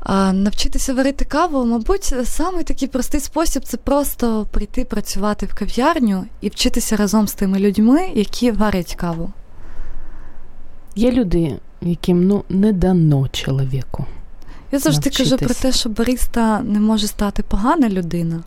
А 0.00 0.32
Навчитися 0.32 0.94
варити 0.94 1.24
каву, 1.24 1.64
мабуть, 1.64 2.14
самий 2.24 2.64
такий 2.64 2.88
простий 2.88 3.20
спосіб 3.20 3.64
це 3.64 3.76
просто 3.76 4.46
прийти 4.50 4.84
працювати 4.84 5.46
в 5.46 5.54
кав'ярню 5.54 6.24
і 6.40 6.48
вчитися 6.48 6.96
разом 6.96 7.28
з 7.28 7.34
тими 7.34 7.58
людьми, 7.58 8.10
які 8.14 8.50
варять 8.50 8.94
каву. 8.94 9.32
Є 10.96 11.12
люди, 11.12 11.58
яким 11.82 12.26
ну 12.26 12.44
не 12.48 12.72
дано 12.72 13.28
чоловіку. 13.28 14.04
Я 14.72 14.78
завжди 14.78 15.06
навчитись. 15.06 15.30
кажу 15.30 15.44
про 15.44 15.54
те, 15.54 15.72
що 15.72 15.88
бариста 15.88 16.60
не 16.60 16.80
може 16.80 17.06
стати 17.06 17.42
погана 17.42 17.88
людина. 17.88 18.42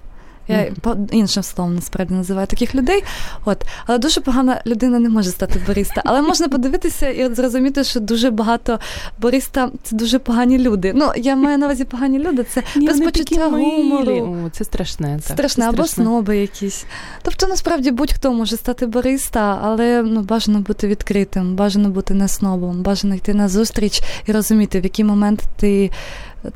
Я 0.50 0.72
по 0.82 0.98
іншим 1.12 1.44
словом 1.44 1.76
насправді 1.76 2.14
називаю 2.14 2.48
таких 2.48 2.76
людей. 2.76 3.04
От, 3.46 3.66
але 3.86 3.98
дуже 3.98 4.22
погана 4.22 4.62
людина 4.66 5.00
не 5.00 5.10
може 5.10 5.30
стати 5.30 5.62
бариста. 5.68 6.02
Але 6.06 6.22
можна 6.22 6.48
подивитися 6.50 7.10
і 7.10 7.36
зрозуміти, 7.36 7.84
що 7.84 8.00
дуже 8.00 8.30
багато 8.30 8.80
бариста 9.20 9.70
це 9.84 9.96
дуже 9.96 10.20
погані 10.20 10.58
люди. 10.58 10.94
Ну 10.96 11.12
я 11.16 11.36
маю 11.36 11.58
на 11.58 11.66
увазі 11.66 11.84
погані 11.84 12.20
люди. 12.20 12.44
Це 12.44 12.64
Ні, 12.76 12.88
без 12.88 13.00
почуття 13.00 13.50
гумору. 13.50 14.40
О, 14.46 14.50
це 14.50 14.64
страшне. 14.64 15.20
Так. 15.28 15.34
Страшне 15.34 15.64
це 15.64 15.70
або 15.70 15.88
сноби 15.88 16.38
якісь. 16.38 16.86
Тобто, 17.22 17.48
насправді 17.48 17.92
будь-хто 17.92 18.34
може 18.34 18.58
стати 18.58 18.86
бариста, 18.86 19.60
але 19.64 20.04
ну 20.04 20.22
бажано 20.22 20.60
бути 20.60 20.88
відкритим, 20.88 21.56
бажано 21.56 21.90
бути 21.90 22.14
не 22.14 22.28
снобом, 22.28 22.82
бажано 22.82 23.16
йти 23.16 23.34
на 23.34 23.48
зустріч 23.48 24.02
і 24.26 24.32
розуміти, 24.32 24.80
в 24.80 24.84
який 24.84 25.06
момент 25.06 25.44
ти 25.58 25.92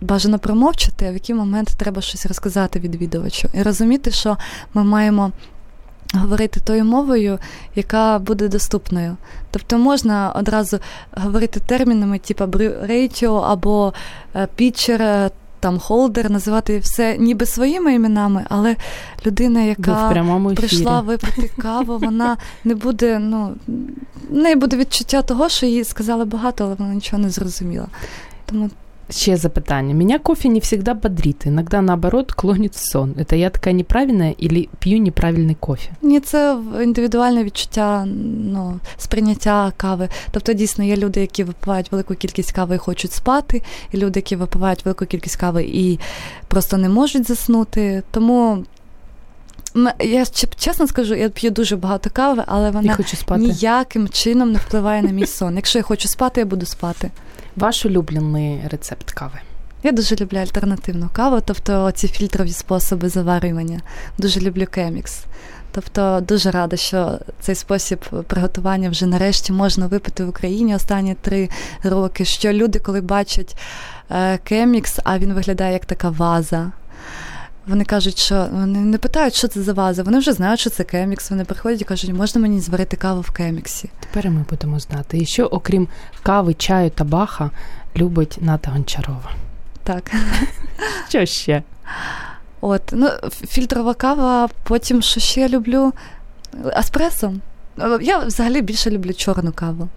бажано 0.01 0.39
промовчати, 0.39 1.05
а 1.05 1.11
в 1.11 1.13
який 1.13 1.35
момент 1.35 1.69
треба 1.77 2.01
щось 2.01 2.25
розказати 2.25 2.79
відвідувачу. 2.79 3.49
І 3.53 3.63
розуміти, 3.63 4.11
що 4.11 4.37
ми 4.73 4.83
маємо. 4.83 5.31
Говорити 6.15 6.59
тою 6.59 6.85
мовою, 6.85 7.39
яка 7.75 8.19
буде 8.19 8.47
доступною. 8.47 9.17
Тобто 9.51 9.77
можна 9.77 10.31
одразу 10.31 10.79
говорити 11.11 11.59
термінами, 11.59 12.19
типу 12.19 12.45
рейтіо 12.81 13.35
або 13.35 13.93
пітчер, 14.55 15.31
там 15.59 15.79
холдер, 15.79 16.31
називати 16.31 16.79
все 16.79 17.17
ніби 17.17 17.45
своїми 17.45 17.93
іменами, 17.93 18.45
але 18.49 18.75
людина, 19.25 19.61
яка 19.61 20.25
прийшла 20.55 21.01
випити 21.01 21.51
каву, 21.61 21.97
вона 21.97 22.37
не 22.63 22.75
буде, 22.75 23.19
ну, 23.19 23.55
в 24.29 24.33
неї 24.33 24.55
буде 24.55 24.77
відчуття 24.77 25.21
того, 25.21 25.49
що 25.49 25.65
їй 25.65 25.83
сказали 25.83 26.25
багато, 26.25 26.63
але 26.63 26.75
вона 26.75 26.93
нічого 26.93 27.21
не 27.21 27.29
зрозуміла. 27.29 27.87
Тому 28.45 28.69
Ще 29.09 29.37
запитание. 29.37 29.93
Меня 29.93 30.19
кофе 30.19 30.49
не 30.49 30.59
всегда 30.59 30.93
бодрит, 30.93 31.45
иногда 31.45 31.81
наоборот 31.81 32.33
клонит 32.33 32.75
в 32.75 32.79
сон. 32.79 33.11
Это 33.11 33.35
я 33.35 33.49
така 33.49 33.71
неправильна 33.71 34.31
или 34.31 34.69
п'ю 34.79 34.99
неправильний 34.99 35.55
кофе? 35.55 35.89
Ні, 36.01 36.19
це 36.19 36.57
індивідуальне 36.83 37.43
відчуття 37.43 38.05
ну, 38.05 38.79
сприйняття 38.97 39.73
кави. 39.77 40.09
Тобто, 40.31 40.53
дійсно, 40.53 40.83
є 40.83 40.97
люди, 40.97 41.21
які 41.21 41.43
випивають 41.43 41.91
велику 41.91 42.15
кількість 42.15 42.51
кави 42.51 42.75
і 42.75 42.77
хочуть 42.77 43.11
спати, 43.11 43.61
і 43.91 43.97
люди, 43.97 44.19
які 44.19 44.35
випивають 44.35 44.85
велику 44.85 45.05
кількість 45.05 45.35
кави 45.35 45.63
і 45.63 45.99
просто 46.47 46.77
не 46.77 46.89
можуть 46.89 47.27
заснути. 47.27 48.03
Тому. 48.11 48.65
Я 49.99 50.25
чесно 50.57 50.87
скажу, 50.87 51.15
я 51.15 51.29
п'ю 51.29 51.51
дуже 51.51 51.75
багато 51.75 52.09
кави, 52.09 52.43
але 52.47 52.71
вона 52.71 52.97
ніяким 53.37 54.09
чином 54.09 54.51
не 54.51 54.59
впливає 54.59 55.01
на 55.01 55.11
мій 55.11 55.25
сон. 55.25 55.55
Якщо 55.55 55.79
я 55.79 55.83
хочу 55.83 56.07
спати, 56.07 56.41
я 56.41 56.45
буду 56.45 56.65
спати. 56.65 57.11
Ваш 57.55 57.85
улюблений 57.85 58.61
рецепт 58.71 59.11
кави? 59.11 59.39
Я 59.83 59.91
дуже 59.91 60.15
люблю 60.15 60.37
альтернативну 60.37 61.09
каву, 61.13 61.41
тобто 61.45 61.91
ці 61.91 62.07
фільтрові 62.07 62.51
способи 62.51 63.09
заварювання. 63.09 63.81
Дуже 64.17 64.39
люблю 64.39 64.65
кемікс. 64.71 65.23
Тобто 65.71 66.23
дуже 66.27 66.51
рада, 66.51 66.77
що 66.77 67.19
цей 67.39 67.55
спосіб 67.55 67.99
приготування 68.27 68.89
вже 68.89 69.05
нарешті 69.05 69.53
можна 69.53 69.87
випити 69.87 70.25
в 70.25 70.29
Україні 70.29 70.75
останні 70.75 71.15
три 71.21 71.49
роки. 71.83 72.25
Що 72.25 72.53
люди, 72.53 72.79
коли 72.79 73.01
бачать 73.01 73.57
е, 74.11 74.37
кемікс, 74.37 74.99
а 75.03 75.17
він 75.17 75.33
виглядає 75.33 75.73
як 75.73 75.85
така 75.85 76.09
ваза. 76.09 76.71
Вони 77.67 77.85
кажуть, 77.85 78.17
що 78.17 78.47
вони 78.51 78.79
не 78.79 78.97
питають, 78.97 79.33
що 79.33 79.47
це 79.47 79.61
за 79.61 79.73
ваза. 79.73 80.03
Вони 80.03 80.19
вже 80.19 80.33
знають, 80.33 80.59
що 80.59 80.69
це 80.69 80.83
кемікс. 80.83 81.29
Вони 81.29 81.45
приходять 81.45 81.81
і 81.81 81.85
кажуть, 81.85 82.13
можна 82.13 82.41
мені 82.41 82.59
зварити 82.59 82.97
каву 82.97 83.21
в 83.21 83.31
кеміксі. 83.31 83.89
Тепер 83.99 84.31
ми 84.31 84.45
будемо 84.49 84.79
знати. 84.79 85.17
І 85.17 85.25
що, 85.25 85.45
окрім 85.45 85.87
кави, 86.23 86.53
чаю 86.53 86.89
та 86.89 87.03
баха, 87.03 87.51
любить 87.97 88.37
Ната 88.41 88.71
Гончарова. 88.71 89.31
Так. 89.83 90.11
Що 91.09 91.25
ще? 91.25 91.63
От, 92.61 92.81
ну, 92.91 93.09
фільтрова 93.47 93.93
кава, 93.93 94.49
потім 94.63 95.01
що 95.01 95.19
ще 95.19 95.41
я 95.41 95.49
люблю? 95.49 95.93
Аспресо. 96.73 97.33
Я 98.01 98.19
взагалі 98.19 98.61
більше 98.61 98.89
люблю 98.89 99.13
чорну 99.13 99.51
каву. 99.51 99.89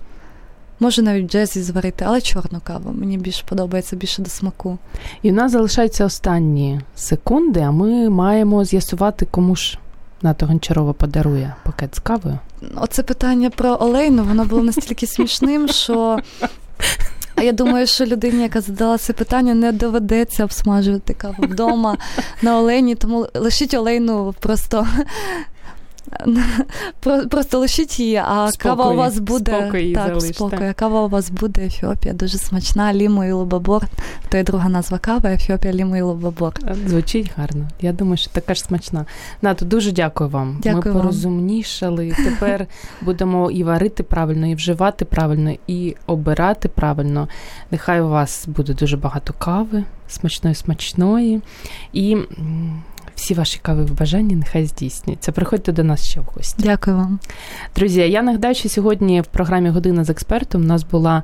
Можу 0.81 1.03
навіть 1.03 1.31
джезі 1.31 1.63
зварити, 1.63 2.05
але 2.09 2.21
чорну 2.21 2.61
каву. 2.65 2.93
Мені 2.93 3.19
більше 3.19 3.45
подобається 3.49 3.97
більше 3.97 4.23
до 4.23 4.31
смаку. 4.31 4.79
І 5.23 5.31
у 5.31 5.35
нас 5.35 5.53
залишаються 5.53 6.05
останні 6.05 6.81
секунди, 6.95 7.61
а 7.61 7.71
ми 7.71 8.11
маємо 8.11 8.65
з'ясувати, 8.65 9.27
кому 9.31 9.57
ж 9.57 9.79
Ната 10.23 10.47
Гончарова 10.47 10.93
подарує 10.93 11.55
пакет 11.65 11.95
з 11.95 11.99
кавою. 11.99 12.39
Оце 12.77 13.03
питання 13.03 13.51
про 13.51 13.77
олейну, 13.81 14.25
воно 14.25 14.45
було 14.45 14.63
настільки 14.63 15.07
смішним, 15.07 15.69
що. 15.69 16.19
А 17.39 17.43
я 17.43 17.53
думаю, 17.53 17.87
що 17.87 18.07
людині, 18.07 18.43
яка 18.43 18.61
задала 18.61 18.99
це 18.99 19.13
питання, 19.13 19.55
не 19.55 19.73
доведеться 19.73 20.45
обсмажувати 20.45 21.15
каву 21.15 21.37
вдома 21.39 21.97
на 22.43 22.59
олені, 22.59 22.95
тому 22.95 23.27
лишіть 23.35 23.75
олейну 23.75 24.35
просто 24.41 24.87
Просто 27.31 27.59
лишіть 27.59 28.01
її, 28.01 28.17
а 28.17 28.49
спокої, 28.51 28.77
кава 28.77 28.91
у 28.91 28.97
вас 28.97 29.19
буде 29.19 29.61
спокої 29.63 29.95
так, 29.95 30.23
спокою. 30.23 30.75
Кава 30.77 31.03
у 31.03 31.09
вас 31.09 31.31
буде 31.31 31.65
Ефіопія, 31.67 32.15
дуже 32.15 32.39
смачна, 32.39 32.95
лімо 32.95 33.25
і 33.25 33.33
лобабор. 33.33 33.87
То 34.29 34.37
є 34.37 34.43
друга 34.43 34.69
назва 34.69 34.99
кави, 34.99 35.29
Ефіопія, 35.33 35.75
лімо 35.75 35.97
і 35.97 36.01
лобабор. 36.01 36.55
Звучить 36.87 37.31
гарно. 37.37 37.69
Я 37.81 37.93
думаю, 37.93 38.17
що 38.17 38.31
така 38.31 38.55
ж 38.55 38.63
смачна. 38.63 39.07
Нато, 39.43 39.65
дуже 39.65 39.93
дякую 39.93 40.31
вам. 40.31 40.59
Дякую 40.63 40.85
Ми 40.85 40.91
вам. 40.91 41.01
порозумнішали. 41.01 42.15
Тепер 42.25 42.67
будемо 43.03 43.51
і 43.51 43.65
варити 43.65 44.03
правильно, 44.03 44.47
і 44.47 44.55
вживати 44.55 45.05
правильно, 45.05 45.53
і 45.67 45.97
обирати 46.07 46.69
правильно. 46.69 47.29
Нехай 47.71 48.01
у 48.01 48.09
вас 48.09 48.49
буде 48.49 48.75
дуже 48.75 48.97
багато 48.97 49.35
кави, 49.39 49.85
смачної, 50.09 50.55
смачної. 50.55 51.41
І 51.93 52.17
всі 53.17 53.35
ваші 53.35 53.59
кави 53.63 53.85
бажання 53.99 54.37
нехай 54.37 54.67
здійсняться. 54.67 55.33
Приходьте 55.33 55.73
до 55.73 55.85
нас 55.85 56.05
ще 56.05 56.21
в 56.21 56.25
гості. 56.25 56.63
Дякую 56.63 56.97
вам. 56.97 57.19
Друзі, 57.77 58.01
я 58.01 58.23
нагадаю, 58.23 58.55
що 58.55 58.69
сьогодні 58.69 59.21
в 59.21 59.27
програмі 59.27 59.69
Година 59.69 60.05
з 60.05 60.11
експертом 60.11 60.63
у 60.63 60.65
нас 60.65 60.85
була 60.85 61.23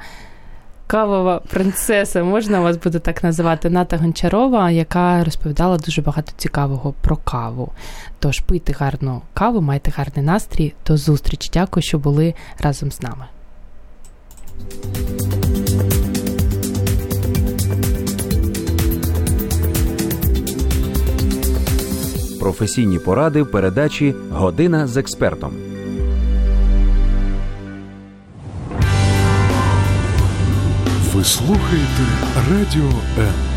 кавова 0.86 1.40
принцеса, 1.50 2.24
можна 2.24 2.60
вас 2.60 2.76
буде 2.76 2.98
так 2.98 3.22
називати, 3.22 3.70
Ната 3.70 3.96
Гончарова, 3.96 4.70
яка 4.70 5.24
розповідала 5.24 5.76
дуже 5.76 6.02
багато 6.02 6.32
цікавого 6.36 6.94
про 7.00 7.16
каву. 7.16 7.72
Тож 8.18 8.40
пийте 8.40 8.72
гарну 8.72 9.22
каву, 9.34 9.60
майте 9.60 9.92
гарний 9.96 10.26
настрій. 10.26 10.74
До 10.86 10.96
зустрічі. 10.96 11.50
Дякую, 11.52 11.82
що 11.82 11.98
були 11.98 12.34
разом 12.58 12.92
з 12.92 13.02
нами. 13.02 13.24
Професійні 22.52 22.98
поради 22.98 23.42
в 23.42 23.50
передачі 23.50 24.14
Година 24.30 24.86
з 24.86 24.96
експертом. 24.96 25.52
Ви 31.14 31.24
слухаєте 31.24 32.02
Радіо 32.50 32.90
М. 33.18 33.51